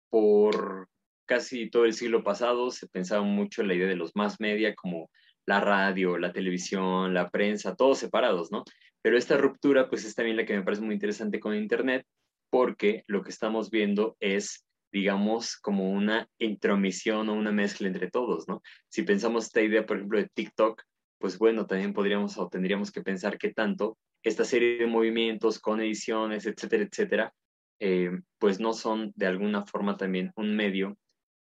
por 0.10 0.90
casi 1.26 1.70
todo 1.70 1.86
el 1.86 1.94
siglo 1.94 2.24
pasado 2.24 2.72
se 2.72 2.88
pensaba 2.88 3.22
mucho 3.24 3.62
en 3.62 3.68
la 3.68 3.76
idea 3.76 3.88
de 3.88 3.96
los 3.96 4.16
más 4.16 4.40
media 4.40 4.74
como 4.76 5.10
la 5.46 5.60
radio, 5.60 6.18
la 6.18 6.34
televisión, 6.34 7.14
la 7.14 7.30
prensa, 7.30 7.76
todos 7.76 8.00
separados, 8.00 8.52
¿no? 8.52 8.64
Pero 9.02 9.18
esta 9.18 9.38
ruptura 9.38 9.90
pues 9.90 10.06
es 10.06 10.16
también 10.16 10.38
la 10.38 10.46
que 10.46 10.56
me 10.56 10.64
parece 10.64 10.82
muy 10.82 10.96
interesante 10.96 11.40
con 11.40 11.56
Internet 11.56 12.06
porque 12.50 13.04
lo 13.08 13.24
que 13.24 13.30
estamos 13.30 13.70
viendo 13.70 14.18
es 14.20 14.67
digamos, 14.92 15.58
como 15.58 15.92
una 15.92 16.28
intromisión 16.38 17.30
o 17.30 17.34
una 17.34 17.52
mezcla 17.52 17.88
entre 17.88 18.10
todos, 18.10 18.48
¿no? 18.48 18.62
Si 18.90 19.04
pensamos 19.04 19.46
esta 19.46 19.62
idea, 19.62 19.86
por 19.86 19.98
ejemplo, 19.98 20.20
de 20.20 20.30
TikTok, 20.34 20.82
pues 21.20 21.38
bueno, 21.38 21.66
también 21.66 21.94
podríamos 21.94 22.38
o 22.38 22.48
tendríamos 22.48 22.92
que 22.92 23.02
pensar 23.02 23.38
que 23.38 23.54
tanto 23.54 23.98
esta 24.24 24.46
serie 24.46 24.78
de 24.78 24.88
movimientos 24.88 25.60
con 25.60 25.82
ediciones, 25.82 26.46
etcétera, 26.46 26.84
etcétera, 26.84 27.34
eh, 27.80 28.12
pues 28.40 28.60
no 28.60 28.74
son 28.74 29.12
de 29.16 29.28
alguna 29.28 29.66
forma 29.66 29.98
también 29.98 30.32
un 30.36 30.56
medio 30.56 30.98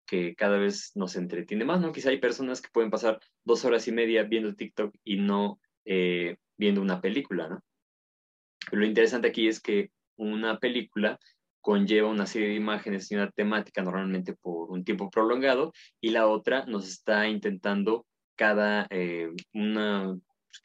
que 0.05 0.35
cada 0.35 0.57
vez 0.57 0.91
nos 0.95 1.15
entretiene 1.15 1.65
más, 1.65 1.81
¿no? 1.81 1.91
Quizá 1.91 2.09
hay 2.09 2.19
personas 2.19 2.61
que 2.61 2.69
pueden 2.71 2.91
pasar 2.91 3.19
dos 3.43 3.65
horas 3.65 3.87
y 3.87 3.91
media 3.91 4.23
viendo 4.23 4.53
TikTok 4.53 4.93
y 5.03 5.17
no 5.17 5.59
eh, 5.85 6.37
viendo 6.57 6.81
una 6.81 7.01
película, 7.01 7.47
¿no? 7.47 7.63
Lo 8.71 8.85
interesante 8.85 9.27
aquí 9.27 9.47
es 9.47 9.61
que 9.61 9.91
una 10.15 10.59
película 10.59 11.19
conlleva 11.63 12.09
una 12.09 12.27
serie 12.27 12.49
de 12.49 12.55
imágenes 12.55 13.09
y 13.09 13.15
una 13.15 13.31
temática 13.31 13.81
normalmente 13.81 14.33
por 14.33 14.69
un 14.69 14.83
tiempo 14.83 15.09
prolongado 15.09 15.71
y 16.01 16.09
la 16.09 16.27
otra 16.27 16.65
nos 16.65 16.89
está 16.89 17.29
intentando 17.29 18.05
cada 18.35 18.85
eh, 18.89 19.29
una, 19.53 20.13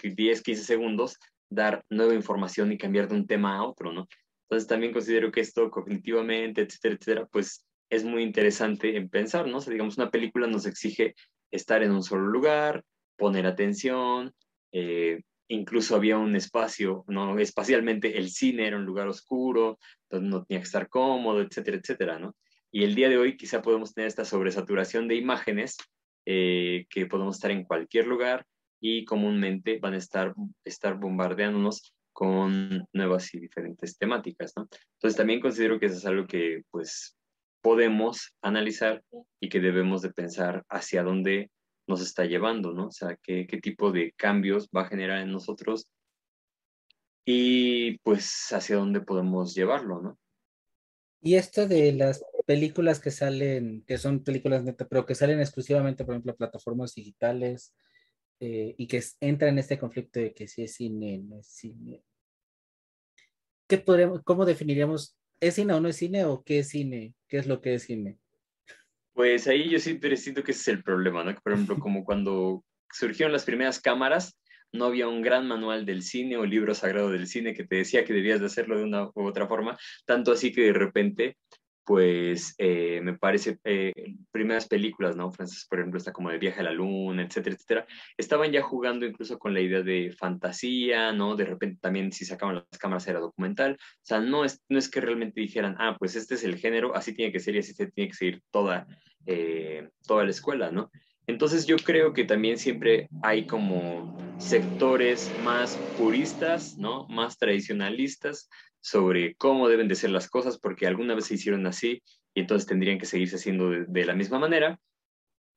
10, 0.03 0.43
15 0.43 0.65
segundos 0.65 1.17
dar 1.49 1.85
nueva 1.89 2.15
información 2.15 2.73
y 2.73 2.79
cambiar 2.79 3.09
de 3.09 3.15
un 3.15 3.29
tema 3.29 3.57
a 3.57 3.63
otro, 3.63 3.93
¿no? 3.93 4.09
Entonces 4.43 4.67
también 4.67 4.93
considero 4.93 5.31
que 5.31 5.41
esto 5.41 5.71
cognitivamente, 5.71 6.63
etcétera, 6.63 6.97
etcétera, 6.97 7.27
pues 7.31 7.65
es 7.91 8.05
muy 8.05 8.25
interesante 8.25 8.97
en 8.97 9.09
pensar, 9.09 9.47
¿no? 9.47 9.59
O 9.59 9.61
sea, 9.61 9.73
digamos, 9.73 9.99
una 9.99 10.11
película 10.11 10.49
nos 10.49 10.67
exige 10.67 11.15
estar 11.53 11.85
en 11.85 11.93
un 11.93 12.03
solo 12.03 12.27
lugar, 12.27 12.85
poner 13.17 13.47
atención, 13.47 14.35
eh, 14.73 15.21
incluso 15.49 15.97
había 15.97 16.19
un 16.19 16.37
espacio, 16.37 17.05
¿no? 17.09 17.39
Espacialmente 17.39 18.19
el 18.19 18.31
cine 18.31 18.67
era 18.67 18.77
un 18.77 18.85
lugar 18.85 19.09
oscuro, 19.09 19.79
donde 20.11 20.29
no 20.29 20.45
tenía 20.45 20.61
que 20.61 20.67
estar 20.67 20.89
cómodo, 20.89 21.41
etcétera, 21.43 21.79
etcétera, 21.79 22.19
¿no? 22.19 22.37
Y 22.71 22.85
el 22.85 22.95
día 22.95 23.09
de 23.09 23.19
hoy 23.19 23.37
quizá 23.37 23.63
podemos 23.63 23.95
tener 23.95 24.09
esta 24.09 24.25
sobresaturación 24.25 25.09
de 25.09 25.17
imágenes 25.17 25.77
eh, 26.27 26.87
que 26.91 27.07
podemos 27.07 27.37
estar 27.37 27.51
en 27.51 27.65
cualquier 27.65 28.07
lugar 28.07 28.45
y 28.81 29.05
comúnmente 29.05 29.79
van 29.79 29.95
a 29.95 29.99
estar, 29.99 30.35
estar 30.65 30.99
bombardeándonos 30.99 31.95
con 32.13 32.87
nuevas 32.93 33.33
y 33.35 33.41
diferentes 33.41 33.97
temáticas, 33.97 34.53
¿no? 34.57 34.69
Entonces 34.95 35.17
también 35.17 35.41
considero 35.41 35.79
que 35.81 35.87
eso 35.87 35.97
es 35.97 36.07
algo 36.07 36.27
que 36.27 36.63
pues 36.71 37.17
podemos 37.63 38.35
analizar 38.43 39.03
y 39.41 39.49
que 39.49 39.61
debemos 39.61 40.03
de 40.03 40.13
pensar 40.13 40.65
hacia 40.69 41.03
dónde 41.03 41.51
nos 41.89 42.01
está 42.03 42.25
llevando, 42.25 42.73
¿no? 42.73 42.89
O 42.89 42.91
sea, 42.91 43.17
qué, 43.23 43.47
tipo 43.63 43.93
de 43.93 44.13
cambios 44.13 44.69
va 44.75 44.83
a 44.83 44.89
generar 44.89 45.21
en 45.21 45.33
nosotros 45.33 45.89
y 47.25 47.99
pues 47.99 48.49
hacia 48.53 48.77
dónde 48.77 49.01
podemos 49.01 49.55
llevarlo, 49.55 50.01
¿no? 50.01 50.19
Y 51.21 51.35
esto 51.35 51.67
de 51.67 51.93
las 51.93 52.25
películas 52.47 53.01
que 53.01 53.11
salen, 53.11 53.83
que 53.87 53.99
son 53.99 54.23
películas 54.23 54.63
neta, 54.63 54.87
pero 54.87 55.05
que 55.05 55.15
salen 55.15 55.41
exclusivamente, 55.41 56.05
por 56.05 56.15
ejemplo, 56.15 56.33
a 56.33 56.37
plataformas 56.37 56.95
digitales 56.95 57.75
eh, 58.41 58.75
y 58.79 58.87
que 58.87 59.03
entran 59.21 59.55
en 59.55 59.59
este 59.59 59.79
conflicto 59.79 60.21
de 60.21 60.33
que 60.33 60.47
si 60.47 60.63
es 60.63 60.75
cine, 60.75 61.19
no 61.19 61.41
es 61.41 61.49
cine. 61.49 62.05
¿Qué 63.67 63.79
podríamos, 63.79 64.23
¿Cómo 64.23 64.47
definiríamos 64.47 65.19
¿Es 65.41 65.55
cine 65.55 65.73
o 65.75 65.81
no 65.81 65.89
es 65.89 65.97
cine 65.97 66.25
o 66.25 66.43
qué 66.43 66.61
es 66.61 66.69
cine? 66.69 67.15
¿Qué 67.29 67.39
es 67.39 67.47
lo 67.47 67.61
que 67.61 67.75
es 67.75 67.85
cine? 67.85 68.19
Pues 69.19 69.49
ahí 69.49 69.69
yo 69.69 69.81
siempre 69.81 70.17
siento 70.17 70.45
que 70.45 70.53
ese 70.53 70.61
es 70.61 70.69
el 70.69 70.85
problema, 70.85 71.25
¿no? 71.25 71.35
por 71.43 71.53
ejemplo, 71.53 71.77
como 71.81 72.05
cuando 72.05 72.63
surgieron 72.93 73.33
las 73.33 73.45
primeras 73.45 73.81
cámaras, 73.81 74.39
no 74.71 74.85
había 74.85 75.09
un 75.09 75.23
gran 75.23 75.49
manual 75.49 75.85
del 75.85 76.05
cine 76.05 76.37
o 76.37 76.47
libro 76.47 76.73
sagrado 76.73 77.11
del 77.11 77.27
cine 77.27 77.53
que 77.53 77.65
te 77.65 77.75
decía 77.75 78.05
que 78.05 78.13
debías 78.13 78.39
de 78.39 78.47
hacerlo 78.47 78.79
de 78.79 78.85
una 78.85 79.07
u 79.07 79.27
otra 79.27 79.49
forma, 79.49 79.77
tanto 80.07 80.31
así 80.31 80.53
que 80.53 80.61
de 80.61 80.73
repente 80.73 81.37
pues 81.89 82.55
eh, 82.59 83.01
me 83.03 83.17
parece, 83.17 83.59
eh, 83.65 83.95
primeras 84.31 84.69
películas, 84.69 85.17
¿no? 85.17 85.33
Francesas, 85.33 85.67
por 85.71 85.79
ejemplo, 85.79 85.97
está 85.97 86.13
como 86.13 86.29
de 86.29 86.37
Viaje 86.37 86.61
a 86.61 86.65
la 86.65 86.71
Luna, 86.71 87.23
etcétera, 87.23 87.57
etcétera, 87.57 87.87
estaban 88.19 88.53
ya 88.53 88.61
jugando 88.61 89.07
incluso 89.07 89.39
con 89.39 89.55
la 89.55 89.63
idea 89.63 89.81
de 89.81 90.13
fantasía, 90.13 91.15
¿no? 91.15 91.35
De 91.35 91.47
repente 91.47 91.79
también 91.81 92.13
si 92.13 92.27
sacaban 92.27 92.57
las 92.57 92.79
cámaras 92.79 93.09
era 93.09 93.21
documental, 93.21 93.79
o 93.81 94.01
sea, 94.03 94.21
no 94.21 94.45
es, 94.45 94.63
no 94.69 94.79
es 94.79 94.91
que 94.91 95.01
realmente 95.01 95.41
dijeran, 95.41 95.77
ah, 95.79 95.97
pues 95.99 96.15
este 96.15 96.35
es 96.35 96.45
el 96.45 96.59
género, 96.59 96.95
así 96.95 97.15
tiene 97.15 97.33
que 97.33 97.41
ser 97.41 97.55
y 97.57 97.61
así 97.61 97.73
se 97.73 97.91
tiene 97.91 98.11
que 98.11 98.17
seguir 98.17 98.43
toda, 98.51 98.87
eh, 99.29 99.91
toda 100.07 100.25
la 100.25 100.31
escuela, 100.31 100.73
¿no? 100.73 100.91
Entonces 101.27 101.67
yo 101.67 101.77
creo 101.77 102.15
que 102.15 102.25
también 102.25 102.57
siempre 102.57 103.11
hay 103.21 103.47
como 103.47 104.11
sectores 104.39 105.35
más 105.37 105.85
puristas, 105.95 106.79
¿no? 106.79 107.07
Más 107.09 107.37
tradicionalistas, 107.37 108.49
sobre 108.81 109.35
cómo 109.35 109.69
deben 109.69 109.87
de 109.87 109.97
ser 109.97 110.11
las 110.11 110.31
cosas, 110.31 110.59
porque 110.59 110.87
alguna 110.87 111.15
vez 111.15 111.27
se 111.27 111.35
hicieron 111.35 111.67
así 111.67 112.03
y 112.33 112.41
entonces 112.41 112.67
tendrían 112.67 112.99
que 112.99 113.05
seguirse 113.05 113.37
haciendo 113.37 113.69
de, 113.71 114.05
la 114.07 114.15
misma 114.15 114.39
manera. 114.39 114.81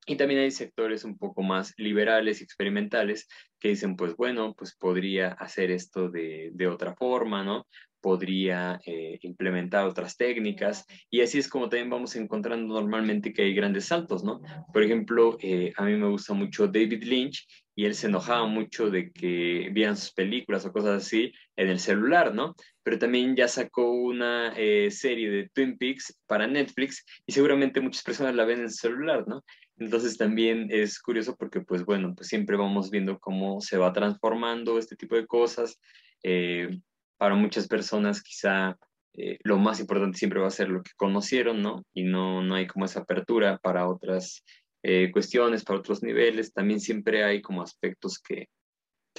Y 0.05 0.17
también 0.17 0.41
hay 0.41 0.51
sectores 0.51 1.05
un 1.05 1.17
poco 1.17 1.41
más 1.41 1.73
liberales 1.77 2.41
y 2.41 2.43
experimentales 2.43 3.29
que 3.57 3.69
dicen, 3.69 3.95
pues 3.95 4.17
bueno, 4.17 4.53
pues 4.53 4.75
podría 4.75 5.29
hacer 5.29 5.71
esto 5.71 6.09
de, 6.09 6.49
de 6.53 6.67
otra 6.67 6.93
forma, 6.93 7.43
¿no? 7.43 7.67
Podría 8.01 8.81
eh, 8.85 9.19
implementar 9.21 9.85
otras 9.85 10.17
técnicas 10.17 10.85
y 11.09 11.21
así 11.21 11.37
es 11.37 11.47
como 11.47 11.69
también 11.69 11.89
vamos 11.89 12.15
encontrando 12.15 12.73
normalmente 12.73 13.31
que 13.31 13.43
hay 13.43 13.53
grandes 13.53 13.85
saltos, 13.85 14.23
¿no? 14.23 14.41
Por 14.73 14.83
ejemplo, 14.83 15.37
eh, 15.39 15.71
a 15.77 15.85
mí 15.85 15.95
me 15.95 16.09
gusta 16.09 16.33
mucho 16.33 16.67
David 16.67 17.03
Lynch 17.03 17.47
y 17.75 17.85
él 17.85 17.95
se 17.95 18.07
enojaba 18.07 18.45
mucho 18.47 18.89
de 18.89 19.11
que 19.11 19.69
vieran 19.71 19.95
sus 19.95 20.11
películas 20.11 20.65
o 20.65 20.71
cosas 20.71 21.03
así 21.03 21.31
en 21.55 21.69
el 21.69 21.79
celular, 21.79 22.33
¿no? 22.33 22.55
Pero 22.83 22.99
también 22.99 23.35
ya 23.35 23.47
sacó 23.47 23.91
una 23.91 24.53
eh, 24.57 24.91
serie 24.91 25.29
de 25.29 25.49
Twin 25.53 25.77
Peaks 25.77 26.19
para 26.27 26.47
Netflix 26.47 27.05
y 27.25 27.31
seguramente 27.31 27.79
muchas 27.79 28.03
personas 28.03 28.35
la 28.35 28.45
ven 28.45 28.59
en 28.59 28.65
el 28.65 28.71
celular, 28.71 29.25
¿no? 29.27 29.43
Entonces 29.77 30.17
también 30.17 30.67
es 30.69 30.99
curioso 30.99 31.35
porque, 31.35 31.61
pues 31.61 31.83
bueno, 31.85 32.13
pues 32.15 32.27
siempre 32.27 32.55
vamos 32.55 32.91
viendo 32.91 33.17
cómo 33.19 33.61
se 33.61 33.77
va 33.77 33.93
transformando 33.93 34.77
este 34.77 34.95
tipo 34.95 35.15
de 35.15 35.25
cosas. 35.25 35.79
Eh, 36.23 36.69
para 37.21 37.35
muchas 37.35 37.67
personas 37.67 38.23
quizá 38.23 38.75
eh, 39.13 39.37
lo 39.43 39.59
más 39.59 39.79
importante 39.79 40.17
siempre 40.17 40.39
va 40.39 40.47
a 40.47 40.49
ser 40.49 40.69
lo 40.69 40.81
que 40.81 40.89
conocieron, 40.95 41.61
¿no? 41.61 41.85
Y 41.93 42.01
no, 42.01 42.41
no 42.41 42.55
hay 42.55 42.65
como 42.65 42.85
esa 42.85 43.01
apertura 43.01 43.59
para 43.59 43.87
otras 43.87 44.43
eh, 44.81 45.11
cuestiones, 45.11 45.63
para 45.63 45.77
otros 45.77 46.01
niveles. 46.01 46.51
También 46.51 46.79
siempre 46.79 47.23
hay 47.23 47.39
como 47.39 47.61
aspectos 47.61 48.17
que, 48.17 48.47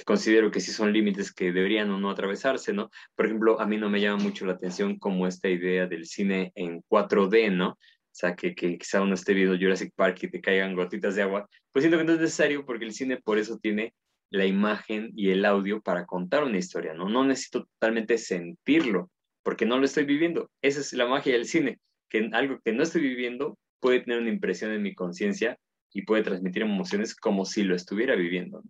considero 0.05 0.51
que 0.51 0.59
sí 0.59 0.73
son 0.73 0.91
límites 0.91 1.31
que 1.31 1.53
deberían 1.53 1.91
o 1.91 1.97
no 1.97 2.09
atravesarse, 2.09 2.73
¿no? 2.73 2.89
Por 3.15 3.27
ejemplo, 3.27 3.61
a 3.61 3.65
mí 3.65 3.77
no 3.77 3.89
me 3.89 4.01
llama 4.01 4.21
mucho 4.21 4.45
la 4.45 4.51
atención 4.51 4.99
como 4.99 5.25
esta 5.25 5.47
idea 5.47 5.87
del 5.87 6.05
cine 6.05 6.51
en 6.55 6.83
4D, 6.89 7.55
¿no? 7.55 7.69
O 7.69 7.77
sea, 8.11 8.35
que, 8.35 8.53
que 8.53 8.77
quizá 8.77 9.01
uno 9.01 9.13
esté 9.13 9.33
viendo 9.33 9.57
Jurassic 9.57 9.93
Park 9.95 10.17
y 10.23 10.27
te 10.29 10.41
caigan 10.41 10.75
gotitas 10.75 11.15
de 11.15 11.21
agua. 11.21 11.47
Pues 11.71 11.83
siento 11.83 11.97
que 11.97 12.03
no 12.03 12.11
es 12.11 12.19
necesario 12.19 12.65
porque 12.65 12.83
el 12.83 12.91
cine 12.91 13.21
por 13.21 13.39
eso 13.39 13.57
tiene 13.59 13.93
la 14.33 14.45
imagen 14.45 15.11
y 15.15 15.29
el 15.29 15.45
audio 15.45 15.81
para 15.81 16.05
contar 16.05 16.43
una 16.43 16.57
historia, 16.57 16.93
¿no? 16.93 17.07
No 17.07 17.23
necesito 17.23 17.65
totalmente 17.65 18.17
sentirlo 18.17 19.11
porque 19.43 19.65
no 19.65 19.77
lo 19.77 19.85
estoy 19.85 20.05
viviendo. 20.05 20.49
Esa 20.61 20.79
es 20.79 20.93
la 20.93 21.05
magia 21.05 21.33
del 21.33 21.45
cine, 21.45 21.79
que 22.09 22.29
algo 22.33 22.59
que 22.63 22.73
no 22.73 22.81
estoy 22.81 23.01
viviendo 23.01 23.59
puede 23.79 23.99
tener 23.99 24.19
una 24.19 24.29
impresión 24.29 24.71
en 24.71 24.81
mi 24.81 24.95
conciencia 24.95 25.59
y 25.93 26.01
puede 26.01 26.23
transmitir 26.23 26.63
emociones 26.63 27.15
como 27.15 27.45
si 27.45 27.63
lo 27.63 27.75
estuviera 27.75 28.15
viviendo. 28.15 28.63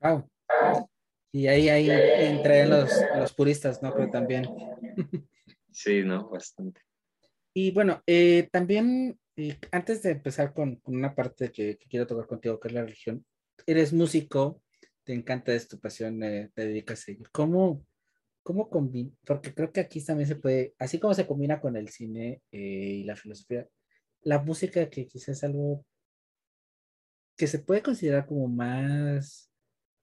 Wow. 0.00 0.28
Y 1.32 1.46
ahí, 1.46 1.68
ahí 1.68 1.88
entre 1.90 2.66
los, 2.66 2.90
los 3.16 3.32
puristas, 3.34 3.82
¿no? 3.82 3.92
Pero 3.94 4.10
también. 4.10 4.44
Sí, 5.74 6.04
¿no? 6.04 6.28
Bastante. 6.28 6.80
Y 7.52 7.72
bueno, 7.72 8.00
eh, 8.06 8.48
también, 8.52 9.18
eh, 9.36 9.58
antes 9.72 10.02
de 10.02 10.12
empezar 10.12 10.54
con, 10.54 10.80
una 10.84 11.16
parte 11.16 11.50
que, 11.50 11.78
quiero 11.90 12.06
tocar 12.06 12.28
contigo, 12.28 12.60
que 12.60 12.68
es 12.68 12.74
la 12.74 12.82
religión, 12.82 13.26
eres 13.66 13.92
músico, 13.92 14.62
te 15.04 15.14
encanta 15.14 15.54
esta 15.54 15.76
pasión, 15.76 16.22
eh, 16.22 16.50
te 16.54 16.66
dedicas 16.66 17.08
a 17.08 17.12
ello. 17.12 17.26
¿Cómo, 17.32 17.86
¿Cómo 18.42 18.68
combina? 18.70 19.10
Porque 19.24 19.54
creo 19.54 19.72
que 19.72 19.80
aquí 19.80 20.04
también 20.04 20.28
se 20.28 20.36
puede, 20.36 20.74
así 20.78 20.98
como 20.98 21.14
se 21.14 21.26
combina 21.26 21.60
con 21.60 21.76
el 21.76 21.88
cine 21.88 22.42
eh, 22.52 22.58
y 22.58 23.04
la 23.04 23.16
filosofía, 23.16 23.68
la 24.22 24.40
música 24.42 24.88
que 24.90 25.06
quizás 25.06 25.30
es 25.30 25.44
algo 25.44 25.84
que 27.36 27.46
se 27.46 27.58
puede 27.58 27.82
considerar 27.82 28.26
como 28.26 28.48
más 28.48 29.50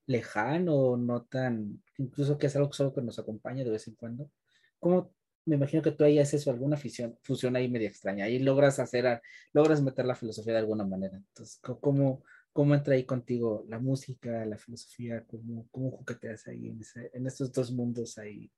lejano, 0.06 0.96
no 0.96 1.24
tan, 1.24 1.82
incluso 1.98 2.38
que 2.38 2.46
es 2.46 2.56
algo 2.56 2.72
solo 2.72 2.92
que 2.92 3.02
nos 3.02 3.18
acompaña 3.18 3.64
de 3.64 3.70
vez 3.70 3.88
en 3.88 3.94
cuando. 3.94 4.30
¿Cómo 4.78 5.14
me 5.44 5.56
imagino 5.56 5.82
que 5.82 5.92
tú 5.92 6.04
ahí 6.04 6.18
haces 6.18 6.46
alguna 6.46 6.76
fusión, 6.76 7.18
fusión 7.22 7.56
ahí 7.56 7.68
media 7.68 7.88
extraña, 7.88 8.26
ahí 8.26 8.38
logras 8.38 8.78
hacer, 8.78 9.20
logras 9.52 9.82
meter 9.82 10.04
la 10.04 10.14
filosofía 10.14 10.52
de 10.52 10.60
alguna 10.60 10.84
manera. 10.84 11.16
Entonces, 11.16 11.60
¿cómo, 11.60 12.22
¿Cómo 12.52 12.74
entra 12.74 12.94
ahí 12.94 13.04
contigo 13.04 13.64
la 13.68 13.78
música, 13.78 14.44
la 14.44 14.58
filosofía? 14.58 15.24
¿Cómo, 15.26 15.66
cómo 15.70 15.90
jugueteas 15.90 16.46
ahí 16.48 16.68
en, 16.68 16.80
en 17.14 17.26
estos 17.26 17.52
dos 17.52 17.72
mundos 17.72 18.18
ahí 18.18 18.50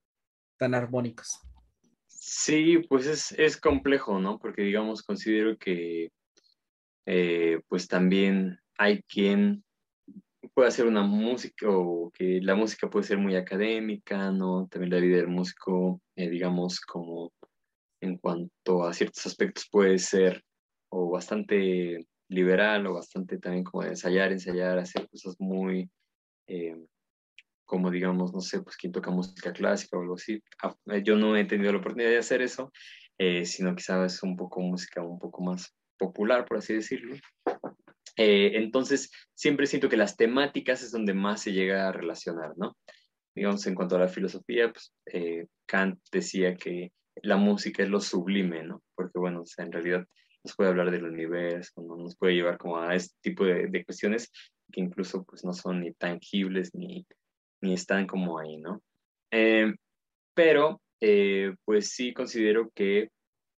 tan 0.56 0.74
armónicos? 0.74 1.40
Sí, 2.06 2.78
pues 2.88 3.06
es, 3.06 3.32
es 3.32 3.56
complejo, 3.60 4.18
¿no? 4.18 4.38
Porque 4.38 4.62
digamos, 4.62 5.02
considero 5.02 5.56
que 5.58 6.10
eh, 7.06 7.60
pues 7.68 7.86
también 7.86 8.58
hay 8.78 9.02
quien 9.02 9.62
puede 10.54 10.68
hacer 10.68 10.86
una 10.86 11.02
música 11.02 11.66
o 11.68 12.10
que 12.12 12.40
la 12.40 12.54
música 12.54 12.88
puede 12.88 13.06
ser 13.06 13.18
muy 13.18 13.36
académica, 13.36 14.30
¿no? 14.30 14.66
También 14.68 14.92
la 14.92 15.00
vida 15.00 15.16
del 15.16 15.28
músico, 15.28 16.00
eh, 16.16 16.28
digamos, 16.28 16.80
como 16.80 17.32
en 18.00 18.18
cuanto 18.18 18.84
a 18.84 18.92
ciertos 18.92 19.26
aspectos 19.26 19.68
puede 19.70 19.98
ser 19.98 20.42
o 20.90 21.10
bastante 21.10 22.06
liberal 22.34 22.86
o 22.86 22.94
bastante 22.94 23.38
también 23.38 23.64
como 23.64 23.82
de 23.82 23.90
ensayar, 23.90 24.32
ensayar, 24.32 24.78
hacer 24.78 25.08
cosas 25.08 25.36
muy, 25.38 25.90
eh, 26.46 26.76
como 27.64 27.90
digamos, 27.90 28.32
no 28.32 28.40
sé, 28.40 28.60
pues 28.62 28.76
quien 28.76 28.92
toca 28.92 29.10
música 29.10 29.52
clásica 29.52 29.96
o 29.96 30.02
algo 30.02 30.14
así. 30.14 30.42
Ah, 30.62 30.76
eh, 30.86 31.02
yo 31.02 31.16
no 31.16 31.36
he 31.36 31.44
tenido 31.44 31.72
la 31.72 31.78
oportunidad 31.78 32.10
de 32.10 32.18
hacer 32.18 32.42
eso, 32.42 32.72
eh, 33.18 33.44
sino 33.46 33.74
quizás 33.74 34.22
un 34.22 34.36
poco 34.36 34.60
música 34.60 35.02
un 35.02 35.18
poco 35.18 35.42
más 35.42 35.74
popular, 35.98 36.44
por 36.44 36.58
así 36.58 36.74
decirlo. 36.74 37.16
entonces, 38.16 39.10
siempre 39.34 39.66
siento 39.66 39.88
que 39.88 39.96
las 39.96 40.16
temáticas 40.16 40.82
es 40.82 40.92
donde 40.92 41.14
más 41.14 41.42
se 41.42 41.52
llega 41.52 41.88
a 41.88 41.92
relacionar, 41.92 42.52
¿no? 42.56 42.76
Digamos, 43.34 43.66
en 43.66 43.74
cuanto 43.74 43.96
a 43.96 44.00
la 44.00 44.08
filosofía, 44.08 44.72
pues 44.72 44.92
Kant 45.66 45.98
decía 46.12 46.54
que 46.54 46.92
la 47.22 47.36
música 47.36 47.82
es 47.82 47.88
lo 47.88 48.00
sublime, 48.00 48.62
¿no? 48.62 48.82
Porque, 48.94 49.18
bueno, 49.18 49.42
o 49.42 49.46
sea, 49.46 49.64
en 49.64 49.72
realidad 49.72 50.06
nos 50.44 50.54
puede 50.54 50.70
hablar 50.70 50.90
del 50.90 51.04
universo, 51.04 51.82
¿no? 51.82 51.96
nos 51.96 52.16
puede 52.16 52.34
llevar 52.34 52.58
como 52.58 52.78
a 52.78 52.94
este 52.94 53.16
tipo 53.22 53.44
de, 53.44 53.66
de, 53.68 53.84
cuestiones 53.84 54.30
que 54.70 54.80
incluso 54.80 55.24
pues 55.24 55.44
no 55.44 55.52
son 55.52 55.80
ni 55.80 55.92
tangibles 55.92 56.74
ni, 56.74 57.06
ni 57.62 57.74
están 57.74 58.06
como 58.06 58.38
ahí, 58.38 58.58
¿no? 58.58 58.82
Eh, 59.30 59.72
pero 60.34 60.80
eh, 61.00 61.54
pues 61.64 61.90
sí 61.90 62.12
considero 62.12 62.70
que 62.74 63.08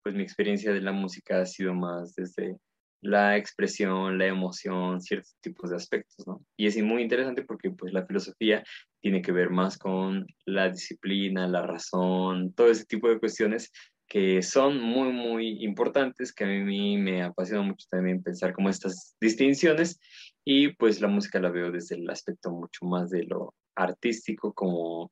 pues 0.03 0.15
mi 0.15 0.23
experiencia 0.23 0.71
de 0.71 0.81
la 0.81 0.91
música 0.91 1.41
ha 1.41 1.45
sido 1.45 1.73
más 1.73 2.13
desde 2.15 2.57
la 3.01 3.37
expresión, 3.37 4.17
la 4.17 4.27
emoción, 4.27 5.01
ciertos 5.01 5.35
tipos 5.41 5.69
de 5.69 5.75
aspectos, 5.75 6.25
¿no? 6.27 6.41
Y 6.57 6.67
es 6.67 6.81
muy 6.81 7.01
interesante 7.01 7.43
porque 7.43 7.71
pues 7.71 7.93
la 7.93 8.05
filosofía 8.05 8.63
tiene 9.01 9.21
que 9.21 9.31
ver 9.31 9.49
más 9.49 9.77
con 9.77 10.25
la 10.45 10.69
disciplina, 10.69 11.47
la 11.47 11.61
razón, 11.61 12.53
todo 12.53 12.67
ese 12.67 12.85
tipo 12.85 13.09
de 13.09 13.19
cuestiones 13.19 13.71
que 14.07 14.41
son 14.41 14.79
muy, 14.79 15.11
muy 15.11 15.63
importantes, 15.63 16.33
que 16.33 16.43
a 16.43 16.47
mí 16.47 16.97
me 16.97 17.23
apasiona 17.23 17.63
mucho 17.63 17.87
también 17.89 18.21
pensar 18.21 18.53
como 18.53 18.69
estas 18.69 19.15
distinciones 19.19 19.99
y 20.43 20.73
pues 20.75 21.01
la 21.01 21.07
música 21.07 21.39
la 21.39 21.49
veo 21.49 21.71
desde 21.71 21.95
el 21.95 22.09
aspecto 22.09 22.51
mucho 22.51 22.85
más 22.85 23.09
de 23.09 23.23
lo 23.23 23.53
artístico, 23.75 24.53
como, 24.53 25.11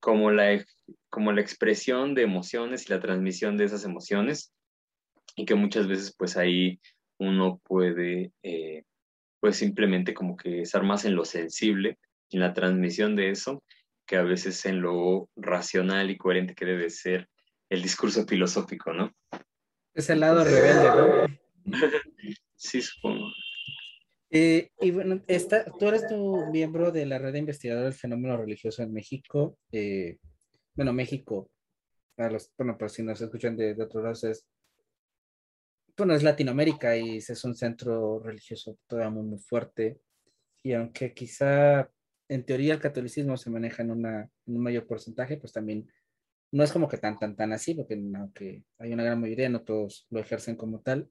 como, 0.00 0.30
la, 0.30 0.64
como 1.08 1.32
la 1.32 1.40
expresión 1.40 2.14
de 2.14 2.22
emociones 2.22 2.86
y 2.86 2.92
la 2.92 3.00
transmisión 3.00 3.56
de 3.56 3.64
esas 3.64 3.84
emociones 3.84 4.52
y 5.36 5.44
que 5.44 5.54
muchas 5.54 5.86
veces 5.86 6.14
pues 6.16 6.36
ahí 6.36 6.80
uno 7.18 7.60
puede 7.64 8.32
eh, 8.42 8.82
pues 9.40 9.56
simplemente 9.56 10.14
como 10.14 10.36
que 10.36 10.62
estar 10.62 10.82
más 10.82 11.04
en 11.04 11.14
lo 11.14 11.24
sensible, 11.24 11.98
en 12.30 12.40
la 12.40 12.52
transmisión 12.52 13.16
de 13.16 13.30
eso, 13.30 13.62
que 14.06 14.16
a 14.16 14.22
veces 14.22 14.64
en 14.66 14.82
lo 14.82 15.28
racional 15.36 16.10
y 16.10 16.18
coherente 16.18 16.54
que 16.54 16.66
debe 16.66 16.90
ser 16.90 17.28
el 17.70 17.82
discurso 17.82 18.26
filosófico, 18.26 18.92
¿no? 18.92 19.14
Es 19.94 20.10
el 20.10 20.20
lado 20.20 20.44
rebelde, 20.44 20.88
¿no? 20.88 21.72
sí, 22.56 22.82
supongo. 22.82 23.26
Eh, 24.30 24.70
y 24.80 24.90
bueno, 24.90 25.22
esta, 25.26 25.64
tú 25.64 25.88
eres 25.88 26.06
tu 26.06 26.46
miembro 26.50 26.92
de 26.92 27.06
la 27.06 27.18
red 27.18 27.32
de 27.32 27.38
investigadores 27.38 27.94
del 27.94 28.00
fenómeno 28.00 28.36
religioso 28.36 28.82
en 28.82 28.92
México. 28.92 29.56
Eh, 29.72 30.18
bueno, 30.74 30.92
México, 30.92 31.50
a 32.16 32.28
los, 32.28 32.52
bueno, 32.58 32.76
por 32.76 32.90
si 32.90 33.02
nos 33.02 33.20
escuchan 33.20 33.56
de, 33.56 33.74
de 33.74 33.82
otros 33.82 34.02
lados, 34.02 34.24
es, 34.24 34.46
bueno, 35.96 36.14
es 36.14 36.22
Latinoamérica 36.22 36.96
y 36.96 37.18
es 37.18 37.44
un 37.44 37.54
centro 37.54 38.20
religioso 38.20 38.78
todavía 38.86 39.10
muy, 39.10 39.24
muy 39.24 39.38
fuerte. 39.38 40.00
Y 40.62 40.72
aunque 40.72 41.14
quizá 41.14 41.90
en 42.28 42.44
teoría 42.44 42.74
el 42.74 42.80
catolicismo 42.80 43.36
se 43.36 43.50
maneja 43.50 43.82
en, 43.82 43.90
una, 43.90 44.22
en 44.46 44.56
un 44.56 44.62
mayor 44.62 44.86
porcentaje, 44.86 45.36
pues 45.36 45.52
también 45.52 45.90
no 46.52 46.64
es 46.64 46.72
como 46.72 46.88
que 46.88 46.98
tan, 46.98 47.18
tan, 47.18 47.36
tan 47.36 47.52
así, 47.52 47.74
porque 47.74 47.94
aunque 47.94 48.64
hay 48.78 48.92
una 48.92 49.04
gran 49.04 49.20
mayoría, 49.20 49.48
no 49.48 49.62
todos 49.62 50.06
lo 50.10 50.20
ejercen 50.20 50.56
como 50.56 50.80
tal. 50.80 51.08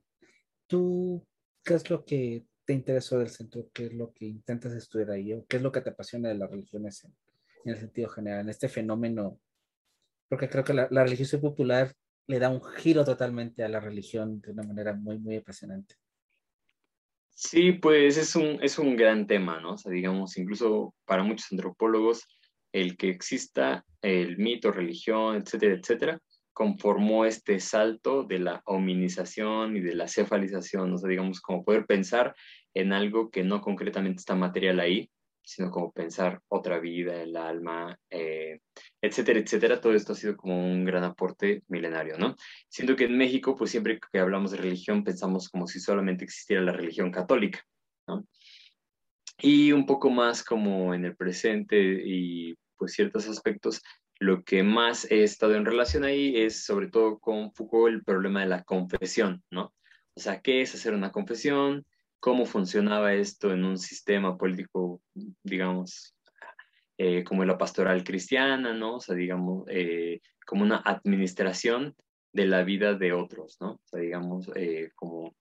¿Tú 0.68 1.26
qué 1.64 1.76
es 1.76 1.90
lo 1.90 2.04
que 2.06 2.46
te 2.66 2.74
interesó 2.74 3.20
del 3.20 3.30
centro? 3.30 3.70
¿Qué 3.74 3.86
es 3.88 3.94
lo 3.94 4.14
que 4.14 4.26
intentas 4.26 4.74
estudiar 4.74 5.12
ahí? 5.12 5.34
¿O 5.34 5.46
qué 5.46 5.58
es 5.58 5.64
lo 5.64 5.72
que 5.72 5.82
te 5.82 5.90
apasiona 5.90 6.30
de 6.30 6.36
las 6.36 6.50
religiones 6.50 7.04
en, 7.04 7.16
en 7.66 7.74
el 7.74 7.80
sentido 7.80 8.10
general, 8.10 8.42
en 8.42 8.50
este 8.50 8.70
fenómeno? 8.70 9.40
Porque 10.28 10.50
creo 10.50 10.64
que 10.64 10.74
la, 10.74 10.88
la 10.92 11.04
religiosidad 11.04 11.42
popular 11.42 11.94
le 12.28 12.38
da 12.38 12.50
un 12.50 12.62
giro 12.62 13.04
totalmente 13.04 13.64
a 13.64 13.70
la 13.70 13.80
religión 13.80 14.40
de 14.42 14.52
una 14.52 14.64
manera 14.64 14.94
muy, 14.94 15.18
muy 15.18 15.38
apasionante. 15.38 15.96
Sí, 17.30 17.72
pues 17.72 18.18
es 18.18 18.36
un, 18.36 18.60
es 18.62 18.78
un 18.78 18.96
gran 18.98 19.26
tema, 19.26 19.62
¿no? 19.62 19.74
O 19.74 19.78
sea, 19.78 19.92
digamos, 19.92 20.38
incluso 20.38 20.94
para 21.06 21.24
muchos 21.24 21.52
antropólogos, 21.52 22.28
el 22.72 22.98
que 22.98 23.10
exista 23.10 23.86
el 24.02 24.38
mito, 24.38 24.72
religión, 24.72 25.36
etcétera, 25.36 25.76
etcétera, 25.76 26.20
conformó 26.54 27.26
este 27.26 27.60
salto 27.60 28.24
de 28.24 28.40
la 28.40 28.62
hominización 28.66 29.78
y 29.78 29.82
de 29.82 29.96
la 29.96 30.08
cefalización, 30.08 30.94
o 30.94 30.98
sea, 30.98 31.10
digamos, 31.10 31.42
como 31.42 31.64
poder 31.64 31.86
pensar 31.86 32.36
en 32.74 32.94
algo 32.94 33.30
que 33.30 33.44
no 33.44 33.62
concretamente 33.62 34.20
está 34.20 34.36
material 34.36 34.80
ahí, 34.80 35.10
sino 35.42 35.72
como 35.72 35.92
pensar 35.92 36.42
otra 36.48 36.80
vida, 36.80 37.22
el 37.24 37.36
alma, 37.36 37.98
eh, 38.10 38.60
etcétera, 39.02 39.40
etcétera. 39.40 39.82
Todo 39.82 39.94
esto 39.94 40.14
ha 40.14 40.16
sido 40.16 40.38
como 40.38 40.64
un 40.64 40.86
gran 40.86 41.04
aporte 41.04 41.64
milenario, 41.70 42.18
¿no? 42.18 42.36
Siendo 42.68 42.96
que 42.96 43.06
en 43.06 43.18
México, 43.18 43.56
pues 43.56 43.72
siempre 43.72 44.00
que 44.12 44.20
hablamos 44.20 44.52
de 44.52 44.58
religión, 44.58 45.04
pensamos 45.04 45.50
como 45.50 45.66
si 45.66 45.80
solamente 45.80 46.24
existiera 46.24 46.62
la 46.62 46.72
religión 46.72 47.10
católica, 47.10 47.66
¿no? 48.08 48.28
Y 49.42 49.72
un 49.72 49.86
poco 49.86 50.10
más 50.10 50.44
como 50.44 50.94
en 50.94 51.06
el 51.06 51.16
presente 51.16 51.78
y 51.78 52.56
pues 52.78 52.94
ciertos 52.94 53.28
aspectos, 53.28 53.82
lo 54.20 54.44
que 54.44 54.64
más 54.64 55.10
he 55.10 55.24
estado 55.24 55.56
en 55.56 55.66
relación 55.66 56.04
ahí 56.04 56.36
es 56.36 56.66
sobre 56.66 56.88
todo 56.88 57.20
con 57.20 57.54
Foucault 57.54 57.94
el 57.94 58.04
problema 58.04 58.42
de 58.42 58.48
la 58.48 58.64
confesión, 58.64 59.44
¿no? 59.50 59.74
O 60.14 60.20
sea, 60.20 60.42
¿qué 60.42 60.62
es 60.62 60.76
hacer 60.76 60.94
una 60.94 61.12
confesión? 61.12 61.86
¿Cómo 62.20 62.46
funcionaba 62.46 63.14
esto 63.14 63.54
en 63.54 63.64
un 63.64 63.78
sistema 63.78 64.38
político, 64.38 65.02
digamos, 65.44 66.16
eh, 66.98 67.24
como 67.24 67.46
la 67.46 67.58
pastoral 67.58 68.04
cristiana, 68.04 68.74
¿no? 68.74 68.96
O 68.96 69.00
sea, 69.00 69.16
digamos, 69.16 69.64
eh, 69.70 70.20
como 70.46 70.64
una 70.64 70.78
administración 70.78 71.96
de 72.34 72.46
la 72.46 72.64
vida 72.64 72.94
de 72.96 73.14
otros, 73.14 73.56
¿no? 73.62 73.72
O 73.72 73.82
sea, 73.86 74.02
digamos, 74.02 74.52
eh, 74.56 74.92
como 74.96 75.34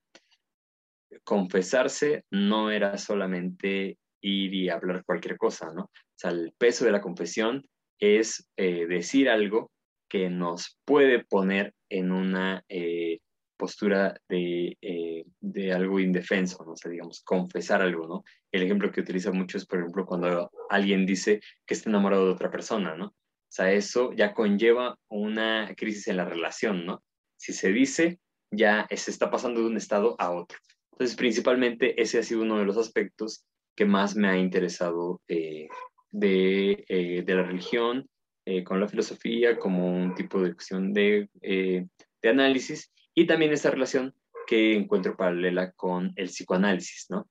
confesarse 1.24 2.24
no 2.30 2.70
era 2.70 2.98
solamente 2.98 3.98
ir 4.20 4.54
y 4.54 4.68
hablar 4.68 5.04
cualquier 5.04 5.36
cosa, 5.36 5.72
¿no? 5.72 5.84
O 5.84 5.90
sea, 6.16 6.30
el 6.30 6.52
peso 6.59 6.84
de 6.84 6.92
la 6.92 7.00
confesión 7.00 7.64
es 8.00 8.48
eh, 8.56 8.86
decir 8.86 9.28
algo 9.28 9.70
que 10.09 10.30
nos 10.30 10.78
puede 10.84 11.24
poner 11.24 11.74
en 11.90 12.12
una 12.12 12.64
eh, 12.68 13.18
postura 13.56 14.16
de, 14.28 14.76
eh, 14.80 15.24
de, 15.40 15.72
algo 15.72 16.00
indefenso, 16.00 16.64
¿no? 16.64 16.72
O 16.72 16.76
sea, 16.76 16.90
digamos, 16.90 17.20
confesar 17.22 17.82
algo, 17.82 18.06
¿no? 18.06 18.24
El 18.52 18.62
ejemplo 18.62 18.90
que 18.90 19.00
utiliza 19.00 19.32
mucho 19.32 19.59
es, 19.59 19.66
por 19.66 19.80
ejemplo, 19.80 20.06
cuando 20.06 20.50
alguien 20.70 21.04
dice 21.04 21.40
que 21.66 21.74
está 21.74 21.90
enamorado 21.90 22.26
de 22.26 22.32
otra 22.32 22.50
persona, 22.50 22.96
¿no? 22.96 23.06
O 23.06 23.50
sea, 23.50 23.72
eso 23.72 24.12
ya 24.12 24.34
conlleva 24.34 24.96
una 25.09 25.74
crisis 25.76 26.09
en 26.09 26.18
la 26.18 26.24
relación, 26.24 26.86
¿no? 26.86 27.02
Si 27.36 27.52
se 27.52 27.72
dice, 27.72 28.18
ya 28.50 28.86
se 28.94 29.11
está 29.11 29.30
pasando 29.30 29.61
de 29.61 29.66
un 29.66 29.76
estado 29.76 30.16
a 30.18 30.30
otro. 30.30 30.59
Entonces, 30.99 31.16
principalmente 31.16 32.03
ese 32.03 32.18
ha 32.18 32.24
sido 32.24 32.42
uno 32.42 32.59
de 32.59 32.64
los 32.64 32.76
aspectos 32.76 33.46
que 33.76 33.84
más 33.84 34.16
me 34.16 34.26
ha 34.26 34.36
interesado 34.36 35.22
eh, 35.28 35.68
de, 36.11 36.84
eh, 36.88 37.22
de, 37.24 37.34
la 37.36 37.44
religión 37.44 38.09
eh, 38.44 38.64
con 38.64 38.80
la 38.80 38.88
filosofía 38.88 39.61
como 39.61 39.96
un 39.96 40.16
tipo 40.16 40.42
de 40.42 40.55
cuestión 40.55 40.92
de, 40.92 41.30
de, 41.34 41.88
análisis 42.28 42.92
y 43.14 43.28
también 43.28 43.53
esta 43.53 43.70
relación 43.70 44.12
que 44.49 44.74
encuentro 44.74 45.16
paralela 45.16 45.70
con 45.70 46.12
el 46.16 46.26
psicoanálisis, 46.26 47.07
¿no? 47.11 47.30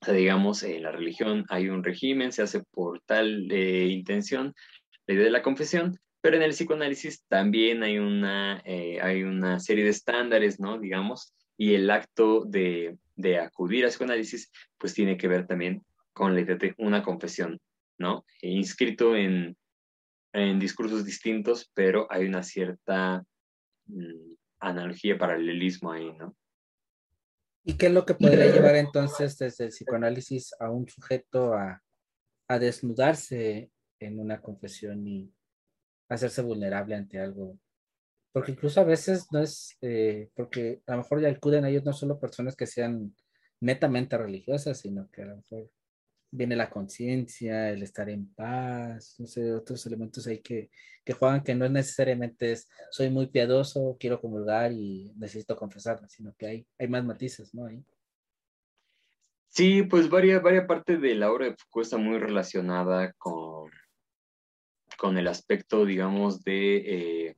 O 0.00 0.04
sea, 0.04 0.14
digamos, 0.14 0.64
en 0.64 0.82
la 0.82 0.90
religión 0.90 1.44
hay 1.50 1.68
un 1.68 1.84
régimen, 1.84 2.32
se 2.32 2.42
hace 2.42 2.64
por 2.72 3.00
tal 3.06 3.52
intención, 3.52 4.52
la 5.06 5.14
idea 5.14 5.26
de 5.26 5.30
la 5.30 5.42
confesión, 5.42 5.96
pero 6.20 6.36
en 6.36 6.42
el 6.42 6.50
psicoanálisis 6.50 7.24
también 7.28 7.84
hay 7.84 7.98
una, 7.98 8.60
hay 8.64 9.22
una 9.22 9.60
serie 9.60 9.84
de 9.84 9.90
estándares, 9.90 10.58
¿no? 10.58 10.80
Digamos, 10.80 11.34
y 11.58 11.74
el 11.74 11.90
acto 11.90 12.44
de, 12.44 12.96
de 13.16 13.40
acudir 13.40 13.84
a 13.84 13.88
psicoanálisis, 13.88 14.50
pues 14.78 14.94
tiene 14.94 15.16
que 15.18 15.26
ver 15.26 15.46
también 15.46 15.84
con 16.12 16.34
la 16.34 16.40
idea 16.40 16.56
de 16.56 16.74
una 16.78 17.02
confesión, 17.02 17.60
¿no? 17.98 18.24
E 18.40 18.48
inscrito 18.50 19.16
en, 19.16 19.56
en, 20.32 20.58
discursos 20.60 21.04
distintos, 21.04 21.70
pero 21.74 22.06
hay 22.10 22.26
una 22.26 22.44
cierta 22.44 23.24
mmm, 23.86 24.34
analogía, 24.60 25.18
paralelismo 25.18 25.92
ahí, 25.92 26.12
¿no? 26.12 26.34
¿Y 27.64 27.76
qué 27.76 27.86
es 27.86 27.92
lo 27.92 28.06
que 28.06 28.14
podría 28.14 28.46
llevar 28.52 28.76
entonces 28.76 29.36
desde 29.36 29.64
el 29.64 29.70
psicoanálisis 29.70 30.54
a 30.60 30.70
un 30.70 30.88
sujeto 30.88 31.54
a, 31.54 31.82
a 32.46 32.58
desnudarse 32.58 33.70
en 33.98 34.20
una 34.20 34.40
confesión 34.40 35.06
y 35.06 35.30
hacerse 36.08 36.40
vulnerable 36.40 36.94
ante 36.94 37.18
algo 37.18 37.58
porque 38.32 38.52
incluso 38.52 38.80
a 38.80 38.84
veces 38.84 39.26
no 39.32 39.40
es, 39.40 39.76
eh, 39.80 40.30
porque 40.34 40.82
a 40.86 40.92
lo 40.92 40.98
mejor 40.98 41.20
ya 41.20 41.28
acuden 41.28 41.64
a 41.64 41.70
ellos 41.70 41.84
no 41.84 41.92
solo 41.92 42.20
personas 42.20 42.56
que 42.56 42.66
sean 42.66 43.14
netamente 43.60 44.16
religiosas, 44.16 44.78
sino 44.78 45.10
que 45.10 45.22
a 45.22 45.26
lo 45.26 45.36
mejor 45.36 45.70
viene 46.30 46.56
la 46.56 46.70
conciencia, 46.70 47.70
el 47.70 47.82
estar 47.82 48.08
en 48.10 48.32
paz, 48.34 49.16
no 49.18 49.26
sé, 49.26 49.52
otros 49.52 49.84
elementos 49.86 50.26
ahí 50.26 50.40
que, 50.40 50.70
que 51.04 51.14
juegan 51.14 51.42
que 51.42 51.54
no 51.54 51.64
es 51.64 51.70
necesariamente 51.70 52.52
es, 52.52 52.68
soy 52.90 53.08
muy 53.10 53.28
piadoso, 53.28 53.96
quiero 53.98 54.20
comulgar 54.20 54.72
y 54.72 55.12
necesito 55.16 55.56
confesarme, 55.56 56.08
sino 56.08 56.34
que 56.36 56.46
hay, 56.46 56.66
hay 56.78 56.88
más 56.88 57.04
matices, 57.04 57.54
¿no? 57.54 57.66
Ahí. 57.66 57.82
Sí, 59.48 59.82
pues 59.82 60.10
varias, 60.10 60.42
varias 60.42 60.66
partes 60.66 61.00
de 61.00 61.14
la 61.14 61.32
obra 61.32 61.46
de 61.46 61.56
Foucault 61.56 61.84
está 61.84 61.96
muy 61.96 62.18
relacionada 62.18 63.12
con, 63.14 63.70
con 64.98 65.16
el 65.16 65.28
aspecto, 65.28 65.86
digamos, 65.86 66.44
de... 66.44 66.76
Eh, 66.76 67.36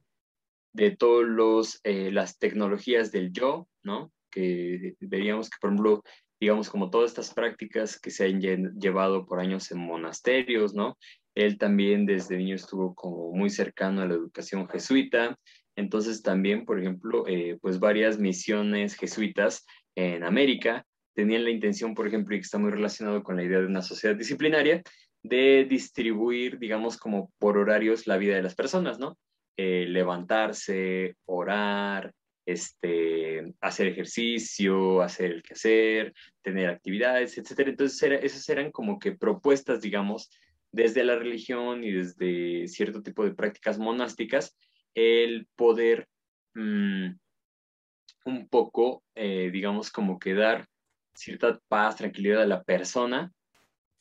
de 0.72 0.96
todas 0.96 1.80
eh, 1.84 2.10
las 2.12 2.38
tecnologías 2.38 3.12
del 3.12 3.32
yo, 3.32 3.68
¿no? 3.82 4.12
Que 4.30 4.94
veríamos 5.00 5.50
que, 5.50 5.56
por 5.60 5.70
ejemplo, 5.70 6.02
digamos, 6.40 6.70
como 6.70 6.90
todas 6.90 7.10
estas 7.10 7.34
prácticas 7.34 8.00
que 8.00 8.10
se 8.10 8.24
han 8.24 8.40
llevado 8.40 9.26
por 9.26 9.40
años 9.40 9.70
en 9.70 9.78
monasterios, 9.78 10.74
¿no? 10.74 10.96
Él 11.34 11.58
también 11.58 12.06
desde 12.06 12.36
niño 12.36 12.54
estuvo 12.54 12.94
como 12.94 13.32
muy 13.32 13.50
cercano 13.50 14.02
a 14.02 14.06
la 14.06 14.14
educación 14.14 14.68
jesuita, 14.68 15.38
entonces 15.76 16.22
también, 16.22 16.64
por 16.64 16.80
ejemplo, 16.80 17.26
eh, 17.28 17.58
pues 17.60 17.78
varias 17.78 18.18
misiones 18.18 18.94
jesuitas 18.94 19.64
en 19.94 20.24
América 20.24 20.84
tenían 21.14 21.44
la 21.44 21.50
intención, 21.50 21.94
por 21.94 22.06
ejemplo, 22.06 22.34
y 22.34 22.38
que 22.38 22.44
está 22.44 22.58
muy 22.58 22.70
relacionado 22.70 23.22
con 23.22 23.36
la 23.36 23.44
idea 23.44 23.60
de 23.60 23.66
una 23.66 23.82
sociedad 23.82 24.16
disciplinaria, 24.16 24.82
de 25.22 25.66
distribuir, 25.68 26.58
digamos, 26.58 26.96
como 26.96 27.30
por 27.38 27.58
horarios 27.58 28.06
la 28.06 28.16
vida 28.16 28.36
de 28.36 28.42
las 28.42 28.54
personas, 28.54 28.98
¿no? 28.98 29.18
Eh, 29.62 29.84
levantarse, 29.86 31.16
orar, 31.26 32.14
este, 32.46 33.52
hacer 33.60 33.88
ejercicio, 33.88 35.02
hacer 35.02 35.32
el 35.32 35.42
quehacer, 35.42 36.14
tener 36.40 36.70
actividades, 36.70 37.36
etc. 37.36 37.68
Entonces, 37.68 38.10
esas 38.22 38.48
eran 38.48 38.70
como 38.72 38.98
que 38.98 39.12
propuestas, 39.12 39.82
digamos, 39.82 40.30
desde 40.72 41.04
la 41.04 41.16
religión 41.16 41.84
y 41.84 41.92
desde 41.92 42.68
cierto 42.68 43.02
tipo 43.02 43.22
de 43.22 43.34
prácticas 43.34 43.78
monásticas, 43.78 44.56
el 44.94 45.46
poder 45.56 46.08
mmm, 46.54 47.10
un 48.24 48.48
poco, 48.48 49.04
eh, 49.14 49.50
digamos, 49.52 49.90
como 49.90 50.18
que 50.18 50.32
dar 50.32 50.66
cierta 51.12 51.60
paz, 51.68 51.96
tranquilidad 51.96 52.40
a 52.40 52.46
la 52.46 52.62
persona 52.62 53.30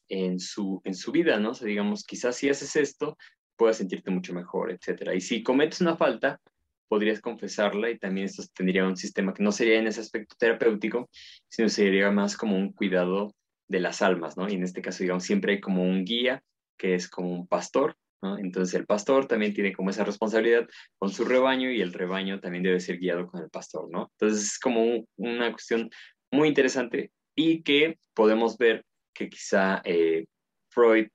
en 0.08 0.40
su, 0.40 0.80
en 0.86 0.96
su 0.96 1.12
vida, 1.12 1.38
¿no? 1.38 1.50
O 1.50 1.54
sea, 1.54 1.68
digamos, 1.68 2.06
quizás 2.06 2.38
si 2.38 2.48
haces 2.48 2.78
esto, 2.78 3.18
puedas 3.60 3.78
sentirte 3.78 4.10
mucho 4.10 4.34
mejor, 4.34 4.72
etcétera. 4.72 5.14
Y 5.14 5.20
si 5.20 5.44
cometes 5.44 5.82
una 5.82 5.98
falta, 5.98 6.40
podrías 6.88 7.20
confesarla 7.20 7.92
y 7.92 8.00
también 8.00 8.26
esto 8.26 8.42
tendría 8.56 8.88
un 8.88 8.96
sistema 8.96 9.34
que 9.34 9.44
no 9.44 9.52
sería 9.52 9.78
en 9.78 9.88
ese 9.88 10.00
aspecto 10.00 10.36
terapéutico, 10.40 11.10
sino 11.50 11.68
sería 11.68 12.10
más 12.10 12.38
como 12.38 12.56
un 12.56 12.72
cuidado 12.72 13.36
de 13.68 13.82
las 13.82 14.02
almas, 14.02 14.38
¿no? 14.38 14.50
Y 14.50 14.54
en 14.54 14.64
este 14.64 14.82
caso, 14.82 15.04
digamos, 15.04 15.26
siempre 15.26 15.54
hay 15.54 15.60
como 15.60 15.84
un 15.84 16.06
guía 16.06 16.42
que 16.78 16.96
es 16.96 17.10
como 17.10 17.32
un 17.34 17.48
pastor, 17.48 17.96
¿no? 18.22 18.40
Entonces 18.40 18.74
el 18.76 18.86
pastor 18.86 19.28
también 19.28 19.54
tiene 19.54 19.74
como 19.74 19.90
esa 19.90 20.06
responsabilidad 20.06 20.66
con 20.98 21.10
su 21.10 21.26
rebaño 21.26 21.70
y 21.70 21.82
el 21.82 21.94
rebaño 21.94 22.40
también 22.40 22.64
debe 22.64 22.80
ser 22.80 22.98
guiado 22.98 23.28
con 23.28 23.44
el 23.44 23.50
pastor, 23.50 23.90
¿no? 23.92 24.10
Entonces 24.14 24.54
es 24.54 24.60
como 24.60 24.84
un, 24.84 25.06
una 25.18 25.52
cuestión 25.52 25.90
muy 26.32 26.48
interesante 26.48 27.12
y 27.36 27.62
que 27.62 28.00
podemos 28.14 28.58
ver 28.58 28.86
que 29.14 29.30
quizá 29.30 29.82
eh, 29.84 30.26
Freud 30.70 31.10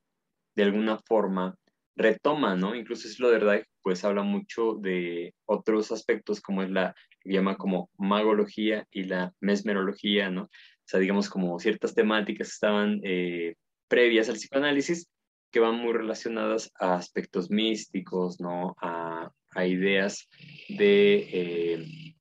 de 0.55 0.63
alguna 0.63 0.99
forma 0.99 1.57
retoma, 1.97 2.57
¿no? 2.57 2.75
Incluso 2.75 3.09
Sloterdijk 3.09 3.67
pues 3.83 4.05
habla 4.05 4.23
mucho 4.23 4.75
de 4.75 5.35
otros 5.45 5.93
aspectos 5.93 6.41
como 6.41 6.63
es 6.63 6.71
la 6.71 6.95
llama 7.25 7.57
como 7.57 7.91
magología 7.97 8.87
y 8.91 9.05
la 9.05 9.33
mesmerología, 9.41 10.31
¿no? 10.31 10.43
O 10.45 10.87
sea, 10.87 11.01
digamos 11.01 11.31
como 11.31 11.59
ciertas 11.59 11.95
temáticas 11.95 12.49
estaban 12.49 13.01
eh, 13.05 13.55
previas 13.89 14.29
al 14.29 14.37
psicoanálisis 14.37 15.09
que 15.51 15.61
van 15.61 15.77
muy 15.77 15.93
relacionadas 15.93 16.71
a 16.79 16.97
aspectos 16.97 17.51
místicos, 17.51 18.41
¿no? 18.41 18.75
A, 18.81 19.31
ideas 19.65 20.29
de, 20.69 21.29
eh, 21.33 22.17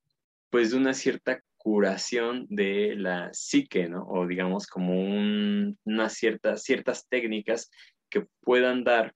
pues, 0.52 0.70
de 0.70 0.78
una 0.78 0.94
cierta 0.94 1.42
curación 1.58 2.46
de 2.48 2.94
la 2.96 3.34
psique, 3.34 3.90
¿no? 3.90 4.06
O 4.08 4.28
digamos 4.28 4.68
como 4.68 4.94
una 4.94 6.10
cierta, 6.10 6.58
ciertas 6.58 7.08
técnicas 7.08 7.72
que 8.12 8.28
puedan 8.42 8.84
dar, 8.84 9.16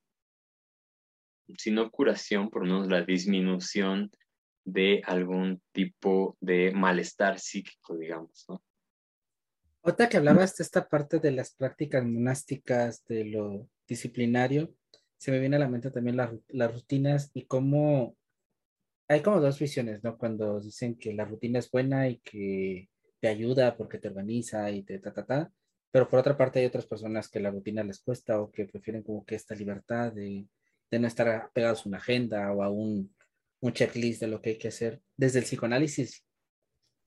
si 1.57 1.71
no 1.71 1.91
curación, 1.91 2.49
por 2.49 2.65
lo 2.65 2.73
menos 2.73 2.89
la 2.89 3.03
disminución 3.03 4.11
de 4.65 5.01
algún 5.05 5.61
tipo 5.71 6.37
de 6.41 6.71
malestar 6.71 7.39
psíquico, 7.39 7.97
digamos, 7.97 8.45
¿no? 8.49 8.61
Otra 9.81 10.09
que 10.09 10.17
hablabas 10.17 10.57
de 10.57 10.63
esta 10.63 10.89
parte 10.89 11.19
de 11.19 11.31
las 11.31 11.55
prácticas 11.55 12.03
monásticas, 12.03 13.05
de 13.05 13.23
lo 13.23 13.69
disciplinario, 13.87 14.73
se 15.17 15.31
me 15.31 15.39
viene 15.39 15.55
a 15.55 15.59
la 15.59 15.69
mente 15.69 15.89
también 15.91 16.17
las 16.17 16.73
rutinas 16.73 17.31
y 17.33 17.45
cómo 17.45 18.17
hay 19.07 19.21
como 19.21 19.39
dos 19.39 19.57
visiones, 19.57 20.03
¿no? 20.03 20.17
Cuando 20.17 20.59
dicen 20.59 20.97
que 20.97 21.13
la 21.13 21.23
rutina 21.23 21.59
es 21.59 21.71
buena 21.71 22.09
y 22.09 22.17
que 22.19 22.89
te 23.21 23.29
ayuda 23.29 23.77
porque 23.77 23.97
te 23.97 24.09
organiza 24.09 24.69
y 24.69 24.83
te 24.83 24.99
ta, 24.99 25.13
ta, 25.13 25.25
ta, 25.25 25.51
pero 25.91 26.09
por 26.09 26.19
otra 26.19 26.37
parte 26.37 26.59
hay 26.59 26.65
otras 26.65 26.85
personas 26.85 27.29
que 27.29 27.39
la 27.39 27.51
rutina 27.51 27.83
les 27.83 28.01
cuesta 28.01 28.41
o 28.41 28.51
que 28.51 28.65
prefieren 28.65 29.03
como 29.03 29.25
que 29.25 29.35
esta 29.35 29.55
libertad 29.55 30.11
de, 30.11 30.45
de 30.91 30.99
no 30.99 31.07
estar 31.07 31.51
pegados 31.53 31.85
a 31.85 31.89
una 31.89 31.97
agenda 31.97 32.51
o 32.53 32.63
a 32.63 32.69
un, 32.69 33.15
un 33.61 33.73
checklist 33.73 34.21
de 34.21 34.27
lo 34.27 34.41
que 34.41 34.51
hay 34.51 34.57
que 34.57 34.69
hacer. 34.69 35.01
Desde 35.15 35.39
el 35.39 35.45
psicoanálisis, 35.45 36.25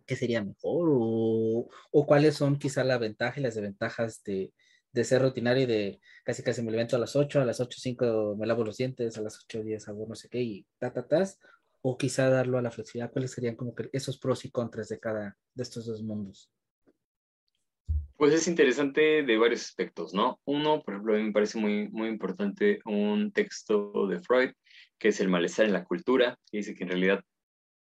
¿qué 0.07 0.17
sería 0.17 0.43
mejor? 0.43 0.89
¿O, 0.93 1.69
o 1.91 2.07
cuáles 2.07 2.37
son 2.37 2.59
quizá 2.59 2.85
las 2.85 3.01
ventajas 3.01 3.39
y 3.39 3.43
las 3.43 3.55
desventajas 3.55 4.23
de, 4.25 4.53
de 4.93 5.05
ser 5.05 5.23
rutinario 5.23 5.65
y 5.65 5.67
de 5.67 6.01
casi 6.25 6.43
casi 6.43 6.63
me 6.63 6.73
levanto 6.73 6.97
a 6.97 6.99
las 6.99 7.17
8, 7.17 7.41
a 7.41 7.45
las 7.45 7.61
8, 7.61 7.79
5 7.81 8.37
me 8.39 8.47
lavo 8.47 8.65
los 8.65 8.77
dientes, 8.77 9.17
a 9.19 9.23
las 9.23 9.39
8, 9.45 9.63
10 9.63 9.89
hago 9.89 10.07
no 10.07 10.15
sé 10.15 10.29
qué 10.29 10.41
y 10.43 10.67
ta, 10.79 10.93
ta, 10.93 11.07
ta, 11.07 11.25
o 11.83 11.97
quizá 11.97 12.29
darlo 12.29 12.59
a 12.59 12.63
la 12.63 12.71
flexibilidad, 12.71 13.13
¿cuáles 13.13 13.33
serían 13.33 13.57
como 13.57 13.75
que 13.75 13.89
esos 13.93 14.19
pros 14.19 14.45
y 14.45 14.51
contras 14.51 14.89
de 14.89 14.99
cada 14.99 15.39
de 15.55 15.63
estos 15.63 15.87
dos 15.87 16.03
mundos? 16.03 16.51
Pues 18.21 18.35
es 18.35 18.49
interesante 18.49 19.23
de 19.23 19.39
varios 19.39 19.63
aspectos, 19.63 20.13
¿no? 20.13 20.43
Uno, 20.45 20.83
por 20.83 20.93
ejemplo, 20.93 21.15
a 21.15 21.17
mí 21.17 21.23
me 21.25 21.33
parece 21.33 21.59
muy, 21.59 21.89
muy 21.89 22.11
importante 22.11 22.81
un 22.85 23.33
texto 23.33 24.07
de 24.09 24.21
Freud, 24.21 24.51
que 24.99 25.09
es 25.09 25.21
el 25.21 25.31
malestar 25.31 25.65
en 25.65 25.73
la 25.73 25.85
cultura, 25.85 26.39
que 26.51 26.59
dice 26.59 26.75
que 26.75 26.83
en 26.83 26.91
realidad 26.91 27.25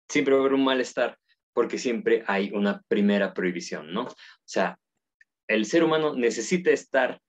siempre 0.09 0.33
va 0.33 0.39
a 0.39 0.43
haber 0.43 0.55
un 0.55 0.65
malestar 0.65 1.17
porque 1.53 1.77
siempre 1.77 2.25
hay 2.27 2.51
una 2.51 2.81
primera 2.89 3.33
prohibición, 3.33 3.93
¿no? 3.93 4.07
O 4.07 4.15
sea, 4.43 4.77
el 5.47 5.65
ser 5.65 5.86
humano 5.86 6.17
necesita 6.17 6.69
estar 6.69 7.21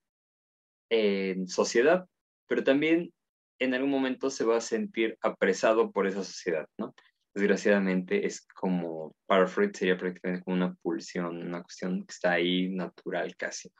en 0.90 1.46
sociedad, 1.46 2.08
pero 2.48 2.64
también 2.64 3.14
en 3.60 3.74
algún 3.74 3.90
momento 3.90 4.30
se 4.30 4.44
va 4.44 4.56
a 4.56 4.60
sentir 4.60 5.16
apresado 5.20 5.92
por 5.92 6.08
esa 6.08 6.24
sociedad, 6.24 6.66
¿no? 6.76 6.92
Desgraciadamente 7.36 8.24
es 8.24 8.46
como, 8.46 9.14
para 9.26 9.46
Freud 9.46 9.70
sería 9.74 9.98
prácticamente 9.98 10.42
como 10.42 10.56
una 10.56 10.74
pulsión, 10.76 11.36
una 11.36 11.62
cuestión 11.62 12.06
que 12.06 12.12
está 12.12 12.32
ahí 12.32 12.70
natural 12.70 13.36
casi. 13.36 13.70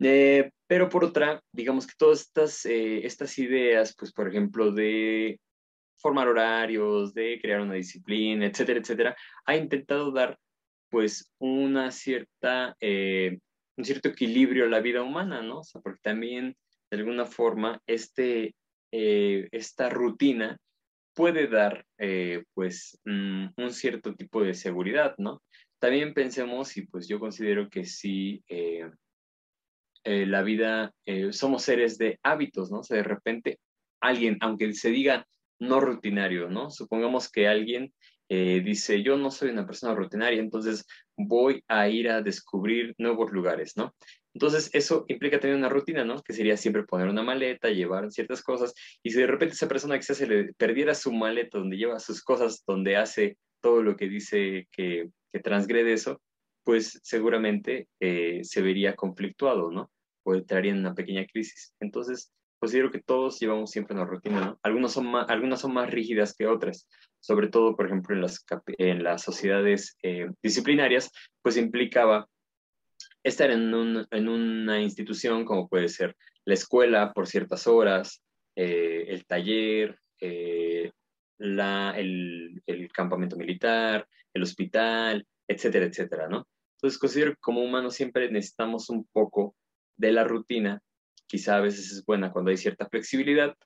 Eh, 0.00 0.50
pero 0.66 0.88
por 0.88 1.04
otra, 1.04 1.40
digamos 1.52 1.86
que 1.86 1.92
todas 1.96 2.22
estas, 2.22 2.66
eh, 2.66 3.06
estas 3.06 3.38
ideas, 3.38 3.94
pues 3.96 4.12
por 4.12 4.26
ejemplo, 4.28 4.72
de 4.72 5.38
formar 5.96 6.26
horarios, 6.26 7.14
de 7.14 7.38
crear 7.40 7.60
una 7.60 7.74
disciplina, 7.74 8.46
etcétera, 8.46 8.80
etcétera, 8.80 9.16
ha 9.44 9.56
intentado 9.56 10.10
dar 10.10 10.36
pues 10.90 11.32
una 11.38 11.92
cierta, 11.92 12.74
eh, 12.80 13.38
un 13.76 13.84
cierto 13.84 14.08
equilibrio 14.08 14.64
a 14.64 14.70
la 14.70 14.80
vida 14.80 15.02
humana, 15.02 15.40
¿no? 15.40 15.60
O 15.60 15.62
sea, 15.62 15.80
porque 15.80 16.00
también 16.02 16.56
de 16.90 16.96
alguna 16.96 17.26
forma 17.26 17.80
este, 17.86 18.56
eh, 18.90 19.46
esta 19.52 19.88
rutina 19.88 20.58
puede 21.14 21.48
dar 21.48 21.86
eh, 21.98 22.44
pues 22.54 23.00
mm, 23.04 23.46
un 23.56 23.72
cierto 23.72 24.14
tipo 24.14 24.42
de 24.42 24.54
seguridad, 24.54 25.14
¿no? 25.18 25.42
También 25.78 26.14
pensemos, 26.14 26.76
y 26.76 26.86
pues 26.86 27.08
yo 27.08 27.20
considero 27.20 27.68
que 27.68 27.84
sí, 27.84 28.42
la 30.04 30.42
vida, 30.42 30.94
somos 31.30 31.62
seres 31.62 31.98
de 31.98 32.18
hábitos, 32.22 32.70
¿no? 32.70 32.80
De 32.88 33.02
repente 33.02 33.58
alguien, 34.00 34.38
aunque 34.40 34.72
se 34.72 34.90
diga 34.90 35.26
no 35.58 35.80
rutinario, 35.80 36.48
¿no? 36.48 36.70
Supongamos 36.70 37.30
que 37.30 37.48
alguien 37.48 37.92
eh, 38.28 38.62
dice, 38.64 39.02
yo 39.02 39.16
no 39.16 39.30
soy 39.30 39.50
una 39.50 39.66
persona 39.66 39.94
rutinaria, 39.94 40.40
entonces 40.40 40.86
voy 41.16 41.62
a 41.68 41.88
ir 41.88 42.08
a 42.08 42.22
descubrir 42.22 42.94
nuevos 42.98 43.32
lugares, 43.32 43.76
¿no? 43.76 43.94
Entonces 44.34 44.68
eso 44.72 45.04
implica 45.08 45.38
tener 45.38 45.56
una 45.56 45.68
rutina, 45.68 46.04
¿no? 46.04 46.20
Que 46.22 46.32
sería 46.32 46.56
siempre 46.56 46.82
poner 46.82 47.08
una 47.08 47.22
maleta, 47.22 47.68
llevar 47.70 48.10
ciertas 48.10 48.42
cosas, 48.42 48.74
y 49.02 49.10
si 49.10 49.20
de 49.20 49.26
repente 49.28 49.54
esa 49.54 49.68
persona 49.68 49.96
que 49.96 50.02
se 50.02 50.26
le 50.26 50.52
perdiera 50.54 50.94
su 50.94 51.12
maleta 51.12 51.58
donde 51.58 51.76
lleva 51.76 52.00
sus 52.00 52.22
cosas, 52.22 52.64
donde 52.66 52.96
hace 52.96 53.38
todo 53.60 53.82
lo 53.82 53.96
que 53.96 54.08
dice 54.08 54.68
que, 54.72 55.08
que 55.32 55.40
transgrede 55.40 55.92
eso, 55.92 56.20
pues 56.64 57.00
seguramente 57.02 57.88
eh, 58.00 58.40
se 58.42 58.62
vería 58.62 58.96
conflictuado, 58.96 59.70
¿no? 59.70 59.90
O 60.24 60.34
entraría 60.34 60.72
en 60.72 60.78
una 60.78 60.94
pequeña 60.94 61.26
crisis. 61.26 61.74
Entonces, 61.78 62.32
considero 62.58 62.90
que 62.90 63.02
todos 63.02 63.38
llevamos 63.38 63.70
siempre 63.70 63.94
una 63.94 64.06
rutina, 64.06 64.40
¿no? 64.40 64.58
Algunas 64.62 64.92
son 64.92 65.06
más, 65.06 65.28
algunas 65.28 65.60
son 65.60 65.74
más 65.74 65.90
rígidas 65.90 66.34
que 66.34 66.46
otras, 66.46 66.88
sobre 67.20 67.48
todo, 67.48 67.76
por 67.76 67.86
ejemplo, 67.86 68.14
en 68.14 68.22
las, 68.22 68.44
en 68.78 69.04
las 69.04 69.22
sociedades 69.22 69.96
eh, 70.02 70.28
disciplinarias, 70.42 71.10
pues 71.42 71.56
implicaba 71.56 72.26
estar 73.24 73.50
en, 73.50 73.74
un, 73.74 74.06
en, 74.10 74.28
una 74.28 74.80
institución 74.80 75.44
como 75.44 75.68
puede 75.68 75.88
ser 75.88 76.16
la 76.44 76.54
escuela 76.54 77.12
por 77.12 77.26
ciertas 77.26 77.66
horas, 77.66 78.22
eh, 78.54 79.06
el 79.08 79.26
taller, 79.26 79.98
eh, 80.20 80.92
la, 81.38 81.94
el, 81.96 82.62
el, 82.66 82.92
campamento 82.92 83.36
militar, 83.36 84.06
el 84.32 84.42
hospital, 84.42 85.26
etcétera, 85.48 85.86
etcétera, 85.86 86.28
¿no? 86.28 86.46
Entonces 86.76 86.98
considero 86.98 87.32
que 87.32 87.40
como 87.40 87.62
humanos 87.62 87.94
siempre 87.94 88.30
necesitamos 88.30 88.90
un 88.90 89.06
poco 89.12 89.56
de 89.96 90.12
la 90.12 90.24
rutina 90.24 90.80
quizá 91.26 91.56
a 91.56 91.60
veces 91.60 91.90
es 91.90 92.04
buena 92.04 92.32
cuando 92.32 92.50
hay 92.50 92.56
cierta 92.56 92.88
flexibilidad, 92.88 93.56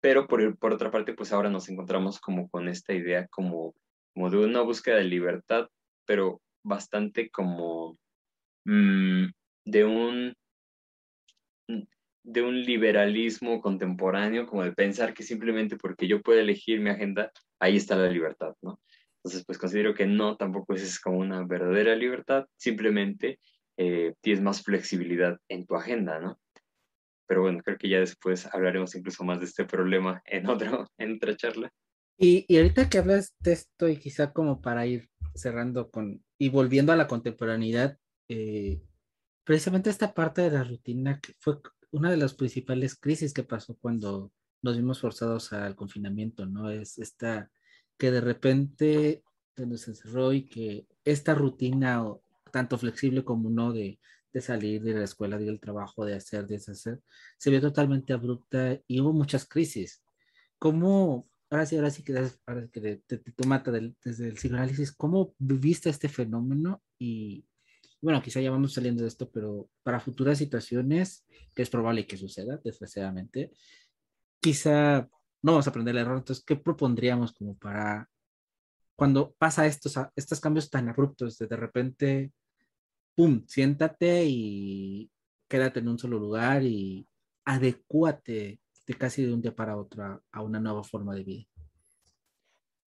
pero 0.00 0.26
por, 0.26 0.58
por 0.58 0.72
otra 0.72 0.90
parte, 0.90 1.14
pues 1.14 1.32
ahora 1.32 1.50
nos 1.50 1.68
encontramos 1.68 2.20
como 2.20 2.48
con 2.48 2.68
esta 2.68 2.92
idea 2.92 3.26
como, 3.28 3.74
como 4.12 4.30
de 4.30 4.38
una 4.38 4.62
búsqueda 4.62 4.96
de 4.96 5.04
libertad, 5.04 5.68
pero 6.04 6.40
bastante 6.62 7.30
como 7.30 7.98
mm, 8.64 9.26
de 9.64 9.84
un 9.84 10.34
de 12.26 12.40
un 12.40 12.62
liberalismo 12.62 13.60
contemporáneo, 13.60 14.46
como 14.46 14.62
de 14.64 14.72
pensar 14.72 15.12
que 15.12 15.22
simplemente 15.22 15.76
porque 15.76 16.08
yo 16.08 16.22
puedo 16.22 16.40
elegir 16.40 16.80
mi 16.80 16.88
agenda, 16.88 17.30
ahí 17.60 17.76
está 17.76 17.96
la 17.96 18.08
libertad, 18.08 18.54
¿no? 18.62 18.80
Entonces, 19.18 19.44
pues 19.46 19.58
considero 19.58 19.94
que 19.94 20.06
no, 20.06 20.36
tampoco 20.36 20.72
es 20.72 20.98
como 21.00 21.18
una 21.18 21.44
verdadera 21.44 21.94
libertad, 21.94 22.46
simplemente 22.56 23.40
eh, 23.76 24.14
tienes 24.22 24.42
más 24.42 24.62
flexibilidad 24.62 25.38
en 25.48 25.66
tu 25.66 25.76
agenda, 25.76 26.18
¿no? 26.18 26.38
pero 27.26 27.42
bueno, 27.42 27.60
creo 27.64 27.78
que 27.78 27.88
ya 27.88 28.00
después 28.00 28.46
hablaremos 28.52 28.94
incluso 28.94 29.24
más 29.24 29.40
de 29.40 29.46
este 29.46 29.64
problema 29.64 30.22
en, 30.26 30.48
otro, 30.48 30.86
en 30.98 31.16
otra 31.16 31.36
charla. 31.36 31.72
Y, 32.16 32.44
y 32.48 32.58
ahorita 32.58 32.88
que 32.88 32.98
hablas 32.98 33.34
de 33.40 33.52
esto 33.52 33.88
y 33.88 33.96
quizá 33.96 34.32
como 34.32 34.60
para 34.60 34.86
ir 34.86 35.08
cerrando 35.34 35.90
con 35.90 36.22
y 36.38 36.48
volviendo 36.48 36.92
a 36.92 36.96
la 36.96 37.08
contemporaneidad, 37.08 37.98
eh, 38.28 38.82
precisamente 39.44 39.90
esta 39.90 40.14
parte 40.14 40.42
de 40.42 40.50
la 40.50 40.64
rutina 40.64 41.20
que 41.20 41.34
fue 41.40 41.58
una 41.90 42.10
de 42.10 42.16
las 42.16 42.34
principales 42.34 42.96
crisis 42.96 43.32
que 43.32 43.44
pasó 43.44 43.76
cuando 43.80 44.32
nos 44.62 44.76
vimos 44.76 45.00
forzados 45.00 45.52
al 45.52 45.76
confinamiento, 45.76 46.46
¿no? 46.46 46.70
Es 46.70 46.98
esta 46.98 47.50
que 47.98 48.10
de 48.10 48.20
repente 48.20 49.22
se 49.56 49.66
nos 49.66 49.86
encerró 49.88 50.32
y 50.32 50.46
que 50.46 50.86
esta 51.04 51.34
rutina, 51.34 52.02
tanto 52.50 52.78
flexible 52.78 53.24
como 53.24 53.50
no, 53.50 53.72
de 53.72 53.98
de 54.34 54.40
salir 54.40 54.82
de 54.82 54.94
la 54.94 55.04
escuela, 55.04 55.38
de 55.38 55.44
ir 55.44 55.50
al 55.50 55.60
trabajo, 55.60 56.04
de 56.04 56.16
hacer, 56.16 56.46
de 56.46 56.56
deshacer, 56.56 57.00
se 57.38 57.50
vio 57.50 57.60
totalmente 57.60 58.12
abrupta 58.12 58.78
y 58.88 59.00
hubo 59.00 59.12
muchas 59.12 59.46
crisis. 59.46 60.02
¿Cómo, 60.58 61.28
ahora 61.50 61.64
sí, 61.66 61.76
ahora 61.76 61.90
sí 61.90 62.02
que, 62.02 62.12
ahora 62.46 62.68
que 62.68 62.80
te, 62.80 63.18
te, 63.18 63.46
mata 63.46 63.70
desde 63.70 64.28
el 64.28 64.34
psicoanálisis, 64.34 64.92
cómo 64.92 65.34
viviste 65.38 65.88
este 65.88 66.08
fenómeno? 66.08 66.82
Y 66.98 67.46
bueno, 68.04 68.22
quizá 68.22 68.40
ya 68.40 68.50
vamos 68.50 68.74
saliendo 68.74 69.02
de 69.02 69.08
esto, 69.08 69.30
pero 69.30 69.68
para 69.82 69.98
futuras 69.98 70.38
situaciones, 70.38 71.26
que 71.54 71.62
es 71.62 71.70
probable 71.70 72.06
que 72.06 72.18
suceda, 72.18 72.60
desgraciadamente, 72.62 73.50
quizá 74.40 75.08
no 75.42 75.52
vamos 75.52 75.66
a 75.66 75.70
aprender 75.70 75.94
el 75.94 76.02
error. 76.02 76.18
Entonces, 76.18 76.44
¿qué 76.44 76.56
propondríamos 76.56 77.32
como 77.32 77.56
para 77.56 78.08
cuando 78.94 79.32
pasa 79.38 79.66
estos, 79.66 79.98
estos 80.14 80.38
cambios 80.38 80.70
tan 80.70 80.88
abruptos 80.88 81.38
de 81.38 81.46
de 81.46 81.56
repente 81.56 82.32
pum, 83.14 83.44
siéntate 83.46 84.24
y 84.26 85.10
quédate 85.48 85.80
en 85.80 85.88
un 85.88 85.98
solo 85.98 86.18
lugar 86.18 86.62
y 86.62 87.08
adecúate 87.44 88.60
de 88.86 88.94
casi 88.94 89.24
de 89.24 89.32
un 89.32 89.40
día 89.40 89.54
para 89.54 89.76
otro 89.76 90.22
a, 90.30 90.42
una 90.42 90.60
nueva 90.60 90.84
forma 90.84 91.14
de 91.14 91.24
vida. 91.24 91.44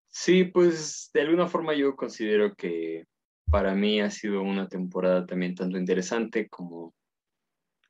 Sí, 0.09 0.45
pues 0.45 1.11
de 1.13 1.21
alguna 1.21 1.47
forma 1.47 1.75
yo 1.75 1.95
considero 1.95 2.55
que 2.55 3.07
para 3.51 3.75
mí 3.75 4.01
ha 4.01 4.11
sido 4.11 4.43
una 4.43 4.69
temporada 4.69 5.27
también 5.27 5.55
tanto 5.55 5.79
interesante 5.79 6.49
como, 6.49 6.95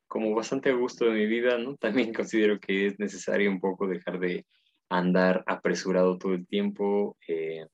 como 0.07 0.35
bastante 0.35 0.71
a 0.71 0.75
gusto 0.75 1.07
de 1.07 1.13
mi 1.13 1.27
vida, 1.27 1.59
¿no? 1.59 1.77
También 1.77 2.13
considero 2.15 2.61
que 2.61 2.87
es 2.87 2.99
necesario 2.99 3.51
un 3.51 3.61
poco 3.61 3.87
dejar 3.87 4.19
de 4.19 4.47
andar 4.89 5.43
apresurado 5.47 6.19
todo 6.19 6.35
el 6.35 6.47
tiempo, 6.47 7.17
eh, 7.27 7.67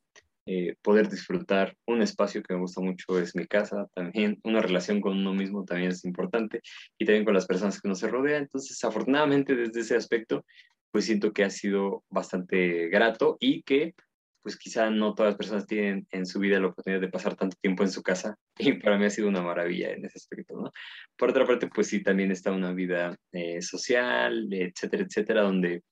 eh, 0.44 0.74
poder 0.82 1.08
disfrutar 1.08 1.76
un 1.86 2.02
espacio 2.02 2.42
que 2.42 2.54
me 2.54 2.60
gusta 2.60 2.80
mucho 2.80 3.20
es 3.20 3.36
mi 3.36 3.46
casa, 3.46 3.86
también 3.94 4.40
una 4.42 4.60
relación 4.60 5.00
con 5.00 5.16
uno 5.16 5.32
mismo 5.32 5.64
también 5.64 5.92
es 5.92 6.04
importante 6.04 6.62
y 6.98 7.04
también 7.04 7.24
con 7.24 7.34
las 7.34 7.46
personas 7.46 7.80
que 7.80 7.86
uno 7.86 7.94
se 7.94 8.08
rodea. 8.08 8.38
Entonces, 8.38 8.82
afortunadamente 8.82 9.54
desde 9.54 9.80
ese 9.80 9.96
aspecto, 9.96 10.44
pues 10.90 11.04
siento 11.04 11.32
que 11.32 11.44
ha 11.44 11.50
sido 11.50 12.04
bastante 12.10 12.88
grato 12.88 13.36
y 13.40 13.62
que 13.62 13.94
pues 14.42 14.56
quizá 14.56 14.90
no 14.90 15.14
todas 15.14 15.30
las 15.30 15.38
personas 15.38 15.66
tienen 15.66 16.06
en 16.10 16.26
su 16.26 16.40
vida 16.40 16.58
la 16.58 16.68
oportunidad 16.68 17.00
de 17.00 17.08
pasar 17.08 17.36
tanto 17.36 17.56
tiempo 17.60 17.82
en 17.82 17.90
su 17.90 18.02
casa 18.02 18.36
y 18.58 18.74
para 18.74 18.98
mí 18.98 19.04
ha 19.04 19.10
sido 19.10 19.28
una 19.28 19.42
maravilla 19.42 19.92
en 19.92 20.04
ese 20.04 20.18
aspecto, 20.18 20.56
¿no? 20.56 20.72
Por 21.16 21.30
otra 21.30 21.46
parte, 21.46 21.68
pues 21.68 21.88
sí, 21.88 22.02
también 22.02 22.30
está 22.30 22.52
una 22.52 22.72
vida 22.72 23.16
eh, 23.32 23.62
social, 23.62 24.48
etcétera, 24.52 25.04
etcétera, 25.04 25.42
donde 25.42 25.82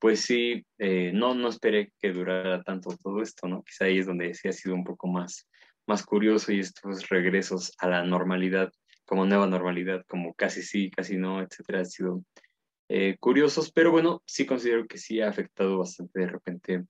pues 0.00 0.20
sí, 0.20 0.64
eh, 0.78 1.10
no, 1.12 1.34
no 1.34 1.48
esperé 1.48 1.92
que 2.00 2.12
durara 2.12 2.62
tanto 2.62 2.90
todo 3.02 3.20
esto, 3.20 3.48
¿no? 3.48 3.64
Quizá 3.64 3.86
ahí 3.86 3.98
es 3.98 4.06
donde 4.06 4.32
sí 4.34 4.48
ha 4.48 4.52
sido 4.52 4.74
un 4.74 4.84
poco 4.84 5.08
más, 5.08 5.48
más 5.86 6.04
curioso 6.04 6.52
y 6.52 6.60
estos 6.60 7.08
regresos 7.08 7.72
a 7.78 7.88
la 7.88 8.04
normalidad, 8.04 8.70
como 9.04 9.26
nueva 9.26 9.46
normalidad, 9.46 10.04
como 10.06 10.34
casi 10.34 10.62
sí, 10.62 10.90
casi 10.90 11.16
no, 11.16 11.42
etcétera, 11.42 11.80
han 11.80 11.86
sido 11.86 12.22
eh, 12.88 13.16
curiosos, 13.18 13.72
pero 13.72 13.90
bueno, 13.90 14.22
sí 14.24 14.46
considero 14.46 14.86
que 14.86 14.98
sí 14.98 15.20
ha 15.20 15.28
afectado 15.28 15.78
bastante 15.78 16.20
de 16.20 16.26
repente 16.28 16.84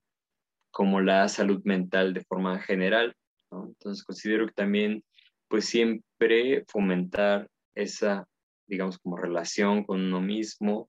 como 0.70 1.00
la 1.00 1.28
salud 1.28 1.60
mental 1.64 2.14
de 2.14 2.24
forma 2.24 2.60
general. 2.60 3.14
Entonces 3.50 4.04
considero 4.04 4.46
que 4.46 4.52
también, 4.52 5.04
pues 5.48 5.64
siempre 5.66 6.64
fomentar 6.68 7.48
esa, 7.74 8.26
digamos, 8.66 8.98
como 8.98 9.16
relación 9.16 9.84
con 9.84 10.00
uno 10.00 10.20
mismo, 10.20 10.88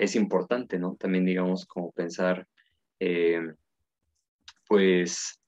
es 0.00 0.16
importante, 0.16 0.78
¿no? 0.78 0.96
También, 0.96 1.24
digamos, 1.24 1.66
como 1.66 1.92
pensar, 1.92 2.46
eh, 2.98 3.40
pues, 4.66 5.40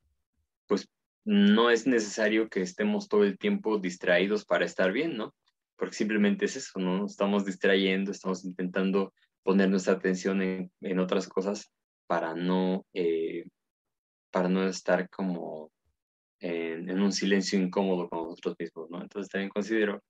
pues 0.67 0.89
no 1.25 1.71
es 1.71 1.87
necesario 1.87 2.49
que 2.49 2.63
estemos 2.63 3.09
todo 3.09 3.25
el 3.25 3.39
tiempo 3.39 3.79
distraídos 3.79 4.45
para 4.45 4.65
estar 4.65 4.93
bien, 4.93 5.17
¿no? 5.17 5.35
Porque 5.77 5.95
simplemente 5.95 6.47
es 6.47 6.57
eso, 6.57 6.79
¿no? 6.79 7.07
Estamos 7.07 7.45
distrayendo, 7.45 8.11
estamos 8.11 8.45
intentando 8.45 9.13
poner 9.43 9.71
nuestra 9.71 9.95
atención 9.95 10.43
en, 10.43 10.99
otras 10.99 11.29
cosas 11.29 11.71
para 12.09 12.35
no, 12.35 12.85
eh, 12.93 13.45
para 14.33 14.49
no 14.49 14.67
estar 14.67 15.09
como 15.09 15.71
en, 16.41 17.01
un 17.01 17.13
silencio 17.13 17.59
incómodo 17.61 18.09
con 18.09 18.25
nosotros 18.25 18.57
mismos, 18.59 18.91
¿no? 18.91 19.03
Entonces 19.03 19.31
también 19.31 19.51
considero 19.51 20.03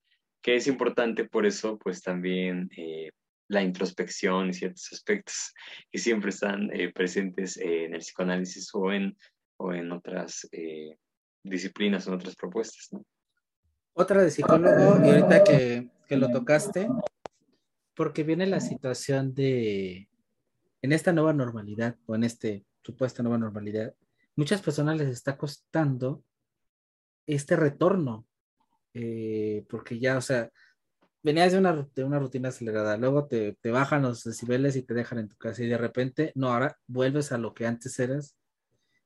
que 0.43 0.57
es 0.57 0.67
importante 0.67 1.25
por 1.25 1.45
eso, 1.45 1.79
pues 1.79 2.01
también 2.01 2.71
eh, 2.77 3.11
la 3.49 3.63
introspección 3.63 4.51
y 4.51 4.55
ciertos 4.55 4.89
aspectos 4.93 5.53
que 5.91 5.99
siempre 5.99 6.31
están 6.31 6.71
eh, 6.73 6.93
presentes 6.93 7.57
en 7.57 7.95
el 7.95 8.01
psicoanálisis 8.01 8.71
o 8.75 8.93
en, 8.93 9.17
o 9.57 9.73
en 9.73 9.91
otras 9.91 10.47
eh, 10.53 10.97
disciplinas 11.43 12.07
en 12.07 12.15
otras 12.15 12.37
propuestas. 12.37 12.89
¿no? 12.93 13.05
Otra 13.95 14.23
de 14.23 14.31
psicólogo, 14.31 15.05
y 15.05 15.11
ahorita 15.11 15.45
que, 15.45 15.89
que 16.07 16.17
lo 16.17 16.31
tocaste, 16.31 16.89
porque 17.95 18.23
viene 18.23 18.47
la 18.47 18.61
situación 18.61 19.35
de, 19.35 20.09
en 20.83 20.93
esta 20.93 21.12
nueva 21.12 21.33
normalidad 21.33 21.97
o 22.07 22.14
en 22.14 22.24
este 22.24 22.64
supuesta 22.83 23.22
nueva 23.22 23.39
normalidad, 23.39 23.95
muchas 24.37 24.62
personas 24.62 24.97
les 24.97 25.09
está 25.09 25.37
costando 25.37 26.24
este 27.26 27.57
retorno, 27.57 28.26
eh, 28.95 29.66
porque 29.68 29.99
ya, 29.99 30.16
o 30.16 30.20
sea, 30.20 30.51
venías 31.22 31.53
de 31.53 31.59
una, 31.59 31.89
de 31.95 32.05
una 32.05 32.18
rutina 32.18 32.49
acelerada, 32.49 32.97
luego 32.97 33.26
te, 33.26 33.59
te, 33.61 33.70
bajan 33.70 34.03
los 34.03 34.24
decibeles 34.24 34.76
y 34.76 34.83
te 34.83 34.95
dejan 34.95 35.18
en 35.18 35.29
tu 35.29 35.37
casa 35.37 35.62
y 35.62 35.68
de 35.68 35.79
repente, 35.79 36.33
no, 36.35 36.53
ahora 36.53 36.79
vuelves 36.87 37.33
a 37.33 37.39
lo 37.39 37.53
que 37.55 37.66
antes 37.66 37.99
eras 37.99 38.37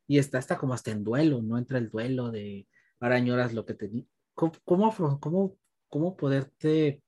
y 0.06 0.18
está 0.18 0.38
hasta 0.38 0.58
como 0.58 0.74
hasta 0.74 0.90
en 0.90 1.04
duelo, 1.04 1.42
no 1.42 1.58
entra 1.58 1.78
el 1.78 1.90
duelo 1.90 2.30
de 2.30 2.68
ahora 3.00 3.16
añoras 3.16 3.54
lo 3.54 3.64
que 3.64 3.74
te 3.74 3.90
¿Cómo, 4.34 4.52
cómo, 4.64 5.20
cómo, 5.20 5.56
cómo 5.88 6.16
poderte 6.16 7.02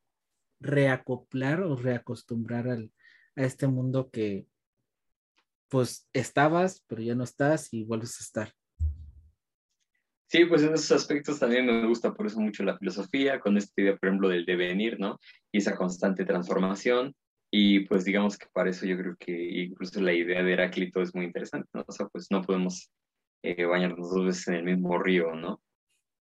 reacoplar 0.61 1.63
o 1.63 1.77
reacostumbrar 1.77 2.69
al, 2.69 2.93
a 3.37 3.45
este 3.45 3.67
mundo 3.67 4.11
que 4.11 4.47
pues 5.69 6.09
estabas, 6.13 6.85
pero 6.87 7.03
ya 7.03 7.15
no 7.15 7.25
estás 7.25 7.73
y 7.73 7.85
vuelves 7.85 8.19
a 8.21 8.25
estar? 8.25 8.53
Sí, 10.27 10.47
pues 10.47 10.63
en 10.63 10.75
esos 10.75 10.91
aspectos 10.91 11.39
también 11.39 11.67
me 11.67 11.87
gusta 11.87 12.13
por 12.13 12.27
eso 12.27 12.41
mucho 12.41 12.65
la 12.65 12.77
filosofía, 12.77 13.39
con 13.39 13.57
esta 13.57 13.81
idea, 13.81 13.97
por 13.97 14.09
ejemplo, 14.09 14.29
del 14.29 14.45
devenir, 14.45 14.99
¿no? 14.99 15.21
Y 15.53 15.59
esa 15.59 15.77
constante 15.77 16.25
transformación. 16.25 17.15
Y 17.53 17.81
pues 17.87 18.05
digamos 18.05 18.37
que 18.37 18.47
para 18.53 18.71
eso 18.71 18.85
yo 18.85 18.97
creo 18.99 19.15
que 19.17 19.33
incluso 19.63 20.01
la 20.01 20.13
idea 20.13 20.43
de 20.43 20.53
Heráclito 20.55 21.01
es 21.03 21.15
muy 21.15 21.27
interesante, 21.27 21.69
¿no? 21.73 21.85
O 21.87 21.93
sea, 21.93 22.09
pues 22.09 22.27
no 22.31 22.43
podemos 22.43 22.91
eh, 23.45 23.65
bañarnos 23.65 24.11
dos 24.11 24.27
veces 24.27 24.49
en 24.49 24.55
el 24.55 24.65
mismo 24.65 24.99
río, 24.99 25.37
¿no? 25.37 25.61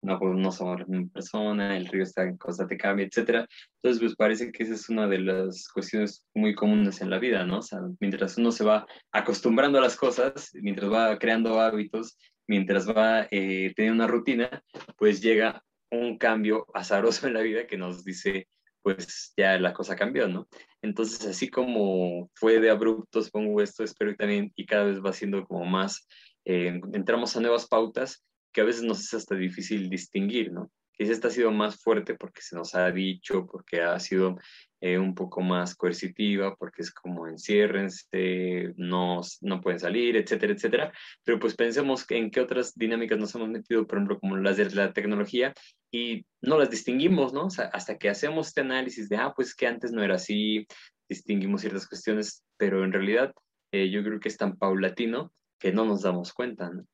No, 0.02 0.18
pues, 0.18 0.36
no 0.36 0.50
somos 0.50 0.80
la 0.80 0.86
persona, 1.12 1.76
el 1.76 1.86
río 1.86 2.02
está 2.02 2.24
en 2.24 2.36
constante 2.36 2.76
cambio, 2.76 3.06
etc. 3.06 3.46
Entonces, 3.76 4.00
pues 4.00 4.16
parece 4.16 4.50
que 4.50 4.64
esa 4.64 4.74
es 4.74 4.88
una 4.88 5.06
de 5.06 5.20
las 5.20 5.68
cuestiones 5.68 6.26
muy 6.34 6.54
comunes 6.56 7.00
en 7.00 7.10
la 7.10 7.20
vida, 7.20 7.44
¿no? 7.46 7.58
O 7.58 7.62
sea, 7.62 7.78
mientras 8.00 8.36
uno 8.36 8.50
se 8.50 8.64
va 8.64 8.84
acostumbrando 9.12 9.78
a 9.78 9.82
las 9.82 9.96
cosas, 9.96 10.50
mientras 10.54 10.90
va 10.92 11.16
creando 11.18 11.60
hábitos, 11.60 12.18
mientras 12.48 12.88
va 12.88 13.28
eh, 13.30 13.72
teniendo 13.76 14.02
una 14.04 14.12
rutina, 14.12 14.62
pues 14.96 15.22
llega 15.22 15.62
un 15.92 16.18
cambio 16.18 16.66
azaroso 16.74 17.28
en 17.28 17.34
la 17.34 17.42
vida 17.42 17.66
que 17.68 17.76
nos 17.76 18.04
dice, 18.04 18.48
pues 18.82 19.32
ya 19.36 19.58
la 19.58 19.72
cosa 19.72 19.94
cambió, 19.94 20.26
¿no? 20.26 20.48
Entonces, 20.82 21.24
así 21.26 21.48
como 21.48 22.28
fue 22.34 22.58
de 22.58 22.70
abrupto, 22.70 23.20
pongo 23.30 23.62
esto, 23.62 23.84
espero 23.84 24.10
que 24.10 24.16
también, 24.16 24.52
y 24.56 24.66
cada 24.66 24.84
vez 24.84 25.00
va 25.00 25.12
siendo 25.12 25.44
como 25.44 25.64
más, 25.64 26.08
eh, 26.44 26.80
entramos 26.92 27.36
a 27.36 27.40
nuevas 27.40 27.68
pautas 27.68 28.24
que 28.52 28.60
a 28.60 28.64
veces 28.64 28.82
nos 28.82 29.00
es 29.00 29.14
hasta 29.14 29.34
difícil 29.34 29.88
distinguir, 29.88 30.52
¿no? 30.52 30.70
Que 30.92 31.04
esta 31.04 31.28
ha 31.28 31.30
sido 31.30 31.50
más 31.50 31.76
fuerte 31.76 32.14
porque 32.14 32.42
se 32.42 32.54
nos 32.54 32.74
ha 32.74 32.90
dicho, 32.90 33.46
porque 33.46 33.80
ha 33.80 33.98
sido 33.98 34.38
eh, 34.80 34.98
un 34.98 35.14
poco 35.14 35.40
más 35.40 35.74
coercitiva, 35.74 36.54
porque 36.56 36.82
es 36.82 36.90
como 36.92 37.28
enciérrense, 37.28 38.74
no, 38.76 39.20
no 39.40 39.60
pueden 39.60 39.80
salir, 39.80 40.16
etcétera, 40.16 40.52
etcétera. 40.52 40.92
Pero 41.24 41.38
pues 41.38 41.54
pensemos 41.54 42.04
en 42.10 42.30
qué 42.30 42.40
otras 42.40 42.74
dinámicas 42.74 43.18
nos 43.18 43.34
hemos 43.34 43.48
metido, 43.48 43.86
por 43.86 43.98
ejemplo, 43.98 44.20
como 44.20 44.36
las 44.36 44.56
de 44.56 44.70
la 44.70 44.92
tecnología, 44.92 45.54
y 45.90 46.26
no 46.40 46.58
las 46.58 46.70
distinguimos, 46.70 47.32
¿no? 47.32 47.46
O 47.46 47.50
sea, 47.50 47.66
hasta 47.66 47.96
que 47.96 48.08
hacemos 48.10 48.48
este 48.48 48.60
análisis 48.62 49.08
de, 49.08 49.16
ah, 49.16 49.32
pues 49.34 49.54
que 49.54 49.66
antes 49.66 49.92
no 49.92 50.02
era 50.02 50.16
así, 50.16 50.66
distinguimos 51.08 51.60
ciertas 51.60 51.86
cuestiones, 51.86 52.42
pero 52.56 52.84
en 52.84 52.92
realidad 52.92 53.32
eh, 53.72 53.90
yo 53.90 54.02
creo 54.02 54.20
que 54.20 54.28
es 54.28 54.36
tan 54.36 54.56
paulatino 54.56 55.32
que 55.58 55.72
no 55.72 55.84
nos 55.84 56.02
damos 56.02 56.32
cuenta, 56.32 56.70
¿no? 56.70 56.84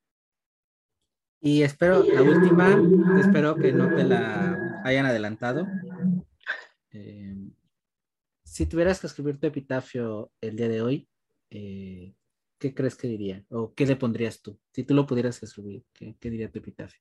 Y 1.41 1.62
espero, 1.62 2.03
la 2.03 2.22
última, 2.22 2.76
espero 3.20 3.55
que 3.55 3.72
no 3.72 3.95
te 3.95 4.03
la 4.03 4.82
hayan 4.84 5.07
adelantado. 5.07 5.68
Eh, 6.91 7.36
si 8.43 8.66
tuvieras 8.66 9.01
que 9.01 9.07
escribir 9.07 9.39
tu 9.39 9.47
epitafio 9.47 10.32
el 10.41 10.57
día 10.57 10.68
de 10.68 10.82
hoy, 10.82 11.09
eh, 11.51 12.12
¿qué 12.59 12.74
crees 12.74 12.97
que 12.97 13.07
diría? 13.07 13.45
¿O 13.51 13.72
qué 13.72 13.86
le 13.86 13.95
pondrías 13.95 14.43
tú? 14.43 14.59
Si 14.72 14.82
tú 14.82 14.95
lo 14.95 15.07
pudieras 15.07 15.41
escribir, 15.41 15.84
¿qué, 15.93 16.16
diría 16.20 16.51
tu 16.51 16.59
epitafio? 16.59 17.01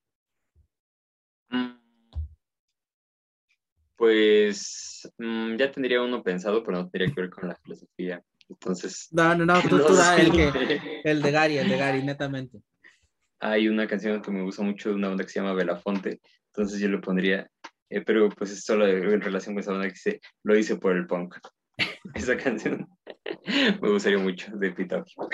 Pues 3.95 5.11
mm, 5.17 5.55
ya 5.55 5.71
tendría 5.71 6.03
uno 6.03 6.21
pensado, 6.21 6.63
pero 6.63 6.77
no 6.77 6.89
tendría 6.89 7.11
que 7.11 7.21
ver 7.21 7.29
con 7.31 7.49
la 7.49 7.55
filosofía. 7.55 8.23
Entonces. 8.47 9.07
No, 9.11 9.33
no, 9.33 9.45
no, 9.45 9.61
tú, 9.63 9.79
da 9.95 10.15
el, 10.21 10.31
que, 10.31 11.01
el 11.03 11.21
de 11.23 11.31
Gary, 11.31 11.57
el 11.57 11.69
de 11.69 11.77
Gary, 11.77 12.03
netamente. 12.03 12.61
Hay 13.39 13.67
una 13.67 13.87
canción 13.87 14.21
que 14.21 14.31
me 14.31 14.43
gusta 14.43 14.63
mucho 14.63 14.89
de 14.89 14.95
una 14.95 15.09
banda 15.09 15.23
que 15.23 15.29
se 15.29 15.39
llama 15.39 15.53
Belafonte, 15.53 16.21
entonces 16.47 16.79
yo 16.79 16.87
le 16.89 16.97
pondría 16.99 17.49
eh, 17.89 18.01
pero 18.01 18.29
pues 18.29 18.51
es 18.51 18.63
solo 18.63 18.85
en 18.85 19.21
relación 19.21 19.55
con 19.55 19.61
esa 19.61 19.71
banda 19.71 19.87
que 19.87 19.93
dice, 19.93 20.21
lo 20.43 20.57
hice 20.57 20.75
por 20.75 20.95
el 20.95 21.07
punk. 21.07 21.35
esa 22.15 22.37
canción 22.37 22.87
me 23.81 23.89
gustaría 23.89 24.17
mucho 24.17 24.55
de 24.57 24.67
Epitafio. 24.67 25.29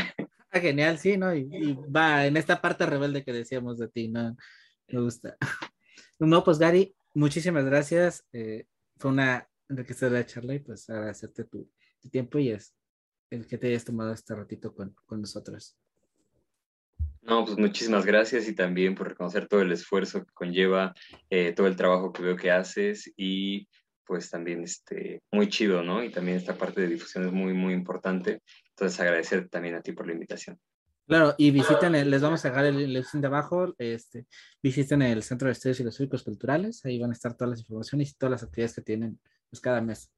Ah, 0.52 0.60
genial, 0.60 1.00
sí, 1.00 1.18
¿no? 1.18 1.34
Y, 1.34 1.74
va 1.96 2.28
en 2.28 2.38
esta 2.38 2.62
parte 2.62 2.86
rebelde 2.86 3.24
que 3.24 3.34
decíamos 3.34 3.80
de 3.80 3.88
ti, 3.88 4.08
¿no? 4.08 4.36
Me 4.88 5.02
gusta. 5.02 5.38
No, 6.20 6.42
pues 6.42 6.58
Gary, 6.58 6.96
muchísimas 7.16 7.66
gracias. 7.66 8.24
Eh, 8.32 8.66
fue 8.98 9.12
una 9.12 9.46
enriquecedora 9.68 10.26
charla 10.26 10.54
y 10.54 10.60
pues 10.60 10.90
agradecerte 10.90 11.44
tu, 11.44 11.70
tu, 12.00 12.10
tiempo 12.10 12.40
y 12.40 12.52
es 12.52 12.74
el 13.30 13.46
que 13.46 13.58
te 13.58 13.68
hayas 13.68 13.84
tomado 13.84 14.14
este 14.14 14.34
ratito 14.34 14.74
con, 14.74 14.96
con 15.06 15.20
nosotros. 15.20 15.76
No, 17.26 17.46
pues 17.46 17.58
muchísimas 17.58 18.06
gracias 18.06 18.48
y 18.50 18.56
también 18.56 18.96
por 18.96 19.08
reconocer 19.08 19.48
todo 19.48 19.62
el 19.62 19.72
esfuerzo 19.72 20.26
que 20.26 20.32
conlleva, 20.34 20.94
eh, 21.30 21.54
todo 21.54 21.68
el 21.68 21.78
trabajo 21.78 22.12
que 22.12 22.22
veo 22.22 22.36
que 22.36 22.52
haces 22.52 23.12
y 23.16 23.68
pues 24.06 24.30
también 24.30 24.64
este, 24.64 25.22
muy 25.32 25.48
chido, 25.48 25.84
¿no? 25.84 26.04
Y 26.04 26.12
también 26.12 26.38
esta 26.38 26.58
parte 26.58 26.82
de 26.82 26.88
difusión 26.88 27.26
es 27.26 27.32
muy, 27.32 27.54
muy 27.54 27.74
importante. 27.74 28.42
Entonces, 28.70 29.00
agradecer 29.00 29.48
también 29.48 29.76
a 29.76 29.82
ti 29.82 29.94
por 29.94 30.06
la 30.06 30.14
invitación. 30.14 30.60
Claro, 31.08 31.36
y 31.38 31.52
visiten, 31.52 32.10
les 32.10 32.22
vamos 32.22 32.44
a 32.44 32.50
dejar 32.50 32.66
el, 32.66 32.96
el 32.96 33.06
de 33.14 33.28
abajo, 33.28 33.74
este, 33.78 34.26
visiten 34.62 35.02
el 35.02 35.22
Centro 35.22 35.48
de 35.48 35.52
Estudios 35.52 35.78
Filosóficos 35.78 36.24
Culturales, 36.24 36.84
ahí 36.86 36.98
van 36.98 37.10
a 37.10 37.14
estar 37.14 37.36
todas 37.36 37.52
las 37.52 37.60
informaciones 37.60 38.12
y 38.12 38.14
todas 38.14 38.32
las 38.32 38.44
actividades 38.44 38.76
que 38.76 38.82
tienen 38.82 39.20
pues, 39.50 39.60
cada 39.60 39.82
mes. 39.82 40.10